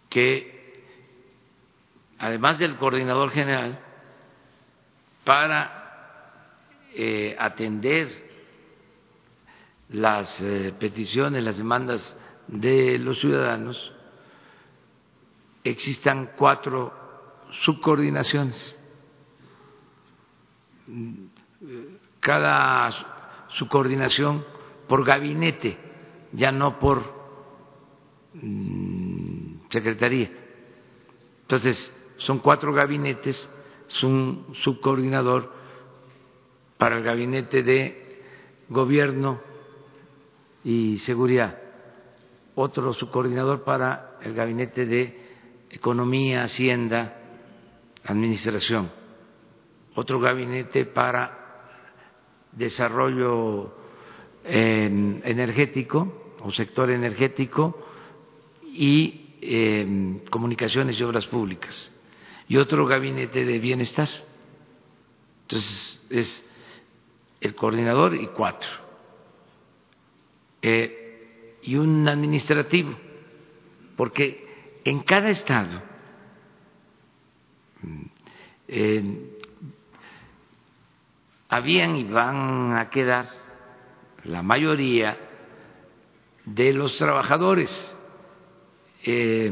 que, 0.10 0.84
además 2.18 2.60
del 2.60 2.76
coordinador 2.76 3.32
general, 3.32 3.80
para 5.24 5.86
eh, 6.94 7.36
atender 7.38 8.26
las 9.90 10.40
eh, 10.42 10.74
peticiones, 10.80 11.44
las 11.44 11.58
demandas 11.58 12.16
de 12.48 12.98
los 13.00 13.20
ciudadanos, 13.20 13.95
existan 15.66 16.32
cuatro 16.38 16.94
subcoordinaciones. 17.64 18.78
Cada 22.20 22.92
subcoordinación 23.50 24.46
por 24.88 25.04
gabinete, 25.04 25.78
ya 26.32 26.52
no 26.52 26.80
por 26.80 27.04
mm, 28.34 29.68
secretaría. 29.70 30.32
Entonces, 31.42 31.92
son 32.18 32.40
cuatro 32.40 32.72
gabinetes, 32.72 33.50
es 33.88 34.04
un 34.04 34.48
subcoordinador 34.54 35.52
para 36.78 36.98
el 36.98 37.04
gabinete 37.04 37.64
de 37.64 38.24
gobierno 38.70 39.40
y 40.64 40.98
seguridad, 40.98 41.58
otro 42.56 42.94
subcoordinador 42.94 43.64
para 43.64 44.18
el 44.22 44.34
gabinete 44.34 44.86
de 44.86 45.25
Economía, 45.76 46.44
Hacienda, 46.44 47.18
Administración, 48.06 48.90
otro 49.94 50.22
gabinete 50.22 50.86
para 50.86 51.66
desarrollo 52.54 53.76
em, 54.46 55.20
energético 55.26 56.36
o 56.40 56.52
sector 56.52 56.90
energético 56.90 57.76
y 58.64 59.36
eh, 59.42 60.22
comunicaciones 60.30 60.98
y 60.98 61.04
obras 61.04 61.28
públicas 61.28 61.92
y 62.48 62.56
otro 62.56 62.86
gabinete 62.86 63.44
de 63.44 63.60
bienestar. 63.60 64.08
Entonces 65.42 66.02
es 66.10 66.50
el 67.42 67.54
coordinador 67.54 68.16
y 68.16 68.28
cuatro. 68.28 68.70
Eh, 70.62 71.58
y 71.64 71.76
un 71.76 72.08
administrativo, 72.08 72.96
porque 73.98 74.45
en 74.86 75.02
cada 75.02 75.30
estado 75.30 75.82
habían 81.50 81.96
y 81.96 82.04
van 82.04 82.78
a 82.78 82.90
quedar 82.90 83.28
la 84.24 84.42
mayoría 84.42 85.18
de 86.46 86.74
los 86.74 86.98
trabajadores 86.98 87.96
eh, 89.04 89.52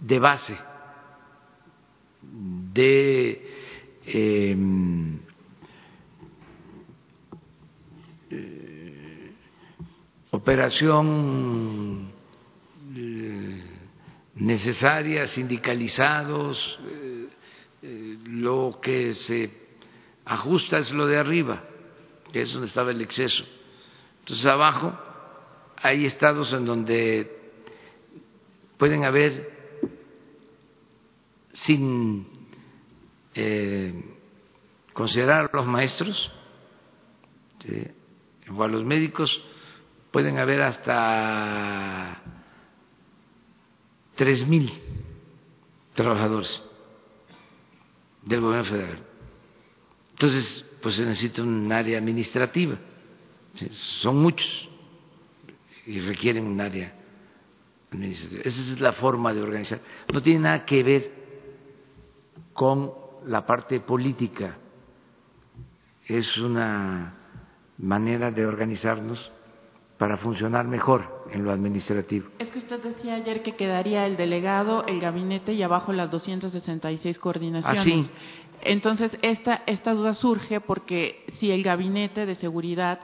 de 0.00 0.18
base, 0.18 0.56
de 2.72 3.50
eh, 4.06 4.56
operación 10.30 12.13
necesaria, 14.34 15.26
sindicalizados, 15.26 16.80
lo 18.26 18.78
que 18.80 19.12
se 19.14 19.50
ajusta 20.24 20.78
es 20.78 20.90
lo 20.90 21.06
de 21.06 21.18
arriba, 21.18 21.64
que 22.32 22.42
es 22.42 22.52
donde 22.52 22.68
estaba 22.68 22.90
el 22.90 23.00
exceso. 23.00 23.44
Entonces 24.20 24.46
abajo 24.46 24.96
hay 25.82 26.06
estados 26.06 26.52
en 26.52 26.64
donde 26.64 27.30
pueden 28.78 29.04
haber, 29.04 29.52
sin 31.52 32.26
eh, 33.34 33.92
considerar 34.92 35.50
a 35.52 35.56
los 35.56 35.66
maestros 35.66 36.32
o 38.50 38.62
a 38.62 38.68
los 38.68 38.84
médicos, 38.84 39.42
pueden 40.10 40.38
haber 40.38 40.62
hasta 40.62 42.22
tres 44.14 44.46
mil 44.46 44.72
trabajadores 45.94 46.62
del 48.22 48.40
gobierno 48.40 48.64
federal. 48.64 48.98
Entonces, 50.12 50.64
pues 50.80 50.96
se 50.96 51.04
necesita 51.04 51.42
un 51.42 51.70
área 51.72 51.98
administrativa. 51.98 52.76
Son 53.70 54.16
muchos 54.16 54.68
y 55.86 56.00
requieren 56.00 56.46
un 56.46 56.60
área 56.60 56.94
administrativa. 57.90 58.42
Esa 58.44 58.60
es 58.60 58.80
la 58.80 58.92
forma 58.92 59.32
de 59.32 59.42
organizar. 59.42 59.80
No 60.12 60.22
tiene 60.22 60.40
nada 60.40 60.64
que 60.64 60.82
ver 60.82 61.12
con 62.52 62.92
la 63.26 63.44
parte 63.44 63.80
política. 63.80 64.58
Es 66.06 66.36
una 66.38 67.14
manera 67.78 68.30
de 68.30 68.46
organizarnos 68.46 69.32
para 69.98 70.16
funcionar 70.16 70.66
mejor 70.66 71.23
en 71.34 71.44
lo 71.44 71.50
administrativo. 71.50 72.28
Es 72.38 72.50
que 72.50 72.60
usted 72.60 72.80
decía 72.80 73.14
ayer 73.14 73.42
que 73.42 73.56
quedaría 73.56 74.06
el 74.06 74.16
delegado, 74.16 74.86
el 74.86 75.00
gabinete 75.00 75.52
y 75.52 75.62
abajo 75.62 75.92
las 75.92 76.10
266 76.10 77.18
coordinaciones. 77.18 77.80
Así. 77.80 78.10
Entonces, 78.62 79.16
esta, 79.20 79.62
esta 79.66 79.92
duda 79.92 80.14
surge 80.14 80.60
porque 80.60 81.24
si 81.38 81.50
el 81.50 81.62
gabinete 81.62 82.24
de 82.24 82.36
seguridad 82.36 83.00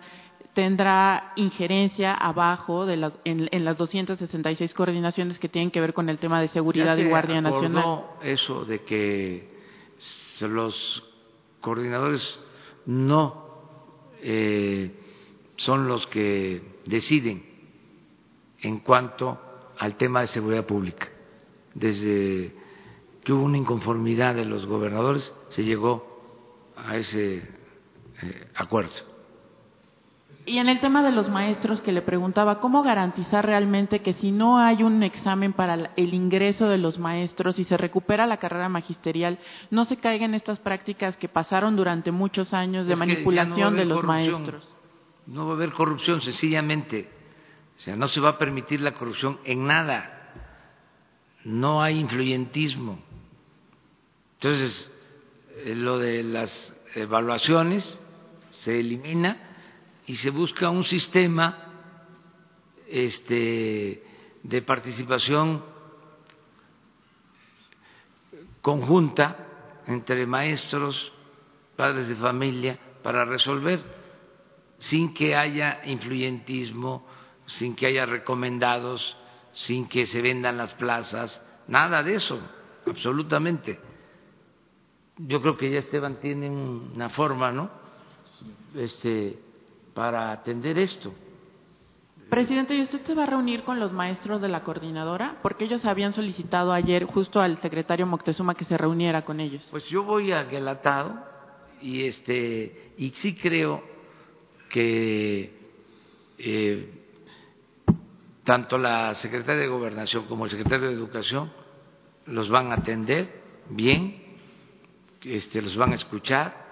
tendrá 0.55 1.33
injerencia 1.37 2.15
abajo 2.15 2.87
de 2.87 2.97
las, 2.97 3.13
en, 3.25 3.49
en, 3.51 3.65
las 3.65 3.77
266 3.77 4.75
coordinaciones 4.75 5.39
que 5.39 5.49
tienen 5.49 5.71
que 5.71 5.81
ver 5.81 5.93
con 5.93 6.09
el 6.09 6.19
tema 6.19 6.41
de 6.41 6.49
seguridad 6.49 6.97
y 6.97 7.09
Guardia 7.09 7.41
Nacional. 7.41 8.05
eso 8.23 8.65
de 8.65 8.83
que 8.83 9.49
los 10.41 11.05
coordinadores 11.61 12.41
no 12.87 13.45
eh, 14.23 14.91
son 15.57 15.87
los 15.87 16.07
que 16.07 16.63
deciden 16.87 17.50
en 18.63 18.81
cuanto 18.81 19.39
al 19.79 19.97
tema 19.97 20.21
de 20.21 20.27
seguridad 20.27 20.65
pública. 20.67 21.09
Desde 21.75 22.55
que 23.25 23.33
hubo 23.33 23.45
una 23.45 23.59
inconformidad 23.59 24.35
de 24.35 24.45
los 24.45 24.67
gobernadores, 24.67 25.33
se 25.51 25.65
llegó 25.65 26.73
a 26.77 26.97
ese 26.97 27.37
eh, 28.23 28.49
acuerdo. 28.55 29.11
Y 30.47 30.59
en 30.59 30.69
el 30.69 30.81
tema 30.81 31.03
de 31.03 31.13
los 31.13 31.29
maestros 31.29 31.83
que 31.83 31.93
le 31.93 32.03
preguntaba, 32.03 32.61
¿cómo 32.61 32.83
garantizar 32.83 33.45
realmente 33.45 34.01
que 34.01 34.15
si 34.15 34.33
no 34.33 34.59
hay 34.59 34.83
un 34.83 35.03
examen 35.03 35.53
para 35.53 35.93
el 35.97 36.15
ingreso 36.15 36.67
de 36.67 36.79
los 36.79 36.99
maestros 36.99 37.59
y 37.59 37.65
se 37.65 37.77
recupera 37.77 38.27
la 38.27 38.39
carrera 38.39 38.69
magisterial, 38.69 39.39
no 39.71 39.85
se 39.85 39.99
caigan 39.99 40.35
estas 40.35 40.59
prácticas 40.59 41.17
que 41.19 41.29
pasaron 41.29 41.77
durante 41.77 42.11
muchos 42.11 42.55
años 42.55 42.87
de 42.87 42.95
Es 42.95 42.99
manipulación 42.99 43.75
no 43.75 43.79
de 43.79 43.85
los 43.85 44.01
corrupción. 44.01 44.33
maestros? 44.33 44.77
No 45.27 45.45
va 45.47 45.53
a 45.53 45.57
haber 45.57 45.73
corrupción, 45.73 46.21
sencillamente. 46.23 47.20
O 47.81 47.83
sea, 47.83 47.97
no 47.97 48.09
se 48.09 48.21
va 48.21 48.29
a 48.29 48.39
permitir 48.39 48.83
la 48.83 48.93
corrupción 48.93 49.41
en 49.43 49.65
nada. 49.65 50.35
No 51.45 51.83
hay 51.83 51.99
influyentismo. 51.99 52.99
Entonces, 54.35 54.93
eh, 55.65 55.75
lo 55.75 55.99
de 55.99 56.23
las 56.23 56.77
evaluaciones 56.95 57.99
se 58.61 58.79
elimina 58.79 59.39
y 60.07 60.17
se 60.17 60.29
busca 60.29 60.69
un 60.69 60.85
sistema 60.85 61.57
este, 62.87 64.05
de 64.43 64.61
participación 64.61 65.65
conjunta 68.61 69.47
entre 69.87 70.27
maestros, 70.27 71.15
padres 71.77 72.09
de 72.09 72.17
familia, 72.17 72.79
para 73.03 73.25
resolver 73.25 73.83
sin 74.77 75.15
que 75.15 75.35
haya 75.35 75.81
influyentismo, 75.85 77.07
sin 77.51 77.75
que 77.75 77.87
haya 77.87 78.07
recomendados, 78.07 79.17
sin 79.53 79.89
que 79.89 80.07
se 80.07 80.23
vendan 80.23 80.57
las 80.57 80.73
plazas, 80.75 81.45
nada 81.67 82.03
de 82.03 82.15
eso, 82.15 82.41
absolutamente. 82.87 83.79
Yo 85.17 85.43
creo 85.43 85.57
que 85.57 85.71
ya 85.71 85.81
Esteban 85.81 86.17
tiene 86.21 86.49
una 86.49 87.09
forma, 87.09 87.53
¿no? 87.53 87.71
Este, 88.75 89.39
para 89.93 90.33
atender 90.33 90.79
esto. 90.79 91.13
Presidente, 92.31 92.77
¿y 92.77 92.83
usted 92.83 93.03
se 93.03 93.15
va 93.15 93.25
a 93.25 93.27
reunir 93.27 93.65
con 93.65 93.81
los 93.81 93.93
maestros 93.93 94.41
de 94.41 94.49
la 94.49 94.63
coordinadora? 94.63 95.41
Porque 95.43 95.65
ellos 95.65 95.85
habían 95.85 96.13
solicitado 96.13 96.73
ayer 96.73 97.05
justo 97.05 97.41
al 97.41 97.61
secretario 97.61 98.07
Moctezuma 98.07 98.55
que 98.55 98.65
se 98.65 98.79
reuniera 98.79 99.25
con 99.25 99.41
ellos. 99.41 99.67
Pues 99.73 99.85
yo 99.89 100.05
voy 100.05 100.31
a 100.31 100.45
Guelatao 100.45 101.25
y 101.83 102.05
este 102.05 102.93
y 102.97 103.11
sí 103.11 103.35
creo 103.35 103.83
que 104.69 105.59
eh, 106.39 107.00
tanto 108.45 108.79
la 108.79 109.15
secretaria 109.15 109.63
de 109.63 109.69
Gobernación 109.69 110.27
como 110.27 110.45
el 110.45 110.51
secretario 110.51 110.89
de 110.89 110.95
Educación 110.95 111.53
los 112.27 112.49
van 112.49 112.71
a 112.71 112.77
atender 112.77 113.41
bien, 113.69 114.39
este, 115.23 115.63
los 115.63 115.77
van 115.77 115.93
a 115.93 115.97
escuchar 115.97 116.67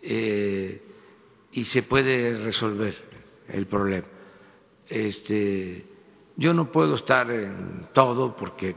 eh, 0.00 0.82
y 1.52 1.64
se 1.64 1.82
puede 1.82 2.38
resolver 2.42 2.94
el 3.48 3.66
problema. 3.66 4.06
Este, 4.88 5.86
yo 6.36 6.52
no 6.54 6.70
puedo 6.70 6.96
estar 6.96 7.30
en 7.30 7.88
todo 7.92 8.34
porque 8.36 8.74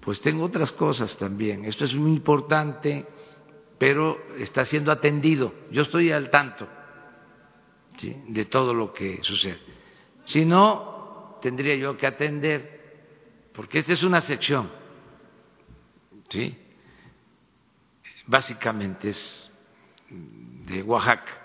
pues 0.00 0.20
tengo 0.20 0.44
otras 0.44 0.72
cosas 0.72 1.16
también. 1.16 1.64
Esto 1.64 1.84
es 1.84 1.94
muy 1.94 2.12
importante, 2.12 3.06
pero 3.78 4.18
está 4.38 4.64
siendo 4.64 4.90
atendido. 4.90 5.52
Yo 5.70 5.82
estoy 5.82 6.12
al 6.12 6.30
tanto 6.30 6.68
de 8.00 8.44
todo 8.46 8.74
lo 8.74 8.92
que 8.92 9.22
sucede. 9.22 9.71
Si 10.32 10.46
no, 10.46 11.38
tendría 11.42 11.76
yo 11.76 11.94
que 11.98 12.06
atender, 12.06 13.50
porque 13.52 13.80
esta 13.80 13.92
es 13.92 14.02
una 14.02 14.22
sección, 14.22 14.70
¿sí? 16.30 16.56
Básicamente 18.26 19.10
es 19.10 19.54
de 20.08 20.82
Oaxaca. 20.84 21.38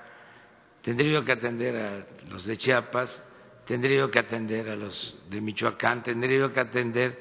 Tendría 0.84 1.19
yo 1.19 1.26
que 1.26 1.34
atender 1.34 1.76
a 1.76 2.07
los 2.30 2.45
de 2.45 2.55
Chiapas, 2.55 3.22
tendría 3.65 3.97
yo 3.97 4.09
que 4.09 4.19
atender 4.19 4.69
a 4.69 4.77
los 4.77 5.22
de 5.30 5.41
Michoacán, 5.41 6.01
tendría 6.01 6.39
yo 6.39 6.53
que 6.53 6.59
atender 6.61 7.19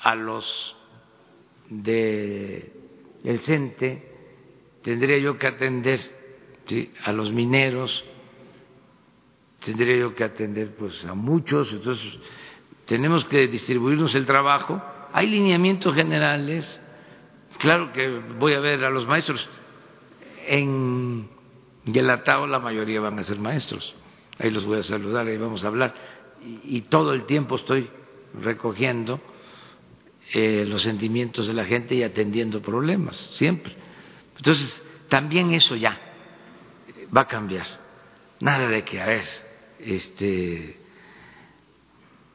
a 0.00 0.14
los 0.14 0.76
de 1.70 2.72
el 3.24 3.40
CENTE, 3.40 4.02
tendría 4.82 5.16
yo 5.16 5.38
que 5.38 5.46
atender 5.46 5.98
a 7.04 7.12
los 7.12 7.32
mineros, 7.32 8.04
tendría 9.64 9.96
yo 9.96 10.14
que 10.14 10.24
atender 10.24 10.74
pues 10.74 11.04
a 11.04 11.14
muchos, 11.14 11.72
entonces 11.72 12.06
tenemos 12.86 13.24
que 13.24 13.46
distribuirnos 13.48 14.14
el 14.14 14.26
trabajo. 14.26 14.82
Hay 15.12 15.26
lineamientos 15.26 15.94
generales, 15.94 16.80
claro 17.58 17.92
que 17.92 18.08
voy 18.38 18.54
a 18.54 18.60
ver 18.60 18.84
a 18.84 18.90
los 18.90 19.06
maestros 19.06 19.48
en 20.46 21.28
Y 21.84 21.98
el 21.98 22.10
atao 22.10 22.46
la 22.46 22.58
mayoría 22.58 23.00
van 23.00 23.18
a 23.18 23.22
ser 23.22 23.38
maestros. 23.38 23.94
Ahí 24.38 24.50
los 24.50 24.64
voy 24.64 24.78
a 24.78 24.82
saludar, 24.82 25.26
ahí 25.26 25.36
vamos 25.36 25.64
a 25.64 25.68
hablar. 25.68 25.94
Y, 26.40 26.76
y 26.76 26.80
todo 26.82 27.12
el 27.12 27.24
tiempo 27.24 27.56
estoy 27.56 27.90
recogiendo 28.40 29.20
eh, 30.32 30.64
los 30.66 30.82
sentimientos 30.82 31.46
de 31.46 31.52
la 31.52 31.64
gente 31.64 31.94
y 31.94 32.02
atendiendo 32.02 32.62
problemas, 32.62 33.16
siempre. 33.34 33.74
Entonces, 34.36 34.82
también 35.08 35.52
eso 35.52 35.76
ya 35.76 35.98
va 37.14 37.22
a 37.22 37.26
cambiar. 37.26 37.66
Nada 38.40 38.68
de 38.68 38.84
que, 38.84 39.00
a 39.00 39.06
ver, 39.06 39.24
este, 39.84 40.76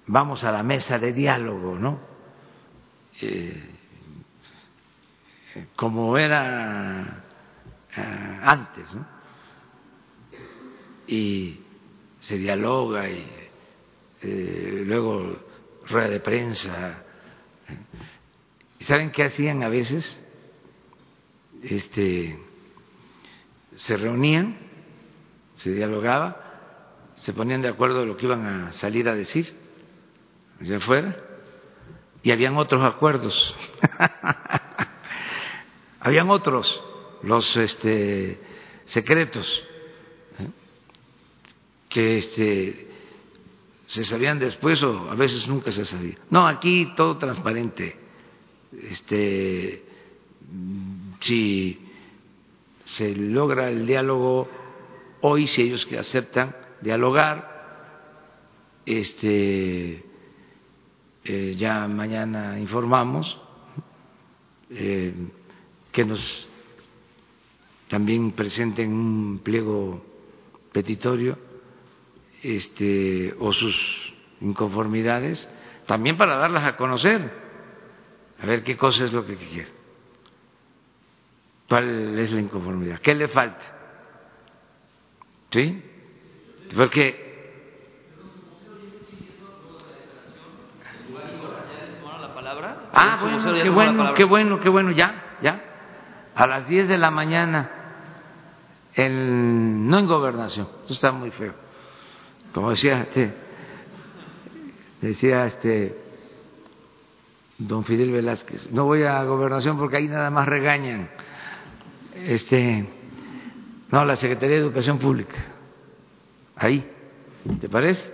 vamos 0.08 0.44
a 0.44 0.52
la 0.52 0.64
mesa 0.64 1.00
de 1.00 1.14
diálogo, 1.14 1.78
¿no? 1.78 2.00
Eh, 3.22 3.64
como 5.76 6.18
era 6.18 7.24
eh, 7.96 8.40
antes, 8.44 8.96
¿no? 8.96 9.06
Y 11.08 11.60
se 12.20 12.38
dialoga 12.38 13.10
y 13.10 13.26
eh, 14.22 14.84
luego 14.86 15.38
rueda 15.88 16.10
de 16.10 16.20
prensa. 16.20 17.04
¿Y 18.80 18.84
saben 18.84 19.12
qué 19.12 19.24
hacían 19.24 19.64
a 19.64 19.70
veces? 19.70 20.20
Este, 21.64 22.38
se 23.76 23.98
reunían, 23.98 24.58
se 25.56 25.72
dialogaba, 25.72 26.47
se 27.18 27.34
ponían 27.34 27.62
de 27.62 27.70
acuerdo 27.70 28.02
de 28.02 28.06
lo 28.06 28.18
que 28.18 28.26
iban 28.26 28.46
a 28.46 28.72
salir 28.74 29.10
a 29.10 29.16
decir 29.16 29.54
allá 30.60 30.78
afuera 30.78 31.16
y 32.24 32.32
habían 32.32 32.58
otros 32.58 32.84
acuerdos. 32.84 33.56
habían 36.00 36.30
otros, 36.30 36.84
los 37.24 37.56
este, 37.58 38.40
secretos, 38.86 39.64
¿eh? 40.40 40.48
que 41.90 42.18
este, 42.18 42.88
se 43.86 44.04
sabían 44.04 44.40
después 44.40 44.82
o 44.84 45.10
a 45.10 45.16
veces 45.16 45.48
nunca 45.48 45.72
se 45.72 45.86
sabía. 45.86 46.16
No, 46.30 46.48
aquí 46.48 46.94
todo 46.96 47.18
transparente. 47.18 47.98
Este, 48.84 49.84
si 51.22 51.80
se 52.86 53.16
logra 53.16 53.70
el 53.70 53.88
diálogo 53.88 54.50
hoy, 55.22 55.48
si 55.48 55.62
ellos 55.62 55.86
que 55.86 55.98
aceptan 55.98 56.67
dialogar, 56.82 57.58
este, 58.86 60.04
eh, 61.24 61.56
ya 61.58 61.88
mañana 61.88 62.60
informamos 62.60 63.40
eh, 64.70 65.14
que 65.92 66.06
nos 66.06 66.50
también 67.90 68.32
presenten 68.32 68.92
un 68.92 69.40
pliego 69.44 70.04
petitorio 70.72 71.38
este, 72.44 73.36
o 73.40 73.52
sus 73.52 74.14
inconformidades, 74.42 75.50
también 75.86 76.18
para 76.18 76.38
darlas 76.38 76.64
a 76.64 76.78
conocer, 76.78 77.32
a 78.40 78.46
ver 78.46 78.64
qué 78.64 78.78
cosa 78.78 79.06
es 79.06 79.14
lo 79.14 79.26
que 79.26 79.36
quiere, 79.36 79.70
cuál 81.68 82.20
es 82.20 82.32
la 82.32 82.42
inconformidad, 82.42 83.00
qué 83.00 83.16
le 83.16 83.28
falta. 83.28 83.74
¿Sí? 85.50 85.82
Porque 86.76 87.28
Ah, 93.00 93.20
bueno, 93.22 93.64
qué 93.64 93.70
bueno, 93.70 94.14
qué 94.16 94.24
bueno, 94.24 94.60
qué 94.60 94.70
bueno, 94.70 94.92
ya, 94.92 95.38
ya. 95.42 95.62
A 96.34 96.48
las 96.48 96.68
10 96.68 96.88
de 96.88 96.98
la 96.98 97.12
mañana, 97.12 97.70
en, 98.96 99.88
no 99.88 100.00
en 100.00 100.08
gobernación, 100.08 100.68
eso 100.86 100.94
está 100.94 101.12
muy 101.12 101.30
feo. 101.30 101.54
Como 102.54 102.72
decía 102.72 103.02
este, 103.02 103.34
decía 105.02 105.46
este 105.46 105.96
don 107.60 107.84
Fidel 107.84 108.12
Velázquez, 108.12 108.72
no 108.72 108.86
voy 108.86 109.04
a 109.04 109.24
gobernación 109.24 109.78
porque 109.78 109.98
ahí 109.98 110.08
nada 110.08 110.32
más 110.32 110.48
regañan. 110.48 111.10
Este, 112.16 112.88
no, 113.92 114.06
la 114.06 114.16
Secretaría 114.16 114.56
de 114.56 114.64
Educación 114.64 114.98
Pública, 114.98 115.38
ahí, 116.58 116.90
¿te 117.60 117.70
parece? 117.70 118.12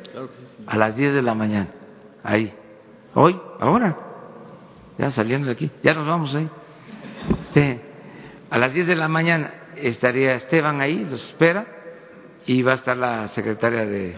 A 0.68 0.78
las 0.78 0.96
10 0.96 1.14
de 1.14 1.22
la 1.22 1.34
mañana, 1.34 1.70
ahí. 2.24 2.54
Hoy, 3.16 3.40
ahora 3.60 3.98
ya 4.98 5.12
saliendo 5.12 5.48
de 5.48 5.54
aquí, 5.54 5.72
ya 5.82 5.94
nos 5.94 6.06
vamos 6.06 6.36
ahí. 6.36 6.50
Este, 7.44 7.82
a 8.50 8.58
las 8.58 8.74
10 8.74 8.88
de 8.88 8.96
la 8.96 9.08
mañana 9.08 9.54
estaría 9.76 10.36
Esteban 10.36 10.82
ahí, 10.82 11.06
los 11.10 11.24
espera, 11.28 11.66
y 12.46 12.62
va 12.62 12.74
a 12.74 12.76
estar 12.76 12.98
la 12.98 13.28
secretaria 13.30 13.86
de, 13.86 14.16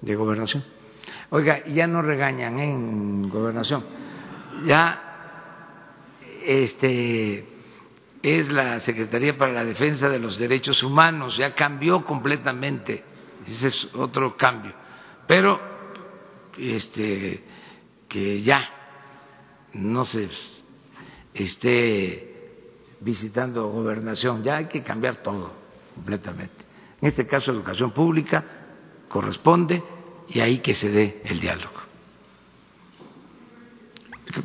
de 0.00 0.16
Gobernación. 0.16 0.64
Oiga, 1.30 1.64
ya 1.66 1.86
no 1.86 2.02
regañan 2.02 2.58
en 2.58 3.28
Gobernación, 3.28 3.84
ya 4.66 5.00
este 6.44 7.46
es 8.22 8.48
la 8.50 8.80
Secretaría 8.80 9.36
para 9.36 9.52
la 9.52 9.64
Defensa 9.64 10.08
de 10.08 10.18
los 10.18 10.38
Derechos 10.38 10.82
Humanos, 10.82 11.36
ya 11.36 11.54
cambió 11.54 12.04
completamente, 12.04 13.02
ese 13.46 13.68
es 13.68 13.88
otro 13.94 14.36
cambio, 14.36 14.72
pero 15.26 15.60
este 16.56 17.44
que 18.08 18.40
ya 18.42 18.68
no 19.74 20.04
se 20.04 20.28
esté 21.34 22.34
visitando 23.00 23.68
gobernación, 23.68 24.42
ya 24.42 24.56
hay 24.56 24.66
que 24.66 24.82
cambiar 24.82 25.16
todo 25.16 25.52
completamente. 25.94 26.64
En 27.00 27.08
este 27.08 27.26
caso, 27.26 27.52
educación 27.52 27.92
pública 27.92 28.44
corresponde 29.08 29.82
y 30.28 30.40
ahí 30.40 30.58
que 30.58 30.74
se 30.74 30.90
dé 30.90 31.22
el 31.24 31.40
diálogo. 31.40 31.84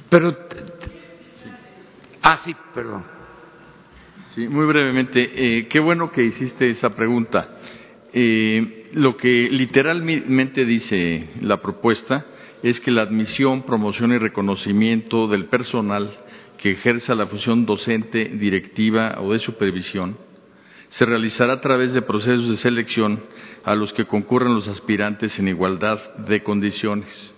Pero, 0.10 0.36
ah, 2.22 2.38
sí, 2.44 2.56
perdón. 2.74 3.06
Sí, 4.26 4.48
muy 4.48 4.66
brevemente. 4.66 5.32
Eh, 5.34 5.68
qué 5.68 5.80
bueno 5.80 6.12
que 6.12 6.24
hiciste 6.24 6.70
esa 6.70 6.92
pregunta. 6.92 7.59
Eh, 8.14 8.90
lo 8.94 9.18
que 9.18 9.49
literalmente 9.52 10.65
dice 10.65 11.30
la 11.41 11.61
propuesta 11.61 12.26
es 12.64 12.80
que 12.80 12.91
la 12.91 13.03
admisión, 13.03 13.64
promoción 13.64 14.11
y 14.11 14.18
reconocimiento 14.18 15.27
del 15.27 15.45
personal 15.45 16.18
que 16.57 16.72
ejerza 16.72 17.15
la 17.15 17.27
función 17.27 17.65
docente, 17.65 18.26
directiva 18.26 19.18
o 19.22 19.31
de 19.31 19.40
supervisión 19.40 20.18
se 20.90 21.06
realizará 21.06 21.53
a 21.53 21.61
través 21.61 21.94
de 21.94 22.02
procesos 22.02 22.49
de 22.49 22.57
selección 22.57 23.23
a 23.64 23.76
los 23.76 23.94
que 23.94 24.06
concurran 24.06 24.56
los 24.56 24.68
aspirantes 24.68 25.38
en 25.40 25.48
igualdad 25.48 26.15
de 26.15 26.41
condiciones, 26.44 27.34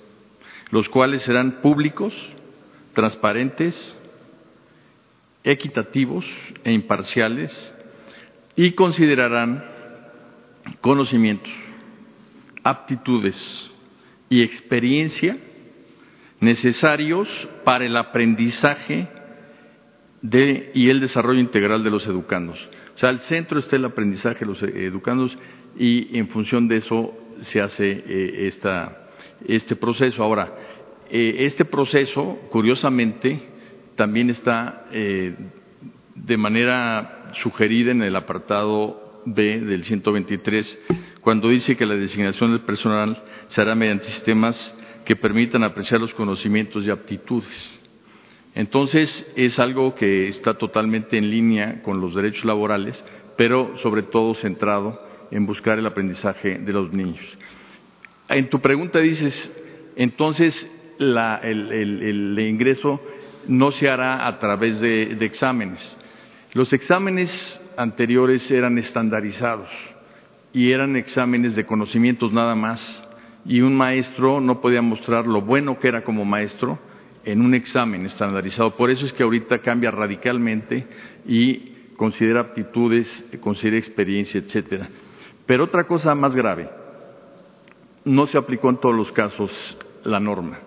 los 0.70 0.88
cuales 0.88 1.22
serán 1.24 1.62
públicos, 1.62 2.14
transparentes, 2.94 3.98
equitativos 5.44 6.26
e 6.64 6.72
imparciales 6.72 7.74
y 8.56 8.72
considerarán 8.74 9.66
conocimientos, 10.82 11.52
aptitudes, 12.64 13.72
y 14.32 14.42
experiencia 14.44 15.38
necesarios 16.40 17.28
para 17.66 17.86
el 17.86 17.96
aprendizaje 17.98 19.10
y 20.74 20.90
el 20.90 21.02
desarrollo 21.02 21.42
integral 21.42 21.84
de 21.84 21.92
los 21.92 22.08
educandos. 22.08 22.58
O 22.96 22.98
sea, 22.98 23.10
al 23.10 23.20
centro 23.22 23.60
está 23.60 23.76
el 23.76 23.86
aprendizaje 23.86 24.40
de 24.40 24.46
los 24.46 24.64
educandos 24.64 25.38
y 25.78 26.18
en 26.18 26.30
función 26.30 26.70
de 26.70 26.78
eso 26.78 27.14
se 27.42 27.60
hace 27.60 27.92
eh, 27.92 28.48
esta, 28.48 29.10
este 29.46 29.76
proceso. 29.76 30.24
Ahora, 30.24 30.56
eh, 31.10 31.36
este 31.40 31.66
proceso, 31.66 32.40
curiosamente, 32.52 33.50
también 33.96 34.30
está 34.30 34.86
eh, 34.94 35.36
de 36.16 36.38
manera 36.38 37.34
sugerida 37.42 37.92
en 37.92 38.02
el 38.02 38.16
apartado 38.16 39.11
B 39.26 39.60
del 39.62 39.84
123, 39.84 40.80
cuando 41.22 41.50
dice 41.50 41.76
que 41.76 41.86
la 41.86 41.96
designación 41.96 42.52
del 42.52 42.62
personal 42.62 43.24
se 43.50 43.62
hará 43.62 43.76
mediante 43.76 44.06
sistemas 44.06 44.76
que 45.06 45.16
permitan 45.16 45.64
apreciar 45.64 46.02
los 46.02 46.14
conocimientos 46.14 46.86
y 46.86 46.90
aptitudes. 46.90 47.80
Entonces, 48.54 49.32
es 49.36 49.60
algo 49.60 49.96
que 49.96 50.28
está 50.28 50.56
totalmente 50.56 51.18
en 51.18 51.30
línea 51.30 51.82
con 51.84 52.02
los 52.02 52.14
derechos 52.16 52.46
laborales, 52.46 53.02
pero 53.38 53.78
sobre 53.80 54.04
todo 54.04 54.34
centrado 54.36 55.02
en 55.32 55.46
buscar 55.46 55.80
el 55.80 55.86
aprendizaje 55.86 56.60
de 56.60 56.74
los 56.74 56.92
niños. 56.92 57.22
En 58.30 58.50
tu 58.50 58.60
pregunta 58.60 59.00
dices, 59.00 59.34
entonces 59.96 60.56
el, 61.00 62.36
ingreso 62.40 63.02
no 63.48 63.72
se 63.72 63.90
hará 63.90 64.28
a 64.28 64.40
través 64.40 64.80
de 64.82 65.18
exámenes. 65.22 65.80
Los 66.54 66.74
exámenes 66.74 67.61
anteriores 67.78 68.50
eran 68.52 68.78
estandarizados 68.78 69.70
y 70.54 70.72
eran 70.72 70.96
exámenes 70.96 71.56
de 71.56 71.66
conocimientos 71.66 72.34
nada 72.34 72.56
más 72.56 72.82
y 73.46 73.62
un 73.62 73.76
maestro 73.76 74.40
no 74.40 74.62
podía 74.62 74.82
mostrar 74.82 75.28
lo 75.28 75.42
bueno 75.42 75.80
que 75.80 75.88
era 75.88 76.04
como 76.04 76.26
maestro 76.26 76.80
en 77.24 77.42
un 77.42 77.54
examen 77.54 78.06
estandarizado. 78.06 78.76
Por 78.76 78.90
eso 78.90 79.06
es 79.06 79.14
que 79.14 79.24
ahorita 79.24 79.60
cambia 79.60 79.92
radicalmente 79.92 80.88
y 81.26 81.72
considera 81.96 82.42
aptitudes, 82.42 83.26
considera 83.42 83.78
experiencia, 83.78 84.40
etcétera. 84.40 84.90
Pero 85.46 85.66
otra 85.66 85.86
cosa 85.86 86.16
más 86.16 86.36
grave, 86.36 86.70
no 88.06 88.28
se 88.28 88.38
aplicó 88.38 88.70
en 88.70 88.78
todos 88.78 88.96
los 88.96 89.12
casos 89.12 89.52
la 90.04 90.20
norma. 90.20 90.60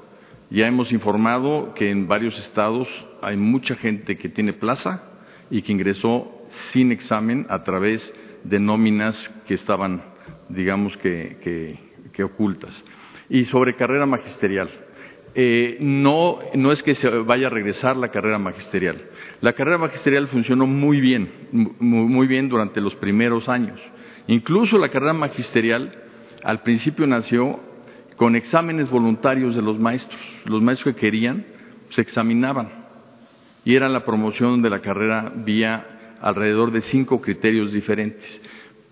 Ya 0.51 0.67
hemos 0.67 0.93
informado 0.93 1.75
que 1.75 1.91
en 1.91 2.07
varios 2.07 2.39
estados 2.39 2.89
hay 3.23 3.37
mucha 3.37 3.75
gente 3.75 4.17
que 4.17 4.29
tiene 4.29 4.53
plaza 4.53 5.03
y 5.51 5.63
que 5.63 5.73
ingresó 5.73 6.34
sin 6.71 6.93
examen 6.93 7.47
a 7.49 7.65
través 7.65 8.13
de 8.45 8.59
nóminas 8.59 9.17
que 9.47 9.55
estaban, 9.55 10.03
digamos 10.49 10.97
que, 10.99 11.79
ocultas. 12.23 12.85
Y 13.29 13.45
sobre 13.45 13.75
carrera 13.75 14.07
magisterial. 14.07 14.69
Eh, 15.37 15.79
no, 15.81 16.39
no 16.55 16.71
es 16.71 16.83
que 16.83 16.95
se 16.95 17.09
vaya 17.09 17.49
a 17.49 17.51
regresar 17.51 17.97
la 17.97 18.11
carrera 18.11 18.39
magisterial. 18.39 19.03
La 19.41 19.53
carrera 19.55 19.79
magisterial 19.79 20.29
funcionó 20.29 20.67
muy 20.67 21.01
bien, 21.01 21.31
muy 21.51 22.27
bien 22.29 22.49
durante 22.49 22.81
los 22.81 22.95
primeros 22.97 23.49
años. 23.49 23.81
Incluso 24.29 24.79
la 24.79 24.91
carrera 24.91 25.13
magisterial 25.13 25.93
al 26.45 26.63
principio 26.63 27.07
nació 27.07 27.59
con 28.17 28.37
exámenes 28.37 28.91
voluntarios 28.91 29.57
de 29.57 29.63
los 29.63 29.79
maestros. 29.79 30.21
Los 30.45 30.63
maestros 30.63 30.95
que 30.95 31.01
querían 31.01 31.45
se 31.89 32.03
examinaban 32.03 32.85
y 33.65 33.75
era 33.75 33.89
la 33.89 34.05
promoción 34.05 34.63
de 34.63 34.71
la 34.71 34.81
carrera 34.81 35.33
vía 35.35 35.94
alrededor 36.25 36.73
de 36.73 36.81
cinco 36.81 37.21
criterios 37.21 37.71
diferentes. 37.71 38.25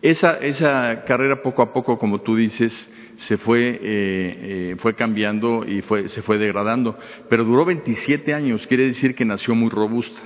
Esa, 0.02 0.36
esa 0.36 1.04
carrera 1.06 1.40
poco 1.40 1.62
a 1.62 1.72
poco, 1.72 1.98
como 1.98 2.20
tú 2.20 2.36
dices, 2.36 2.72
se 3.16 3.38
fue, 3.38 3.70
eh, 3.70 3.78
eh, 3.82 4.76
fue 4.80 4.94
cambiando 4.94 5.64
y 5.66 5.80
fue, 5.80 6.10
se 6.10 6.20
fue 6.20 6.36
degradando, 6.36 6.98
pero 7.30 7.44
duró 7.44 7.64
27 7.64 8.34
años, 8.34 8.66
quiere 8.66 8.84
decir 8.84 9.14
que 9.14 9.24
nació 9.24 9.54
muy 9.54 9.70
robusta. 9.70 10.20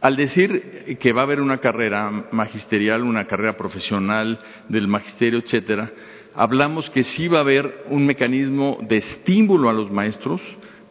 Al 0.00 0.16
decir 0.16 0.96
que 0.98 1.12
va 1.12 1.20
a 1.20 1.24
haber 1.24 1.42
una 1.42 1.58
carrera 1.58 2.28
magisterial, 2.30 3.02
una 3.02 3.26
carrera 3.26 3.58
profesional 3.58 4.40
del 4.70 4.88
magisterio, 4.88 5.40
etcétera, 5.40 5.92
hablamos 6.34 6.88
que 6.88 7.04
sí 7.04 7.28
va 7.28 7.38
a 7.38 7.42
haber 7.42 7.84
un 7.90 8.06
mecanismo 8.06 8.78
de 8.88 8.98
estímulo 8.98 9.68
a 9.68 9.74
los 9.74 9.90
maestros 9.90 10.40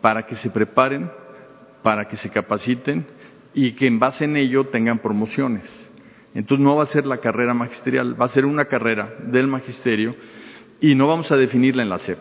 para 0.02 0.28
que 0.28 0.36
se 0.36 0.52
preparen, 0.52 1.10
para 1.82 2.08
que 2.08 2.18
se 2.18 2.30
capaciten 2.30 3.08
y 3.58 3.72
que 3.72 3.88
en 3.88 3.98
base 3.98 4.26
en 4.26 4.38
ello 4.38 4.68
tengan 4.68 5.00
promociones. 5.00 5.92
Entonces 6.36 6.64
no 6.64 6.76
va 6.76 6.84
a 6.84 6.86
ser 6.86 7.08
la 7.08 7.18
carrera 7.18 7.56
magisterial, 7.56 8.16
va 8.20 8.26
a 8.26 8.30
ser 8.30 8.46
una 8.46 8.66
carrera 8.66 9.16
del 9.24 9.48
magisterio 9.48 10.16
y 10.80 10.94
no 10.94 11.08
vamos 11.08 11.32
a 11.32 11.38
definirla 11.38 11.82
en 11.82 11.90
la 11.90 11.98
SEP. 11.98 12.20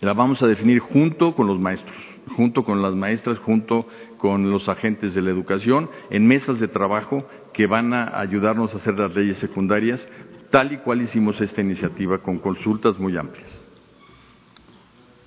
La 0.00 0.14
vamos 0.14 0.42
a 0.42 0.46
definir 0.46 0.78
junto 0.78 1.34
con 1.34 1.46
los 1.46 1.60
maestros, 1.60 1.94
junto 2.36 2.64
con 2.64 2.80
las 2.80 2.94
maestras, 2.94 3.38
junto 3.38 3.86
con 4.16 4.50
los 4.50 4.66
agentes 4.66 5.14
de 5.14 5.20
la 5.20 5.28
educación, 5.28 5.90
en 6.08 6.26
mesas 6.26 6.58
de 6.58 6.68
trabajo 6.68 7.28
que 7.52 7.66
van 7.66 7.92
a 7.92 8.18
ayudarnos 8.18 8.72
a 8.72 8.78
hacer 8.78 8.98
las 8.98 9.14
leyes 9.14 9.36
secundarias 9.36 10.08
tal 10.48 10.72
y 10.72 10.78
cual 10.78 11.02
hicimos 11.02 11.38
esta 11.42 11.60
iniciativa 11.60 12.16
con 12.16 12.38
consultas 12.38 12.98
muy 12.98 13.14
amplias. 13.18 13.62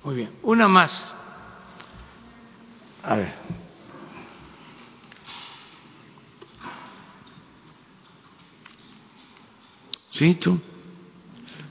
Muy 0.02 0.16
bien. 0.16 0.30
Una 0.42 0.66
más. 0.66 1.14
A 3.04 3.14
ver. 3.14 3.67
Sí. 10.18 10.36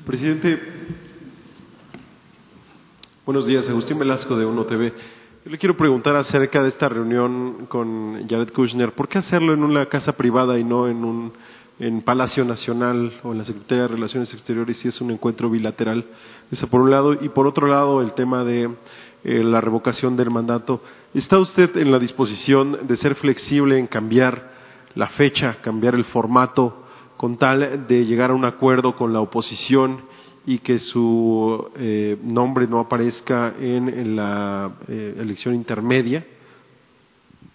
Presidente, 0.05 0.57
buenos 3.25 3.45
días. 3.45 3.67
Agustín 3.67 3.99
Velasco 3.99 4.37
de 4.37 4.45
Uno 4.45 4.63
TV. 4.63 4.93
Yo 5.43 5.51
le 5.51 5.57
quiero 5.57 5.75
preguntar 5.75 6.15
acerca 6.15 6.63
de 6.63 6.69
esta 6.69 6.87
reunión 6.87 7.65
con 7.65 8.25
Jared 8.25 8.53
Kushner. 8.53 8.93
¿Por 8.93 9.09
qué 9.09 9.17
hacerlo 9.17 9.53
en 9.53 9.63
una 9.63 9.87
casa 9.87 10.13
privada 10.13 10.57
y 10.57 10.63
no 10.63 10.87
en 10.87 11.03
un 11.03 11.33
en 11.77 12.01
Palacio 12.03 12.45
Nacional 12.45 13.19
o 13.23 13.33
en 13.33 13.39
la 13.39 13.43
Secretaría 13.43 13.81
de 13.81 13.89
Relaciones 13.89 14.33
Exteriores 14.33 14.77
si 14.77 14.87
es 14.87 15.01
un 15.01 15.11
encuentro 15.11 15.49
bilateral. 15.49 16.05
Eso 16.49 16.69
por 16.69 16.79
un 16.79 16.89
lado. 16.89 17.21
Y 17.21 17.27
por 17.27 17.47
otro 17.47 17.67
lado, 17.67 18.01
el 18.01 18.13
tema 18.13 18.45
de 18.45 18.73
eh, 19.25 19.43
la 19.43 19.59
revocación 19.59 20.15
del 20.15 20.29
mandato. 20.29 20.81
¿Está 21.13 21.37
usted 21.37 21.75
en 21.75 21.91
la 21.91 21.99
disposición 21.99 22.87
de 22.87 22.95
ser 22.95 23.15
flexible 23.15 23.77
en 23.77 23.87
cambiar 23.87 24.53
la 24.95 25.09
fecha, 25.09 25.57
cambiar 25.61 25.95
el 25.95 26.05
formato, 26.05 26.86
con 27.17 27.37
tal 27.37 27.87
de 27.87 28.05
llegar 28.05 28.29
a 28.29 28.35
un 28.35 28.45
acuerdo 28.45 28.95
con 28.95 29.11
la 29.11 29.19
oposición 29.19 30.01
y 30.45 30.59
que 30.59 30.79
su 30.79 31.71
eh, 31.75 32.17
nombre 32.23 32.67
no 32.67 32.79
aparezca 32.79 33.53
en, 33.59 34.15
la 34.15 34.71
eh, 34.87 35.15
elección 35.17 35.55
intermedia? 35.55 36.25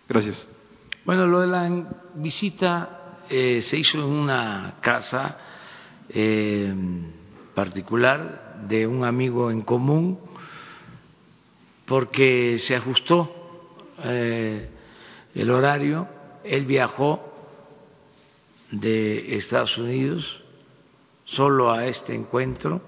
Gracias. 0.09 0.47
Bueno, 1.06 1.26
lo 1.26 1.40
de 1.40 1.47
la 1.47 1.86
visita 2.16 3.18
eh, 3.30 3.62
se 3.62 3.78
hizo 3.78 3.98
en 3.98 4.05
una 4.05 4.74
casa 4.82 5.39
eh, 6.10 6.74
particular 7.55 8.66
de 8.68 8.86
un 8.86 9.05
amigo 9.05 9.51
en 9.51 9.62
común 9.62 10.18
porque 11.86 12.59
se 12.59 12.76
ajustó 12.76 13.39
el 14.05 15.51
horario, 15.51 16.09
él 16.44 16.66
viajó 16.66 17.31
de 18.72 19.36
Estados 19.36 19.76
Unidos 19.76 20.42
solo 21.24 21.70
a 21.70 21.86
este 21.86 22.14
encuentro, 22.14 22.80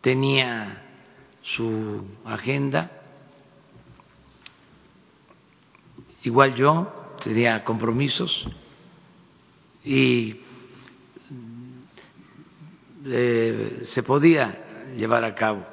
tenía 0.00 0.82
su 1.42 2.04
agenda, 2.24 2.90
igual 6.22 6.54
yo 6.54 7.16
tenía 7.22 7.64
compromisos 7.64 8.46
y 9.84 10.40
eh, 13.06 13.80
se 13.84 14.02
podía 14.02 14.92
llevar 14.96 15.24
a 15.24 15.34
cabo 15.34 15.66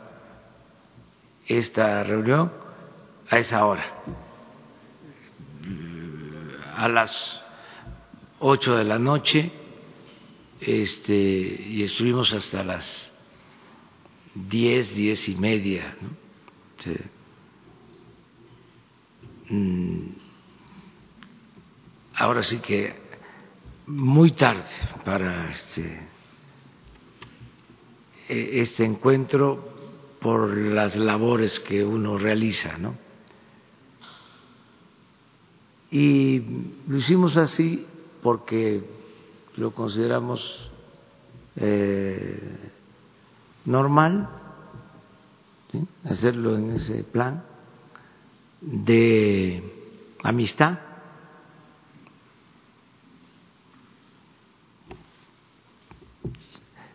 esta 1.47 2.03
reunión 2.03 2.51
a 3.29 3.39
esa 3.39 3.65
hora, 3.65 3.85
a 6.75 6.87
las 6.87 7.42
ocho 8.45 8.75
de 8.75 8.83
la 8.83 8.99
noche, 8.99 9.49
este, 10.59 11.13
y 11.13 11.83
estuvimos 11.83 12.33
hasta 12.33 12.63
las 12.63 13.13
diez, 14.35 14.93
diez 14.95 15.29
y 15.29 15.35
media. 15.35 15.95
Mm, 19.49 20.07
ahora 22.15 22.43
sí 22.43 22.59
que 22.59 22.93
muy 23.87 24.31
tarde 24.31 24.69
para 25.05 25.49
este, 25.49 26.07
e, 28.27 28.61
este 28.61 28.83
encuentro 28.83 30.17
por 30.19 30.57
las 30.57 30.97
labores 30.97 31.61
que 31.61 31.83
uno 31.83 32.17
realiza, 32.17 32.77
¿no? 32.77 32.97
Y 35.91 36.41
lo 36.87 36.97
hicimos 36.97 37.37
así 37.37 37.87
porque 38.23 38.83
lo 39.57 39.71
consideramos 39.71 40.71
eh, 41.55 42.71
normal 43.65 44.29
hacerlo 46.05 46.55
en 46.57 46.71
ese 46.71 47.03
plan 47.03 47.43
de 48.61 49.61
amistad 50.23 50.79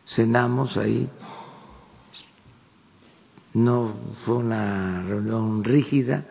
cenamos 0.08 0.76
ahí. 0.76 1.08
No 3.54 3.94
fue 4.24 4.36
una 4.36 5.02
reunión 5.02 5.62
rígida, 5.64 6.26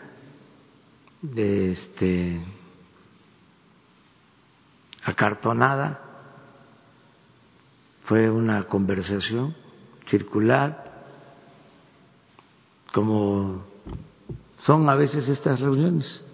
de 1.21 1.71
este, 1.71 2.41
acartonada, 5.07 6.01
fue 8.03 8.29
una 8.29 8.63
conversación 8.63 9.55
circular, 10.05 11.05
como 12.93 13.63
son 14.59 14.89
a 14.89 14.95
veces 14.95 15.29
estas 15.29 15.61
reuniones 15.61 16.25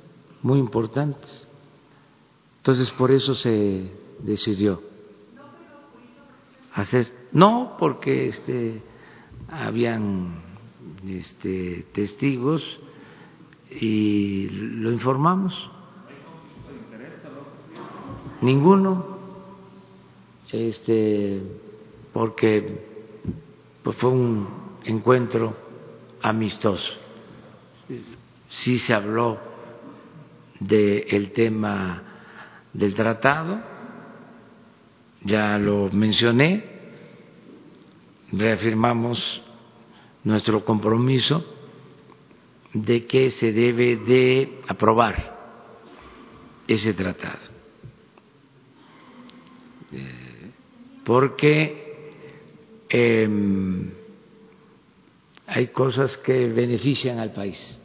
muy 0.41 0.57
importantes. 0.57 1.47
Entonces 2.57 2.89
por 2.91 3.11
eso 3.11 3.35
se 3.35 3.91
decidió 4.19 4.81
hacer 6.73 7.27
no, 7.31 7.75
porque 7.79 8.27
este, 8.27 8.81
habían 9.49 10.41
este, 11.07 11.85
testigos 11.93 12.79
y 13.69 14.47
lo 14.49 14.91
informamos. 14.91 15.71
Ninguno, 18.43 19.05
este, 20.51 21.41
porque 22.11 22.77
pues 23.81 23.95
fue 23.95 24.09
un 24.09 24.47
encuentro 24.83 25.55
amistoso. 26.21 26.91
Sí 28.49 28.79
se 28.79 28.93
habló 28.93 29.39
del 30.59 31.31
tema 31.31 32.03
del 32.73 32.93
tratado, 32.95 33.61
ya 35.21 35.57
lo 35.57 35.89
mencioné, 35.93 36.65
reafirmamos 38.33 39.41
nuestro 40.25 40.65
compromiso 40.65 41.45
de 42.73 43.05
que 43.05 43.29
se 43.31 43.53
debe 43.53 43.95
de 43.95 44.59
aprobar 44.67 45.33
ese 46.67 46.93
tratado. 46.93 47.62
Porque 51.03 52.11
eh, 52.89 53.29
hay 55.47 55.67
cosas 55.67 56.17
que 56.17 56.47
benefician 56.49 57.19
al 57.19 57.33
país. 57.33 57.79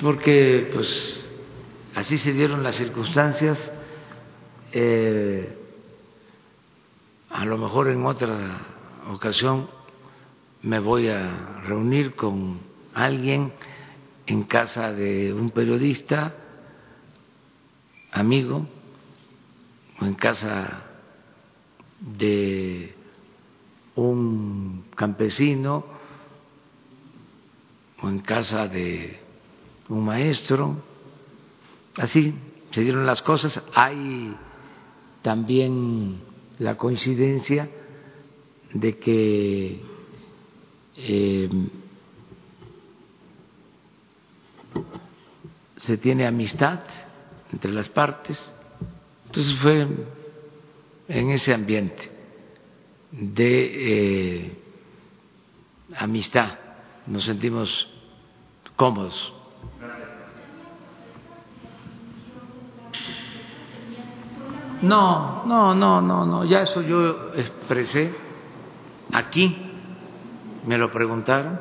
Porque 0.00 0.70
pues 0.72 1.30
así 1.94 2.18
se 2.18 2.32
dieron 2.32 2.62
las 2.62 2.76
circunstancias. 2.76 3.72
Eh, 4.72 5.56
a 7.30 7.44
lo 7.44 7.58
mejor 7.58 7.88
en 7.88 8.04
otra 8.04 8.60
ocasión 9.10 9.68
me 10.62 10.78
voy 10.78 11.08
a 11.08 11.60
reunir 11.66 12.14
con 12.14 12.58
alguien 12.94 13.52
en 14.26 14.44
casa 14.44 14.92
de 14.92 15.32
un 15.32 15.50
periodista, 15.50 16.34
amigo, 18.12 18.66
o 20.00 20.04
en 20.04 20.14
casa 20.14 20.82
de 22.00 22.94
un 23.96 24.84
campesino, 24.96 25.84
o 28.00 28.08
en 28.08 28.20
casa 28.20 28.68
de 28.68 29.18
un 29.88 30.04
maestro. 30.04 30.82
Así 31.96 32.34
se 32.70 32.82
dieron 32.82 33.06
las 33.06 33.22
cosas. 33.22 33.62
Hay 33.74 34.34
también 35.22 36.20
la 36.58 36.76
coincidencia 36.76 37.68
de 38.72 38.98
que 38.98 39.80
eh, 40.96 41.48
se 45.84 45.98
tiene 45.98 46.26
amistad 46.26 46.80
entre 47.52 47.70
las 47.70 47.88
partes. 47.90 48.54
Entonces 49.26 49.54
fue 49.58 49.86
en 51.08 51.30
ese 51.30 51.52
ambiente 51.52 52.10
de 53.12 54.46
eh, 54.46 54.62
amistad, 55.96 56.58
nos 57.06 57.24
sentimos 57.24 57.86
cómodos. 58.76 59.32
No, 64.80 65.44
no, 65.44 65.74
no, 65.74 66.00
no, 66.00 66.26
no, 66.26 66.44
ya 66.44 66.62
eso 66.62 66.80
yo 66.82 67.32
expresé 67.34 68.14
aquí, 69.12 69.70
me 70.66 70.78
lo 70.78 70.90
preguntaron 70.90 71.60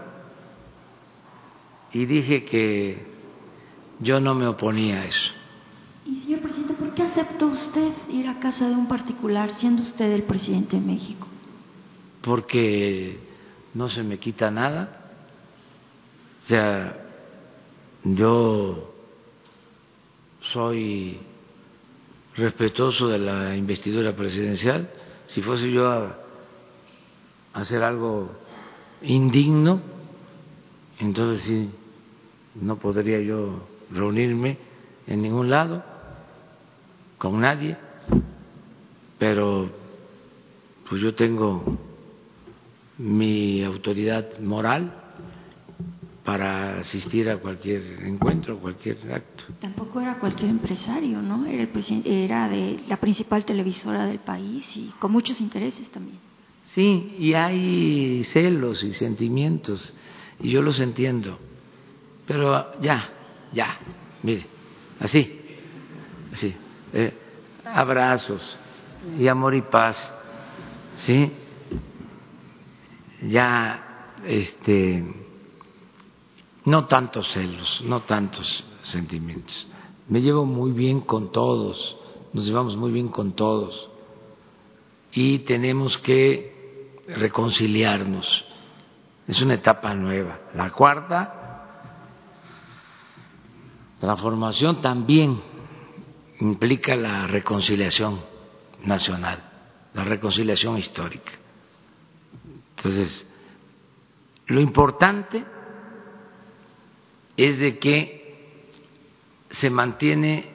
y 1.91 2.05
dije 2.05 2.45
que 2.45 3.12
yo 4.03 4.19
no 4.19 4.35
me 4.35 4.45
oponía 4.47 5.01
a 5.01 5.05
eso. 5.05 5.31
Y 6.05 6.21
señor 6.21 6.41
presidente, 6.41 6.73
¿por 6.73 6.93
qué 6.93 7.03
aceptó 7.03 7.47
usted 7.47 7.93
ir 8.09 8.27
a 8.27 8.39
casa 8.39 8.67
de 8.67 8.75
un 8.75 8.87
particular 8.87 9.53
siendo 9.55 9.81
usted 9.81 10.11
el 10.11 10.23
presidente 10.23 10.75
de 10.75 10.81
México? 10.85 11.27
Porque 12.21 13.19
no 13.73 13.89
se 13.89 14.03
me 14.03 14.19
quita 14.19 14.51
nada. 14.51 15.11
O 16.43 16.47
sea, 16.47 17.07
yo 18.03 18.93
soy 20.41 21.19
respetuoso 22.35 23.07
de 23.07 23.19
la 23.19 23.55
investidura 23.55 24.13
presidencial. 24.15 24.89
Si 25.27 25.41
fuese 25.41 25.71
yo 25.71 25.89
a 25.89 26.19
hacer 27.53 27.81
algo 27.81 28.29
indigno, 29.01 29.81
entonces 30.99 31.43
sí, 31.43 31.69
no 32.55 32.77
podría 32.77 33.21
yo 33.21 33.72
reunirme 33.91 34.57
en 35.07 35.21
ningún 35.21 35.49
lado 35.49 35.83
con 37.17 37.39
nadie, 37.39 37.77
pero 39.17 39.69
pues 40.89 41.01
yo 41.01 41.15
tengo 41.15 41.77
mi 42.97 43.63
autoridad 43.63 44.39
moral 44.39 44.91
para 46.23 46.79
asistir 46.79 47.29
a 47.29 47.37
cualquier 47.37 47.81
encuentro, 48.05 48.57
cualquier 48.59 48.97
acto. 49.11 49.43
Tampoco 49.59 49.99
era 49.99 50.19
cualquier 50.19 50.49
empresario, 50.51 51.21
¿no? 51.21 51.45
Era, 51.45 51.63
el 51.63 52.01
era 52.05 52.49
de 52.49 52.79
la 52.87 52.97
principal 52.97 53.43
televisora 53.43 54.05
del 54.05 54.19
país 54.19 54.75
y 54.77 54.91
con 54.99 55.11
muchos 55.11 55.41
intereses 55.41 55.89
también. 55.89 56.19
Sí, 56.65 57.15
y 57.19 57.33
hay 57.33 58.23
celos 58.31 58.83
y 58.83 58.93
sentimientos, 58.93 59.91
y 60.39 60.49
yo 60.49 60.61
los 60.61 60.79
entiendo, 60.79 61.37
pero 62.25 62.79
ya, 62.81 63.09
ya, 63.53 63.77
mire, 64.21 64.45
así, 64.99 65.39
así, 66.31 66.55
eh, 66.93 67.17
abrazos 67.65 68.59
y 69.17 69.27
amor 69.27 69.55
y 69.55 69.61
paz, 69.61 70.13
¿sí? 70.97 71.31
Ya, 73.27 74.09
este, 74.25 75.03
no 76.65 76.85
tantos 76.85 77.31
celos, 77.31 77.81
no 77.85 78.01
tantos 78.01 78.65
sentimientos. 78.81 79.67
Me 80.07 80.21
llevo 80.21 80.45
muy 80.45 80.71
bien 80.71 81.01
con 81.01 81.31
todos, 81.31 81.97
nos 82.33 82.45
llevamos 82.45 82.75
muy 82.75 82.91
bien 82.91 83.07
con 83.07 83.33
todos 83.33 83.89
y 85.13 85.39
tenemos 85.39 85.97
que 85.99 87.01
reconciliarnos. 87.07 88.45
Es 89.27 89.41
una 89.41 89.53
etapa 89.53 89.93
nueva. 89.93 90.39
La 90.55 90.71
cuarta 90.71 91.42
transformación 94.03 94.81
también 94.81 95.41
implica 96.41 96.93
la 96.93 97.25
reconciliación 97.25 98.19
nacional, 98.83 99.41
la 99.93 100.03
reconciliación 100.03 100.77
histórica. 100.77 101.31
Entonces, 102.75 103.25
lo 104.47 104.59
importante 104.59 105.45
es 107.37 107.59
de 107.59 107.79
que 107.79 108.67
se 109.51 109.69
mantiene 109.69 110.51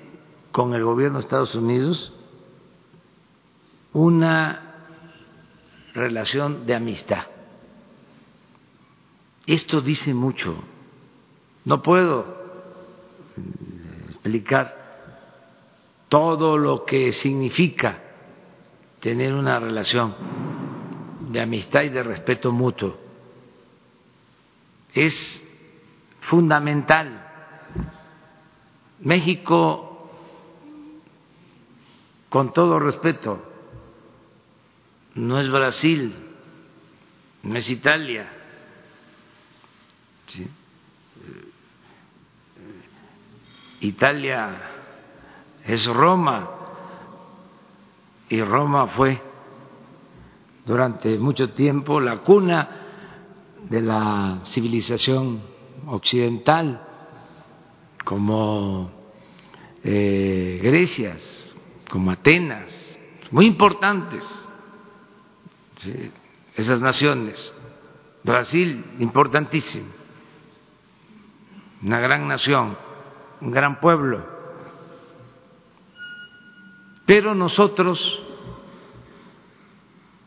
con 0.53 0.75
el 0.75 0.85
gobierno 0.85 1.17
de 1.17 1.23
Estados 1.23 1.55
Unidos 1.55 2.13
una 3.95 4.75
relación 5.95 6.67
de 6.67 6.75
amistad. 6.75 7.29
Esto 9.47 9.81
dice 9.81 10.13
mucho. 10.13 10.55
No 11.65 11.81
puedo 11.81 12.38
explicar 14.07 14.79
todo 16.09 16.57
lo 16.57 16.85
que 16.85 17.13
significa 17.13 17.99
tener 19.01 19.35
una 19.35 19.59
relación 19.61 20.15
de 21.31 21.41
amistad 21.41 21.83
y 21.83 21.91
de 21.91 22.03
respeto 22.03 22.53
mutuo. 22.53 22.99
Es 24.93 25.43
fundamental. 26.23 27.25
México, 29.01 30.11
con 32.29 32.53
todo 32.53 32.81
respeto, 32.81 33.43
no 35.15 35.39
es 35.39 35.51
Brasil, 35.51 36.15
no 37.43 37.57
es 37.57 37.71
Italia. 37.71 38.29
¿sí? 40.29 40.49
Italia 43.81 44.61
es 45.65 45.87
Roma 45.87 46.51
y 48.29 48.43
Roma 48.43 48.89
fue 48.89 49.21
durante 50.67 51.19
mucho 51.19 51.51
tiempo 51.51 52.01
la 52.01 52.19
cuna 52.19 52.69
de 53.71 53.81
la 53.81 54.41
civilización 54.47 55.41
occidental, 55.87 56.83
como 58.05 58.91
eh, 59.85 60.61
Grecia, 60.63 61.17
como 61.91 62.11
Atenas, 62.11 62.99
muy 63.31 63.47
importantes 63.47 64.25
esas 66.57 66.81
naciones. 66.81 67.55
Brasil, 68.25 68.85
importantísimo, 68.99 69.87
una 71.83 72.01
gran 72.01 72.27
nación 72.27 72.77
un 73.41 73.51
gran 73.51 73.81
pueblo. 73.81 74.25
Pero 77.07 77.35
nosotros, 77.35 78.23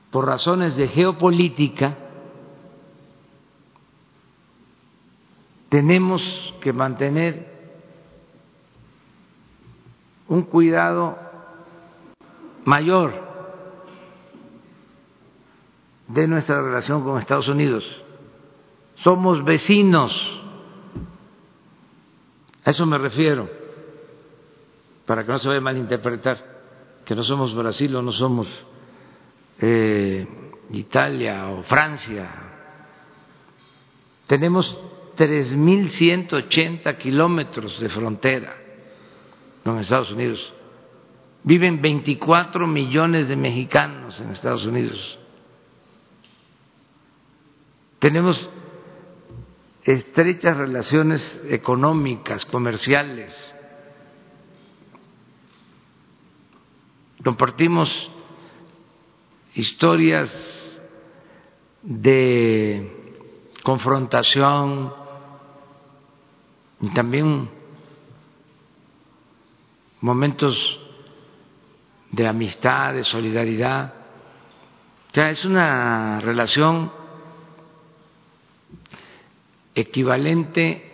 por 0.10 0.26
razones 0.26 0.76
de 0.76 0.88
geopolítica, 0.88 1.98
tenemos 5.70 6.54
que 6.60 6.74
mantener 6.74 7.52
un 10.28 10.44
cuidado 10.44 11.18
mayor 12.66 13.14
de 16.08 16.28
nuestra 16.28 16.62
relación 16.62 17.04
con 17.04 17.20
Estados 17.20 17.48
Unidos. 17.48 17.86
Somos 18.96 19.44
vecinos, 19.44 20.41
a 22.64 22.70
eso 22.70 22.86
me 22.86 22.98
refiero, 22.98 23.50
para 25.06 25.26
que 25.26 25.32
no 25.32 25.38
se 25.38 25.48
vaya 25.48 25.60
a 25.60 25.64
malinterpretar, 25.64 26.38
que 27.06 27.16
no 27.16 27.24
somos 27.24 27.56
Brasil 27.56 27.96
o 27.96 28.02
no 28.02 28.12
somos 28.12 28.66
eh, 29.60 30.28
Italia 30.72 31.50
o 31.50 31.64
Francia. 31.64 32.30
Tenemos 34.28 34.80
3.180 35.18 36.98
kilómetros 36.98 37.80
de 37.80 37.90
frontera 37.90 38.56
con 39.64 39.80
Estados 39.80 40.12
Unidos. 40.12 40.54
Viven 41.44 41.82
24 41.82 42.68
millones 42.68 43.28
de 43.28 43.36
mexicanos 43.36 44.20
en 44.20 44.30
Estados 44.30 44.66
Unidos. 44.66 45.20
Tenemos 48.00 48.50
estrechas 49.84 50.58
relaciones 50.58 51.42
económicas, 51.50 52.46
comerciales. 52.46 53.56
Compartimos 57.24 58.12
historias 59.56 60.32
de 61.82 63.20
confrontación 63.64 64.94
y 66.82 66.90
también 66.90 67.50
momentos 70.00 70.80
de 72.12 72.28
amistad, 72.28 72.94
de 72.94 73.04
solidaridad. 73.04 73.94
O 75.10 75.14
sea, 75.14 75.30
es 75.30 75.46
una 75.46 76.20
relación 76.22 76.92
equivalente 79.76 80.90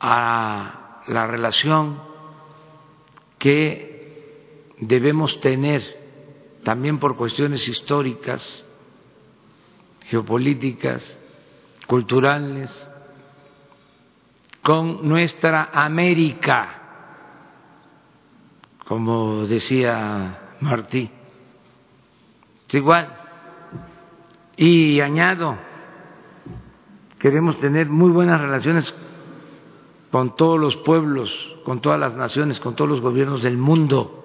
a 0.00 1.02
la 1.06 1.26
relación 1.26 2.00
que 3.38 4.74
debemos 4.78 5.40
tener 5.40 5.82
también 6.62 6.98
por 6.98 7.16
cuestiones 7.16 7.66
históricas, 7.68 8.64
geopolíticas, 10.06 11.18
culturales, 11.86 12.88
con 14.62 15.08
nuestra 15.08 15.70
América 15.72 16.78
como 18.88 19.46
decía 19.46 20.54
Martí. 20.60 21.10
Es 22.66 22.74
igual. 22.74 23.14
Y 24.56 24.98
añado, 25.00 25.58
queremos 27.18 27.58
tener 27.58 27.88
muy 27.88 28.10
buenas 28.10 28.40
relaciones 28.40 28.92
con 30.10 30.36
todos 30.36 30.58
los 30.58 30.76
pueblos, 30.78 31.30
con 31.64 31.80
todas 31.80 32.00
las 32.00 32.14
naciones, 32.14 32.60
con 32.60 32.74
todos 32.74 32.90
los 32.90 33.00
gobiernos 33.00 33.42
del 33.42 33.58
mundo. 33.58 34.24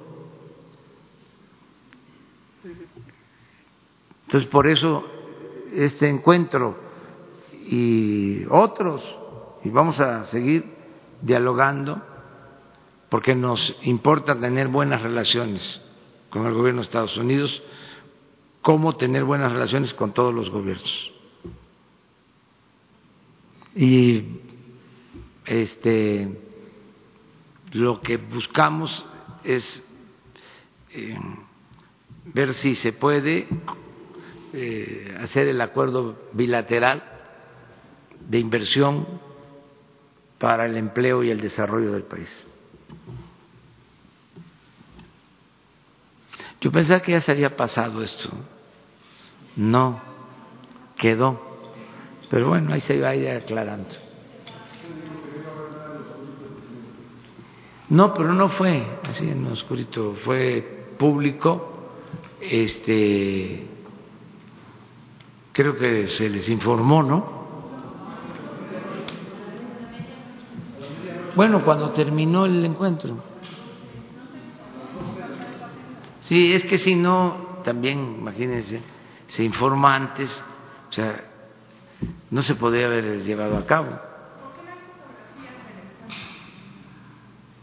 Entonces, 4.26 4.50
por 4.50 4.68
eso 4.68 5.04
este 5.74 6.08
encuentro 6.10 6.76
y 7.68 8.46
otros, 8.50 9.18
y 9.64 9.70
vamos 9.70 10.00
a 10.00 10.24
seguir 10.24 10.66
dialogando 11.22 12.02
porque 13.10 13.36
nos 13.36 13.78
importa 13.84 14.40
tener 14.40 14.70
buenas 14.70 15.02
relaciones 15.02 15.82
con 16.32 16.48
el 16.48 16.54
gobierno 16.54 16.82
de 16.82 16.86
Estados 16.86 17.16
Unidos, 17.16 17.64
como 18.64 18.96
tener 18.96 19.24
buenas 19.24 19.52
relaciones 19.52 19.94
con 19.94 20.14
todos 20.14 20.34
los 20.34 20.50
gobiernos. 20.50 21.13
Y 23.76 24.24
este 25.46 26.40
lo 27.72 28.02
que 28.02 28.18
buscamos 28.18 29.04
es 29.44 29.84
eh, 30.92 31.18
ver 32.26 32.54
si 32.56 32.76
se 32.76 32.94
puede 32.94 33.48
eh, 34.54 35.18
hacer 35.20 35.48
el 35.48 35.60
acuerdo 35.60 36.30
bilateral 36.34 37.04
de 38.30 38.40
inversión 38.40 39.08
para 40.38 40.66
el 40.66 40.78
empleo 40.78 41.24
y 41.24 41.32
el 41.32 41.42
desarrollo 41.42 41.92
del 41.92 42.04
país. 42.04 42.46
Yo 46.62 46.72
pensaba 46.72 47.02
que 47.02 47.14
ya 47.14 47.22
se 47.22 47.32
había 47.32 47.58
pasado 47.58 48.02
esto. 48.04 48.30
No, 49.56 50.02
quedó. 50.96 51.53
Pero 52.34 52.50
bueno, 52.50 52.74
ahí 52.74 52.80
se 52.80 53.00
va 53.00 53.10
a 53.10 53.16
ir 53.16 53.30
aclarando. 53.30 53.90
No, 57.90 58.12
pero 58.16 58.34
no 58.34 58.50
fue 58.50 58.84
así 59.08 59.30
en 59.30 59.46
oscurito, 59.46 60.16
fue 60.16 60.96
público. 60.98 61.92
Este, 62.42 63.68
creo 65.52 65.78
que 65.78 66.08
se 66.08 66.28
les 66.28 66.50
informó, 66.50 67.04
¿no? 67.04 67.24
Bueno, 71.36 71.64
cuando 71.64 71.92
terminó 71.92 72.48
el 72.48 72.66
encuentro. 72.66 73.16
Sí, 76.22 76.52
es 76.52 76.64
que 76.64 76.80
si 76.80 76.96
no, 76.96 77.60
también, 77.64 78.16
imagínense, 78.22 78.82
se 79.28 79.44
informa 79.44 79.96
antes, 79.96 80.44
o 80.90 80.92
sea, 80.92 81.30
no 82.32 82.44
se 82.44 82.56
podía 82.56 82.86
haber 82.86 83.24
llevado 83.24 83.58
a 83.58 83.66
cabo. 83.66 84.00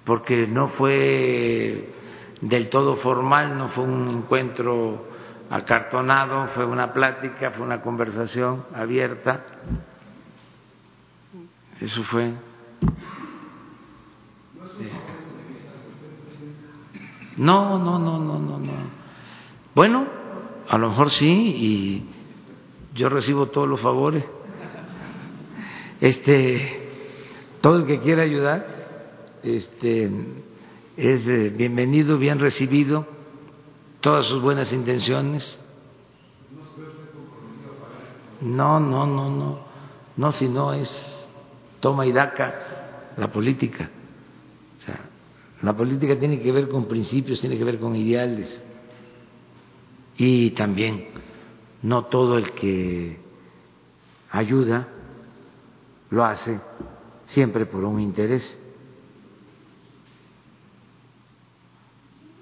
Porque 0.04 0.46
no 0.46 0.68
fue 0.68 1.92
del 2.40 2.68
todo 2.70 2.96
formal, 2.96 3.56
no 3.56 3.68
fue 3.70 3.84
un 3.84 4.08
encuentro 4.08 5.08
acartonado, 5.50 6.48
fue 6.48 6.64
una 6.64 6.92
plática, 6.92 7.50
fue 7.50 7.64
una 7.64 7.82
conversación 7.82 8.64
abierta. 8.74 9.44
Eso 11.80 12.02
fue. 12.04 12.32
No, 17.36 17.78
no, 17.78 17.98
no, 17.98 18.18
no, 18.18 18.38
no, 18.38 18.58
no. 18.58 18.72
Bueno, 19.74 20.06
a 20.68 20.78
lo 20.78 20.90
mejor 20.90 21.10
sí, 21.10 21.26
y 21.26 22.19
yo 23.00 23.08
recibo 23.08 23.46
todos 23.46 23.66
los 23.66 23.80
favores. 23.80 24.22
Este, 26.02 26.90
todo 27.62 27.78
el 27.78 27.86
que 27.86 27.98
quiera 27.98 28.22
ayudar, 28.24 29.38
este, 29.42 30.10
es 30.98 31.26
eh, 31.26 31.48
bienvenido, 31.48 32.18
bien 32.18 32.38
recibido, 32.38 33.06
todas 34.02 34.26
sus 34.26 34.42
buenas 34.42 34.70
intenciones. 34.74 35.58
No, 38.42 38.78
no, 38.78 39.06
no, 39.06 39.30
no, 39.30 39.60
no, 40.18 40.32
si 40.32 40.48
no 40.48 40.74
es 40.74 41.26
toma 41.80 42.04
y 42.04 42.12
daca 42.12 43.12
la 43.16 43.32
política. 43.32 43.88
O 44.76 44.80
sea, 44.82 45.00
la 45.62 45.74
política 45.74 46.18
tiene 46.18 46.38
que 46.38 46.52
ver 46.52 46.68
con 46.68 46.84
principios, 46.84 47.40
tiene 47.40 47.56
que 47.56 47.64
ver 47.64 47.78
con 47.78 47.96
ideales. 47.96 48.62
Y 50.18 50.50
también 50.50 51.19
no 51.82 52.04
todo 52.06 52.38
el 52.38 52.52
que 52.52 53.18
ayuda 54.30 54.88
lo 56.10 56.24
hace 56.24 56.60
siempre 57.24 57.66
por 57.66 57.84
un 57.84 58.00
interés. 58.00 58.58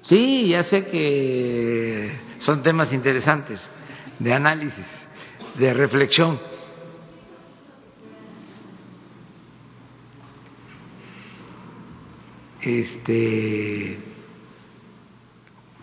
Sí, 0.02 0.48
ya 0.48 0.64
sé 0.64 0.86
que 0.86 2.18
son 2.38 2.62
temas 2.62 2.92
interesantes 2.92 3.60
de 4.18 4.32
análisis, 4.32 4.86
de 5.58 5.74
reflexión. 5.74 6.38
este, 12.68 13.98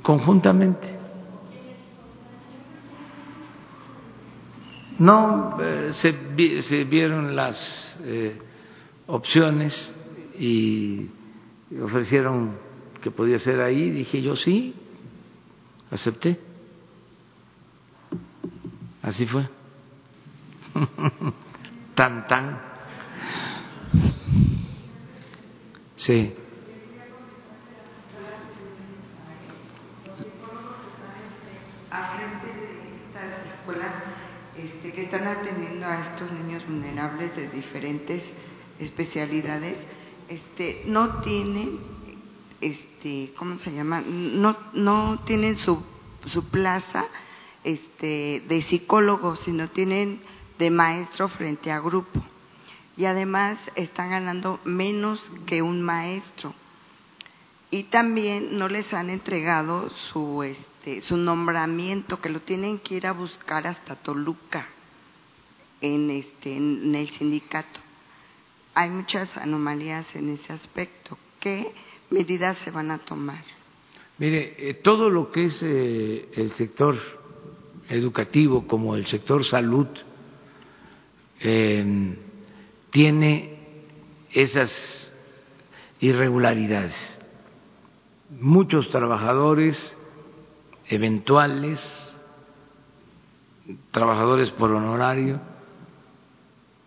conjuntamente. 0.02 1.05
No, 5.00 5.58
eh, 5.62 5.92
se, 5.94 6.62
se, 6.62 6.84
vieron 6.86 7.36
las 7.36 8.00
eh, 8.04 8.38
opciones 9.08 9.94
y 10.40 11.10
ofrecieron 11.82 12.58
que 13.02 13.12
podía 13.12 13.38
ser 13.40 13.62
ahí, 13.62 13.90
dije 13.90 14.22
yo 14.22 14.36
sí, 14.36 14.74
acepté. 15.92 16.40
Así 19.02 19.26
fue. 19.28 19.48
tan, 21.96 22.28
tan. 22.28 22.62
Sí. 25.96 26.34
Están 35.06 35.27
atendiendo 35.27 35.86
a 35.86 36.02
estos 36.02 36.32
niños 36.32 36.65
vulnerables 36.68 37.36
de 37.36 37.48
diferentes 37.49 38.23
especialidades, 38.80 39.77
este, 40.27 40.84
no 40.88 41.22
tienen, 41.22 41.80
este, 42.60 43.34
¿cómo 43.38 43.57
se 43.57 43.72
llama? 43.72 44.02
No, 44.02 44.57
no 44.73 45.19
tienen 45.26 45.57
su, 45.57 45.82
su 46.26 46.49
plaza 46.49 47.06
este, 47.64 48.44
de 48.48 48.61
psicólogo, 48.64 49.36
sino 49.36 49.69
tienen 49.69 50.22
de 50.57 50.72
maestro 50.72 51.30
frente 51.30 51.72
a 51.72 51.80
grupo. 51.80 52.23
Y 52.98 53.06
además 53.06 53.60
están 53.76 54.10
ganando 54.10 54.60
menos 54.64 55.32
que 55.45 55.61
un 55.61 55.82
maestro. 55.82 56.53
Y 57.69 57.84
también 57.84 58.57
no 58.57 58.69
les 58.69 58.91
han 58.94 59.10
entregado 59.10 59.90
su, 59.90 60.44
este, 60.44 61.02
su 61.02 61.18
nombramiento, 61.18 62.22
que 62.22 62.30
lo 62.30 62.41
tienen 62.41 62.80
que 62.80 62.95
ir 62.95 63.07
a 63.07 63.11
buscar 63.11 63.68
hasta 63.68 63.95
Toluca, 63.95 64.68
en, 65.81 66.10
este, 66.10 66.56
en 66.56 66.95
el 66.95 67.10
sindicato. 67.10 67.80
Hay 68.73 68.89
muchas 68.89 69.35
anomalías 69.38 70.15
en 70.15 70.30
ese 70.30 70.53
aspecto. 70.53 71.18
¿Qué 71.39 71.72
medidas 72.10 72.57
se 72.60 72.72
van 72.72 72.91
a 72.91 72.97
tomar? 72.97 73.43
Mire, 74.18 74.56
eh, 74.57 74.73
todo 74.76 75.10
lo 75.10 75.31
que 75.31 75.45
es 75.45 75.64
eh, 75.64 76.30
el 76.34 76.52
sector 76.52 76.97
educativo 77.89 78.68
como 78.68 78.95
el 78.95 79.06
sector 79.06 79.45
salud 79.45 79.88
eh, 81.39 82.15
tiene 82.89 83.57
esas 84.31 85.11
irregularidades. 85.99 86.95
Muchos 88.39 88.89
trabajadores 88.89 89.77
eventuales, 90.88 91.80
trabajadores 93.91 94.49
por 94.52 94.72
honorario, 94.72 95.39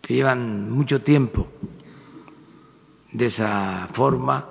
llevan 0.08 0.70
mucho 0.70 1.02
tiempo 1.02 1.46
de 3.12 3.26
esa 3.26 3.88
forma, 3.94 4.46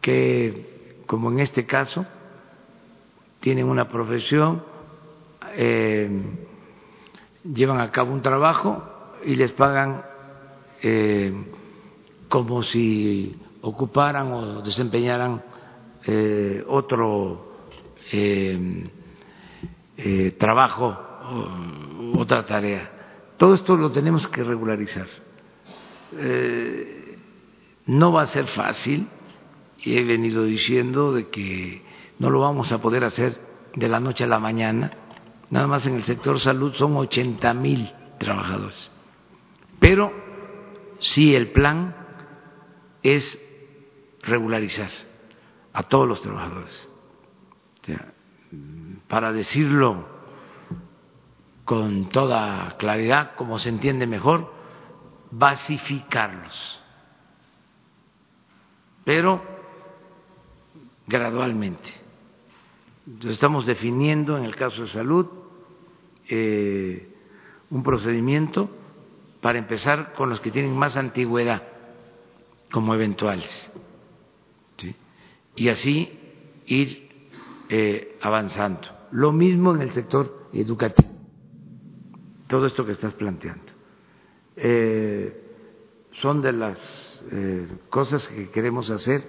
que 0.00 1.02
como 1.06 1.30
en 1.30 1.40
este 1.40 1.66
caso, 1.66 2.06
tienen 3.40 3.66
una 3.66 3.88
profesión, 3.88 4.62
eh, 5.56 6.08
llevan 7.44 7.80
a 7.80 7.90
cabo 7.90 8.12
un 8.12 8.22
trabajo 8.22 8.82
y 9.24 9.34
les 9.36 9.52
pagan 9.52 10.02
eh, 10.82 11.32
como 12.28 12.62
si 12.62 13.38
ocuparan 13.62 14.32
o 14.32 14.62
desempeñaran 14.62 15.42
eh, 16.06 16.64
otro 16.68 17.52
trabajo, 20.38 20.98
otra 22.16 22.44
tarea. 22.44 22.93
Todo 23.36 23.54
esto 23.54 23.76
lo 23.76 23.90
tenemos 23.90 24.28
que 24.28 24.44
regularizar. 24.44 25.08
Eh, 26.16 27.18
no 27.86 28.12
va 28.12 28.22
a 28.22 28.26
ser 28.28 28.46
fácil 28.46 29.08
y 29.78 29.98
he 29.98 30.04
venido 30.04 30.44
diciendo 30.44 31.12
de 31.12 31.28
que 31.28 31.82
no 32.18 32.30
lo 32.30 32.40
vamos 32.40 32.70
a 32.72 32.78
poder 32.80 33.04
hacer 33.04 33.38
de 33.74 33.88
la 33.88 34.00
noche 34.00 34.24
a 34.24 34.28
la 34.28 34.38
mañana. 34.38 34.90
Nada 35.50 35.66
más 35.66 35.86
en 35.86 35.96
el 35.96 36.04
sector 36.04 36.38
salud 36.38 36.72
son 36.74 36.96
80 36.96 37.52
mil 37.54 37.90
trabajadores. 38.18 38.90
Pero 39.80 40.12
sí 41.00 41.34
el 41.34 41.50
plan 41.50 41.94
es 43.02 43.40
regularizar 44.22 44.90
a 45.72 45.82
todos 45.82 46.08
los 46.08 46.22
trabajadores. 46.22 46.88
O 47.82 47.86
sea, 47.86 48.12
para 49.08 49.32
decirlo 49.32 50.13
con 51.64 52.08
toda 52.10 52.76
claridad, 52.78 53.34
como 53.36 53.58
se 53.58 53.70
entiende 53.70 54.06
mejor, 54.06 54.52
basificarlos, 55.30 56.80
pero 59.04 59.42
gradualmente. 61.06 61.92
Estamos 63.24 63.66
definiendo 63.66 64.38
en 64.38 64.44
el 64.44 64.56
caso 64.56 64.82
de 64.82 64.88
salud 64.88 65.26
eh, 66.28 67.14
un 67.70 67.82
procedimiento 67.82 68.70
para 69.42 69.58
empezar 69.58 70.14
con 70.14 70.30
los 70.30 70.40
que 70.40 70.50
tienen 70.50 70.74
más 70.74 70.96
antigüedad 70.96 71.62
como 72.70 72.94
eventuales. 72.94 73.70
Y 75.56 75.68
así 75.68 76.18
ir 76.66 77.28
eh, 77.68 78.18
avanzando. 78.20 78.88
Lo 79.12 79.32
mismo 79.32 79.74
en 79.74 79.82
el 79.82 79.92
sector 79.92 80.48
educativo. 80.52 81.13
Todo 82.46 82.66
esto 82.66 82.84
que 82.84 82.92
estás 82.92 83.14
planteando. 83.14 83.72
Eh, 84.56 85.40
son 86.12 86.40
de 86.40 86.52
las 86.52 87.24
eh, 87.32 87.66
cosas 87.90 88.28
que 88.28 88.50
queremos 88.50 88.90
hacer 88.90 89.22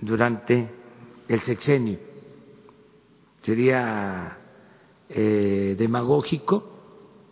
durante 0.00 0.68
el 1.28 1.40
sexenio. 1.42 1.98
Sería 3.42 4.38
eh, 5.08 5.76
demagógico 5.78 6.72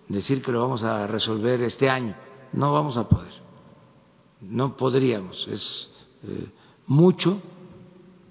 decir 0.09 0.43
que 0.43 0.52
lo 0.52 0.61
vamos 0.61 0.85
a 0.85 1.06
resolver 1.06 1.62
este 1.62 1.89
año. 1.89 2.15
No 2.52 2.73
vamos 2.73 2.97
a 2.97 3.09
poder. 3.09 3.32
No 4.40 4.77
podríamos. 4.77 5.48
Es 5.48 5.90
mucho 6.86 7.40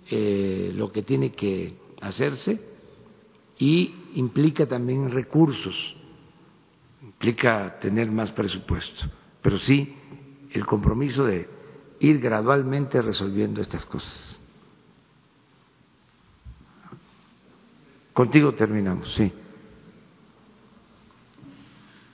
lo 0.09 0.91
que 0.91 1.01
tiene 1.01 1.31
que 1.31 1.75
hacerse 2.01 2.59
y 3.57 3.93
implica 4.15 4.67
también 4.67 5.11
recursos, 5.11 5.95
implica 7.03 7.79
tener 7.79 8.09
más 8.09 8.31
presupuesto, 8.31 9.05
pero 9.41 9.57
sí 9.59 9.95
el 10.51 10.65
compromiso 10.65 11.25
de 11.25 11.49
ir 11.99 12.19
gradualmente 12.19 13.01
resolviendo 13.01 13.61
estas 13.61 13.85
cosas. 13.85 14.39
Contigo 18.13 18.53
terminamos, 18.53 19.11
sí. 19.13 19.31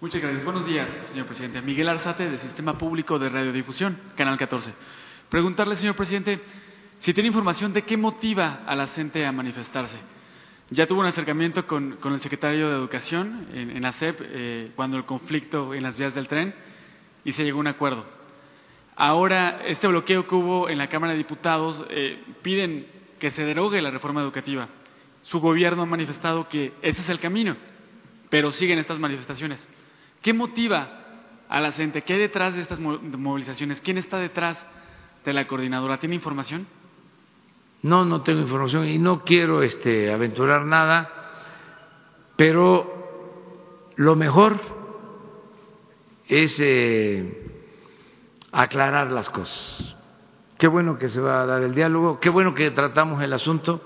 Muchas 0.02 0.22
gracias. 0.22 0.45
Buenos 0.45 0.66
días, 0.66 0.90
señor 1.10 1.26
presidente. 1.28 1.61
Miguel 1.61 1.90
Arzate, 1.90 2.24
del 2.24 2.40
Sistema 2.40 2.78
Público 2.78 3.20
de 3.20 3.30
Radiodifusión, 3.30 3.98
Canal 4.16 4.38
14. 4.38 4.74
Preguntarle, 5.30 5.76
señor 5.76 5.95
presidente, 5.95 6.41
si 6.99 7.14
tiene 7.14 7.28
información 7.28 7.74
de 7.74 7.84
qué 7.84 7.98
motiva 7.98 8.64
a 8.66 8.76
la 8.76 8.88
gente 8.88 9.26
a 9.26 9.32
manifestarse. 9.32 9.98
Ya 10.71 10.85
tuvo 10.85 10.99
un 10.99 11.07
acercamiento 11.07 11.65
con, 11.65 11.97
con 11.97 12.13
el 12.13 12.21
secretario 12.21 12.69
de 12.69 12.75
Educación 12.75 13.47
en, 13.53 13.71
en 13.71 13.85
ASEP 13.85 14.19
eh, 14.21 14.71
cuando 14.75 14.97
el 14.97 15.05
conflicto 15.05 15.73
en 15.73 15.81
las 15.81 15.97
vías 15.97 16.13
del 16.13 16.27
tren 16.27 16.53
y 17.23 17.31
se 17.31 17.43
llegó 17.43 17.57
a 17.57 17.61
un 17.61 17.67
acuerdo. 17.67 18.05
Ahora, 18.95 19.61
este 19.65 19.87
bloqueo 19.87 20.27
que 20.27 20.35
hubo 20.35 20.69
en 20.69 20.77
la 20.77 20.87
Cámara 20.87 21.13
de 21.13 21.17
Diputados 21.17 21.83
eh, 21.89 22.23
piden 22.43 22.85
que 23.17 23.31
se 23.31 23.45
derogue 23.45 23.81
la 23.81 23.89
reforma 23.89 24.21
educativa. 24.21 24.69
Su 25.23 25.39
gobierno 25.39 25.81
ha 25.81 25.87
manifestado 25.87 26.47
que 26.47 26.73
ese 26.83 27.01
es 27.01 27.09
el 27.09 27.19
camino, 27.19 27.55
pero 28.29 28.51
siguen 28.51 28.77
estas 28.77 28.99
manifestaciones. 28.99 29.67
¿Qué 30.21 30.33
motiva 30.33 30.87
a 31.49 31.59
la 31.59 31.71
gente? 31.71 32.03
¿Qué 32.03 32.13
hay 32.13 32.19
detrás 32.19 32.53
de 32.53 32.61
estas 32.61 32.79
movilizaciones? 32.79 33.81
¿Quién 33.81 33.97
está 33.97 34.19
detrás 34.19 34.63
de 35.25 35.33
la 35.33 35.47
coordinadora? 35.47 35.97
¿Tiene 35.97 36.15
información? 36.15 36.67
No, 37.81 38.03
no 38.03 38.22
tengo 38.23 38.41
información 38.41 38.88
y 38.88 38.97
no 38.97 39.23
quiero 39.23 39.64
este, 39.64 40.11
aventurar 40.11 40.65
nada, 40.65 41.10
pero 42.35 43.91
lo 43.95 44.15
mejor 44.15 44.60
es 46.27 46.60
eh, 46.60 47.51
aclarar 48.51 49.11
las 49.11 49.30
cosas. 49.30 49.95
Qué 50.57 50.68
bueno 50.68 50.97
que 50.97 51.07
se 51.07 51.22
va 51.22 51.41
a 51.41 51.45
dar 51.45 51.64
el 51.64 51.73
diálogo, 51.73 52.19
qué 52.19 52.30
bueno 52.30 52.53
que 52.53 52.72
tratamos 52.72 53.22
el 53.23 53.31
asunto. 53.31 53.81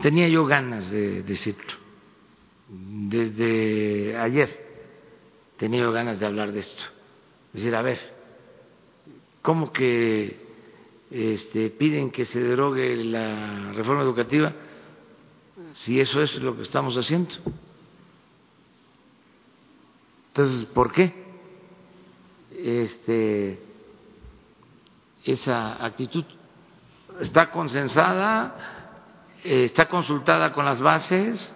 Tenía 0.00 0.28
yo 0.28 0.46
ganas 0.46 0.90
de 0.90 1.22
decirlo. 1.22 1.74
Desde 2.68 4.16
ayer 4.16 4.48
tenía 5.58 5.82
yo 5.82 5.92
ganas 5.92 6.18
de 6.20 6.26
hablar 6.26 6.52
de 6.52 6.60
esto. 6.60 6.84
Decir, 7.52 7.74
a 7.74 7.82
ver, 7.82 7.98
¿cómo 9.42 9.72
que 9.72 10.49
este, 11.10 11.70
piden 11.70 12.10
que 12.10 12.24
se 12.24 12.40
derogue 12.40 13.04
la 13.04 13.72
reforma 13.72 14.02
educativa 14.02 14.52
si 15.72 16.00
eso 16.00 16.20
es 16.22 16.36
lo 16.36 16.56
que 16.56 16.62
estamos 16.62 16.96
haciendo? 16.96 17.34
Entonces, 20.28 20.64
¿por 20.66 20.92
qué 20.92 21.12
este, 22.56 23.60
esa 25.24 25.84
actitud? 25.84 26.24
Está 27.20 27.50
consensada, 27.50 28.92
está 29.44 29.88
consultada 29.88 30.52
con 30.52 30.64
las 30.64 30.80
bases, 30.80 31.54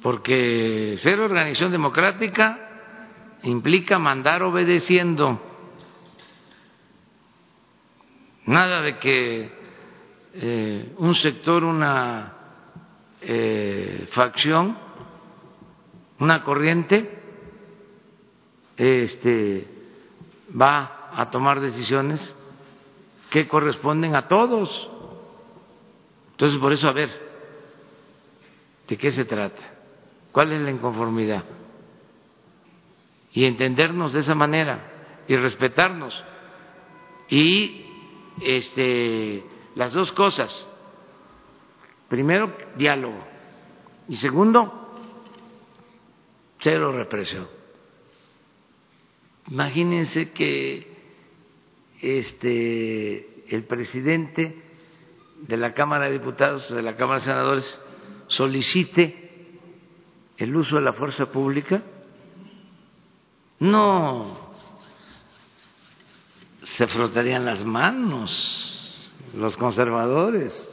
porque 0.00 0.96
ser 0.98 1.20
organización 1.20 1.70
democrática 1.70 2.58
implica 3.42 3.98
mandar 3.98 4.42
obedeciendo. 4.42 5.51
Nada 8.46 8.82
de 8.82 8.98
que 8.98 9.50
eh, 10.34 10.94
un 10.98 11.14
sector, 11.14 11.62
una 11.62 12.32
eh, 13.20 14.08
facción, 14.12 14.76
una 16.18 16.42
corriente, 16.42 17.18
este, 18.76 19.68
va 20.60 21.10
a 21.12 21.30
tomar 21.30 21.60
decisiones 21.60 22.20
que 23.30 23.46
corresponden 23.46 24.16
a 24.16 24.26
todos. 24.26 24.88
Entonces, 26.32 26.58
por 26.58 26.72
eso, 26.72 26.88
a 26.88 26.92
ver, 26.92 27.10
¿de 28.88 28.96
qué 28.96 29.10
se 29.10 29.24
trata? 29.24 29.62
¿Cuál 30.32 30.52
es 30.52 30.60
la 30.62 30.70
inconformidad? 30.70 31.44
Y 33.32 33.44
entendernos 33.44 34.12
de 34.12 34.20
esa 34.20 34.34
manera 34.34 35.22
y 35.28 35.36
respetarnos. 35.36 36.24
Y 37.28 37.86
este, 38.40 39.44
las 39.74 39.92
dos 39.92 40.12
cosas. 40.12 40.68
Primero, 42.08 42.52
diálogo. 42.76 43.24
Y 44.08 44.16
segundo, 44.16 44.94
cero 46.58 46.92
represión. 46.92 47.48
Imagínense 49.50 50.32
que 50.32 50.86
este, 52.00 53.44
el 53.54 53.64
presidente 53.64 54.62
de 55.40 55.56
la 55.56 55.74
Cámara 55.74 56.06
de 56.06 56.12
Diputados, 56.12 56.72
de 56.72 56.82
la 56.82 56.96
Cámara 56.96 57.18
de 57.18 57.26
Senadores, 57.26 57.82
solicite 58.28 59.58
el 60.36 60.54
uso 60.54 60.76
de 60.76 60.82
la 60.82 60.92
fuerza 60.92 61.30
pública. 61.30 61.82
No 63.58 64.41
se 66.76 66.86
frotarían 66.86 67.44
las 67.44 67.64
manos 67.64 68.72
los 69.34 69.56
conservadores, 69.56 70.68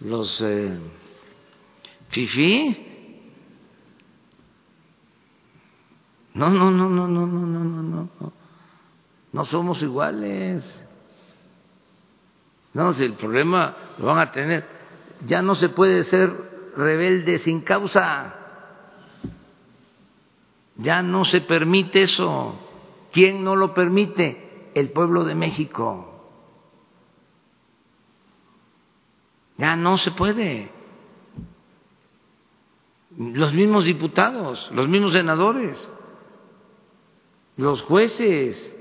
los 0.00 0.40
eh, 0.42 0.78
fifí. 2.08 2.90
No, 6.34 6.50
no, 6.50 6.70
no, 6.70 6.88
no, 6.88 7.06
no, 7.06 7.26
no, 7.26 7.46
no, 7.46 7.64
no, 7.64 7.82
no. 7.82 8.32
No 9.32 9.44
somos 9.44 9.82
iguales. 9.82 10.86
No, 12.72 12.92
si 12.92 13.04
el 13.04 13.14
problema 13.14 13.76
lo 13.98 14.06
van 14.06 14.18
a 14.18 14.32
tener. 14.32 14.64
Ya 15.26 15.42
no 15.42 15.54
se 15.54 15.68
puede 15.68 16.02
ser 16.02 16.72
rebelde 16.76 17.38
sin 17.38 17.60
causa. 17.60 18.34
Ya 20.76 21.02
no 21.02 21.24
se 21.24 21.40
permite 21.40 22.02
eso. 22.02 22.60
¿Quién 23.12 23.44
no 23.44 23.54
lo 23.54 23.72
permite? 23.74 24.43
El 24.74 24.90
pueblo 24.90 25.24
de 25.24 25.34
México. 25.34 26.10
Ya 29.56 29.76
no 29.76 29.98
se 29.98 30.10
puede. 30.10 30.70
Los 33.16 33.54
mismos 33.54 33.84
diputados, 33.84 34.70
los 34.72 34.88
mismos 34.88 35.12
senadores, 35.12 35.90
los 37.56 37.82
jueces, 37.82 38.76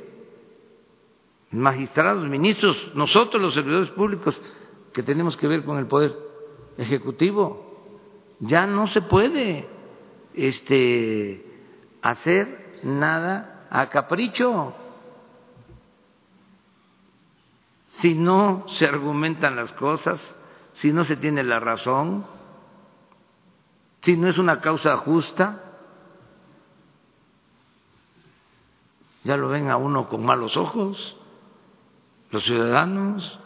magistrados, 1.52 2.28
ministros, 2.28 2.92
nosotros 2.96 3.40
los 3.40 3.54
servidores 3.54 3.92
públicos 3.92 4.42
que 4.92 5.04
tenemos 5.04 5.38
que 5.38 5.48
ver 5.48 5.64
con 5.64 5.78
el 5.78 5.86
poder 5.86 6.18
ejecutivo, 6.78 7.74
ya 8.40 8.66
no 8.66 8.88
se 8.88 9.02
puede 9.02 9.68
este 10.34 11.46
hacer 12.02 12.80
nada 12.84 13.68
a 13.70 13.90
capricho. 13.90 14.74
Si 17.94 18.16
no 18.16 18.66
se 18.68 18.86
argumentan 18.86 19.56
las 19.56 19.72
cosas, 19.74 20.36
si 20.74 20.92
no 20.92 21.04
se 21.04 21.16
tiene 21.16 21.44
la 21.44 21.60
razón, 21.60 22.26
si 24.02 24.18
no 24.18 24.28
es 24.28 24.38
una 24.38 24.60
causa 24.62 24.98
justa, 24.98 25.64
ya 29.24 29.38
lo 29.38 29.48
ven 29.50 29.70
a 29.70 29.78
uno 29.78 30.10
con 30.10 30.26
malos 30.26 30.58
ojos, 30.58 31.18
los 32.32 32.44
ciudadanos, 32.44 33.40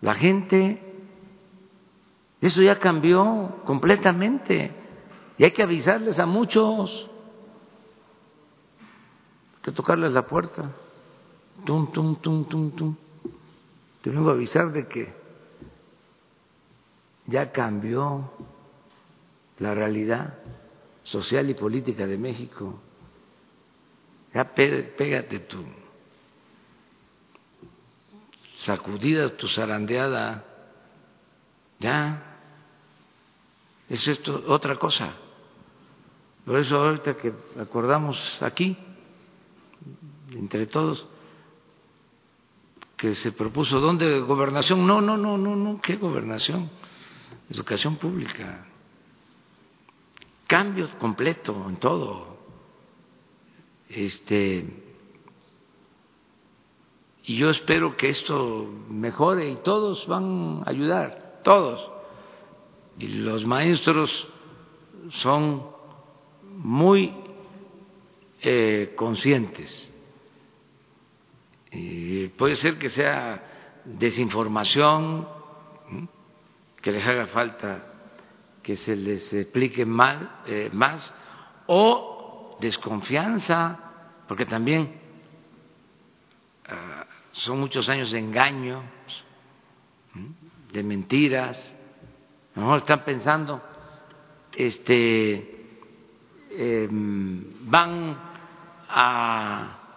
la 0.00 0.14
gente. 0.14 0.84
Eso 2.40 2.62
ya 2.62 2.78
cambió 2.78 3.62
completamente 3.64 4.74
y 5.36 5.44
hay 5.44 5.52
que 5.52 5.62
avisarles 5.62 6.18
a 6.18 6.26
muchos, 6.26 7.08
hay 9.56 9.62
que 9.62 9.72
tocarles 9.72 10.12
la 10.12 10.26
puerta. 10.26 10.72
Tum, 11.64 11.92
tum, 11.92 12.16
tum, 12.16 12.44
tum, 12.44 12.70
tum. 12.70 12.96
Te 14.02 14.10
vengo 14.10 14.30
a 14.30 14.32
avisar 14.32 14.72
de 14.72 14.86
que 14.86 15.12
ya 17.26 17.52
cambió 17.52 18.32
la 19.58 19.74
realidad 19.74 20.38
social 21.02 21.50
y 21.50 21.54
política 21.54 22.06
de 22.06 22.18
México. 22.18 22.80
Ya 24.32 24.54
pégate 24.54 25.40
tu 25.40 25.64
sacudida, 28.60 29.36
tu 29.36 29.48
zarandeada. 29.48 30.44
Ya. 31.80 32.24
Es 33.88 34.06
esto 34.06 34.44
otra 34.46 34.78
cosa. 34.78 35.14
Por 36.44 36.58
eso 36.58 36.76
ahorita 36.76 37.14
que 37.16 37.32
acordamos 37.60 38.18
aquí, 38.40 38.76
entre 40.32 40.66
todos, 40.66 41.06
que 42.98 43.14
se 43.14 43.32
propuso, 43.32 43.80
¿dónde 43.80 44.20
gobernación? 44.20 44.86
No, 44.86 45.00
no, 45.00 45.16
no, 45.16 45.38
no, 45.38 45.56
no, 45.56 45.80
¿qué 45.80 45.96
gobernación? 45.96 46.68
educación 47.50 47.96
pública, 47.96 48.66
cambio 50.46 50.88
completo 50.98 51.66
en 51.68 51.76
todo. 51.76 52.38
Este, 53.88 54.66
y 57.24 57.36
yo 57.36 57.48
espero 57.48 57.96
que 57.96 58.10
esto 58.10 58.66
mejore 58.90 59.50
y 59.50 59.56
todos 59.56 60.06
van 60.06 60.62
a 60.64 60.70
ayudar, 60.70 61.40
todos. 61.42 61.90
Y 62.98 63.08
los 63.08 63.46
maestros 63.46 64.28
son 65.10 65.66
muy 66.56 67.14
eh, 68.42 68.92
conscientes. 68.96 69.94
Y 71.72 72.28
puede 72.28 72.54
ser 72.54 72.78
que 72.78 72.88
sea 72.88 73.42
desinformación 73.84 75.28
que 76.80 76.92
les 76.92 77.06
haga 77.06 77.26
falta 77.26 77.88
que 78.68 78.76
se 78.76 78.94
les 78.94 79.32
explique 79.32 79.80
eh, 79.80 80.70
más, 80.74 81.14
o 81.68 82.54
desconfianza, 82.60 83.78
porque 84.28 84.44
también 84.44 84.92
ah, 86.68 87.06
son 87.32 87.60
muchos 87.60 87.88
años 87.88 88.10
de 88.10 88.18
engaño, 88.18 88.82
de 90.70 90.82
mentiras. 90.82 91.76
A 92.54 92.60
lo 92.60 92.66
mejor 92.66 92.78
están 92.80 93.06
pensando, 93.06 93.62
este, 94.54 95.66
em, 96.50 97.70
van 97.70 98.18
a, 98.86 99.87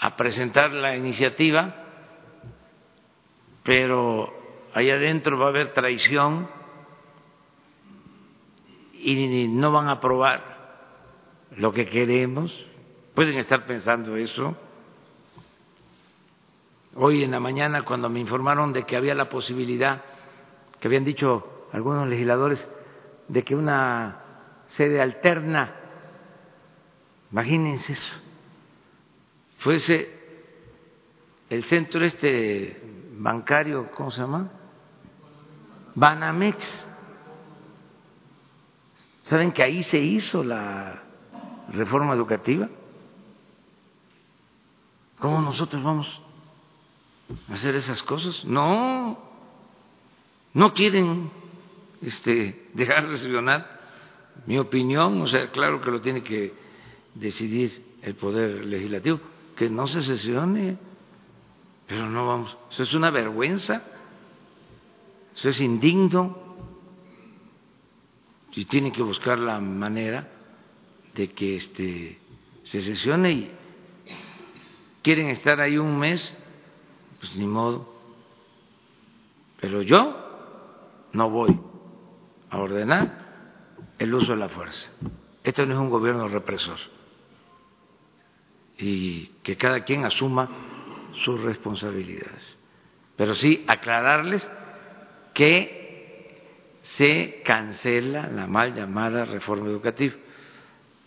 a 0.00 0.16
presentar 0.16 0.72
la 0.72 0.96
iniciativa, 0.96 1.74
pero 3.64 4.32
allá 4.74 4.94
adentro 4.94 5.38
va 5.38 5.46
a 5.46 5.48
haber 5.48 5.72
traición 5.72 6.48
y 8.94 9.48
no 9.48 9.72
van 9.72 9.88
a 9.88 9.92
aprobar 9.92 10.58
lo 11.56 11.72
que 11.72 11.86
queremos. 11.86 12.66
Pueden 13.14 13.38
estar 13.38 13.66
pensando 13.66 14.16
eso. 14.16 14.56
Hoy 16.94 17.24
en 17.24 17.32
la 17.32 17.40
mañana, 17.40 17.82
cuando 17.82 18.08
me 18.08 18.20
informaron 18.20 18.72
de 18.72 18.84
que 18.84 18.96
había 18.96 19.14
la 19.14 19.28
posibilidad, 19.28 20.02
que 20.80 20.88
habían 20.88 21.04
dicho 21.04 21.68
algunos 21.72 22.08
legisladores, 22.08 22.70
de 23.28 23.44
que 23.44 23.54
una 23.54 24.20
sede 24.66 25.00
alterna, 25.00 25.74
imagínense 27.30 27.92
eso, 27.92 28.27
fuese 29.58 30.18
el 31.50 31.64
centro 31.64 32.04
este 32.04 32.80
bancario, 33.18 33.90
¿cómo 33.92 34.10
se 34.10 34.20
llama? 34.20 34.50
Banamex. 35.94 36.86
¿Saben 39.22 39.52
que 39.52 39.62
ahí 39.62 39.82
se 39.84 39.98
hizo 39.98 40.42
la 40.42 41.02
reforma 41.72 42.14
educativa? 42.14 42.68
¿Cómo 45.18 45.40
nosotros 45.42 45.82
vamos 45.82 46.06
a 47.48 47.52
hacer 47.52 47.74
esas 47.74 48.02
cosas? 48.02 48.44
No, 48.44 49.18
no 50.54 50.72
quieren 50.72 51.30
este, 52.00 52.68
dejar 52.74 53.08
de 53.08 53.16
sesionar 53.16 53.78
mi 54.46 54.58
opinión, 54.58 55.20
o 55.20 55.26
sea, 55.26 55.50
claro 55.50 55.80
que 55.80 55.90
lo 55.90 56.00
tiene 56.00 56.22
que 56.22 56.54
decidir 57.14 57.84
el 58.02 58.14
Poder 58.14 58.64
Legislativo, 58.64 59.20
que 59.58 59.68
no 59.68 59.88
se 59.88 60.02
sesione, 60.02 60.78
Pero 61.88 62.08
no 62.08 62.26
vamos, 62.26 62.56
eso 62.70 62.82
es 62.84 62.94
una 62.94 63.10
vergüenza, 63.10 63.82
eso 65.34 65.48
es 65.48 65.60
indigno 65.60 66.36
y 68.52 68.64
tiene 68.66 68.92
que 68.92 69.02
buscar 69.02 69.38
la 69.38 69.58
manera 69.58 70.28
de 71.14 71.32
que 71.32 71.56
este 71.56 72.18
se 72.64 72.80
sesione 72.82 73.32
y 73.32 73.50
quieren 75.02 75.28
estar 75.28 75.60
ahí 75.60 75.78
un 75.78 75.98
mes, 75.98 76.36
pues 77.18 77.34
ni 77.36 77.46
modo. 77.46 77.94
Pero 79.60 79.82
yo 79.82 81.08
no 81.14 81.30
voy 81.30 81.58
a 82.50 82.58
ordenar 82.58 83.94
el 83.98 84.14
uso 84.14 84.32
de 84.32 84.38
la 84.38 84.50
fuerza. 84.50 84.88
Esto 85.42 85.66
no 85.66 85.72
es 85.74 85.80
un 85.80 85.90
gobierno 85.90 86.28
represor. 86.28 86.78
Y 88.78 89.26
que 89.42 89.56
cada 89.56 89.84
quien 89.84 90.04
asuma 90.04 90.48
sus 91.24 91.40
responsabilidades. 91.40 92.56
Pero 93.16 93.34
sí 93.34 93.64
aclararles 93.66 94.50
que 95.34 95.78
se 96.82 97.42
cancela 97.44 98.28
la 98.28 98.46
mal 98.46 98.74
llamada 98.74 99.24
reforma 99.24 99.68
educativa. 99.68 100.14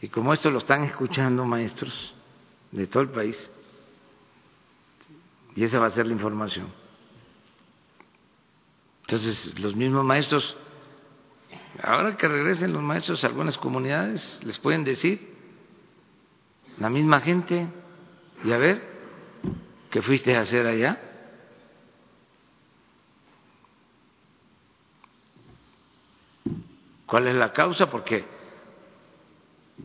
Y 0.02 0.10
como 0.10 0.34
esto 0.34 0.49
lo 0.49 0.60
están 0.60 0.84
escuchando 0.84 1.45
maestros 1.45 2.14
de 2.72 2.88
todo 2.88 3.03
el 3.03 3.10
país, 3.10 3.38
y 5.56 5.64
esa 5.64 5.80
va 5.80 5.88
a 5.88 5.91
ser 5.91 6.07
la 6.07 6.14
información. 6.14 6.68
Entonces, 9.02 9.60
los 9.60 9.76
mismos 9.76 10.06
maestros, 10.06 10.56
ahora 11.84 12.15
que 12.15 12.27
regresen 12.27 12.72
los 12.72 12.81
maestros 12.81 13.23
a 13.23 13.27
algunas 13.27 13.57
comunidades, 13.57 14.41
les 14.45 14.57
pueden 14.57 14.84
decir, 14.85 15.30
la 16.81 16.89
misma 16.89 17.21
gente, 17.21 17.67
y 18.43 18.51
a 18.51 18.57
ver, 18.57 18.81
¿qué 19.91 20.01
fuiste 20.01 20.35
a 20.35 20.41
hacer 20.41 20.65
allá? 20.65 20.99
¿Cuál 27.05 27.27
es 27.27 27.35
la 27.35 27.53
causa? 27.53 27.91
Porque 27.91 28.25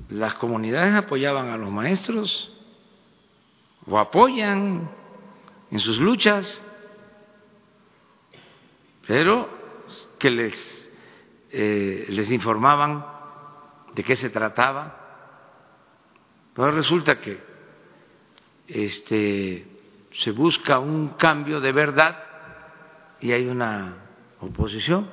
las 0.09 0.35
comunidades 0.37 0.95
apoyaban 0.95 1.51
a 1.51 1.59
los 1.59 1.71
maestros 1.71 2.51
o 3.87 3.99
apoyan 3.99 4.91
en 5.71 5.79
sus 5.79 5.99
luchas, 5.99 6.67
pero 9.07 9.51
que 10.19 10.31
les, 10.31 10.91
eh, 11.51 12.07
les 12.09 12.33
informaban 12.33 13.05
de 13.95 14.03
qué 14.03 14.17
se 14.17 14.31
trataba. 14.31 15.06
Pero 16.57 16.71
resulta 16.71 17.21
que 17.21 17.39
este, 18.67 19.67
se 20.11 20.31
busca 20.31 20.79
un 20.79 21.11
cambio 21.11 21.61
de 21.61 21.73
verdad 21.73 22.19
y 23.21 23.33
hay 23.33 23.47
una 23.47 23.97
oposición. 24.41 25.09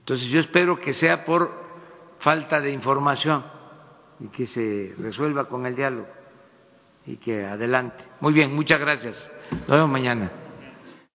Entonces 0.00 0.28
yo 0.30 0.40
espero 0.40 0.80
que 0.80 0.94
sea 0.94 1.24
por 1.24 1.62
falta 2.20 2.60
de 2.60 2.72
información 2.72 3.44
y 4.18 4.28
que 4.28 4.46
se 4.46 4.94
resuelva 4.98 5.44
con 5.46 5.66
el 5.66 5.76
diálogo 5.76 6.08
y 7.06 7.16
que 7.16 7.44
adelante. 7.44 8.02
Muy 8.20 8.32
bien, 8.32 8.54
muchas 8.54 8.80
gracias. 8.80 9.30
Nos 9.50 9.68
vemos 9.68 9.90
mañana. 9.90 10.41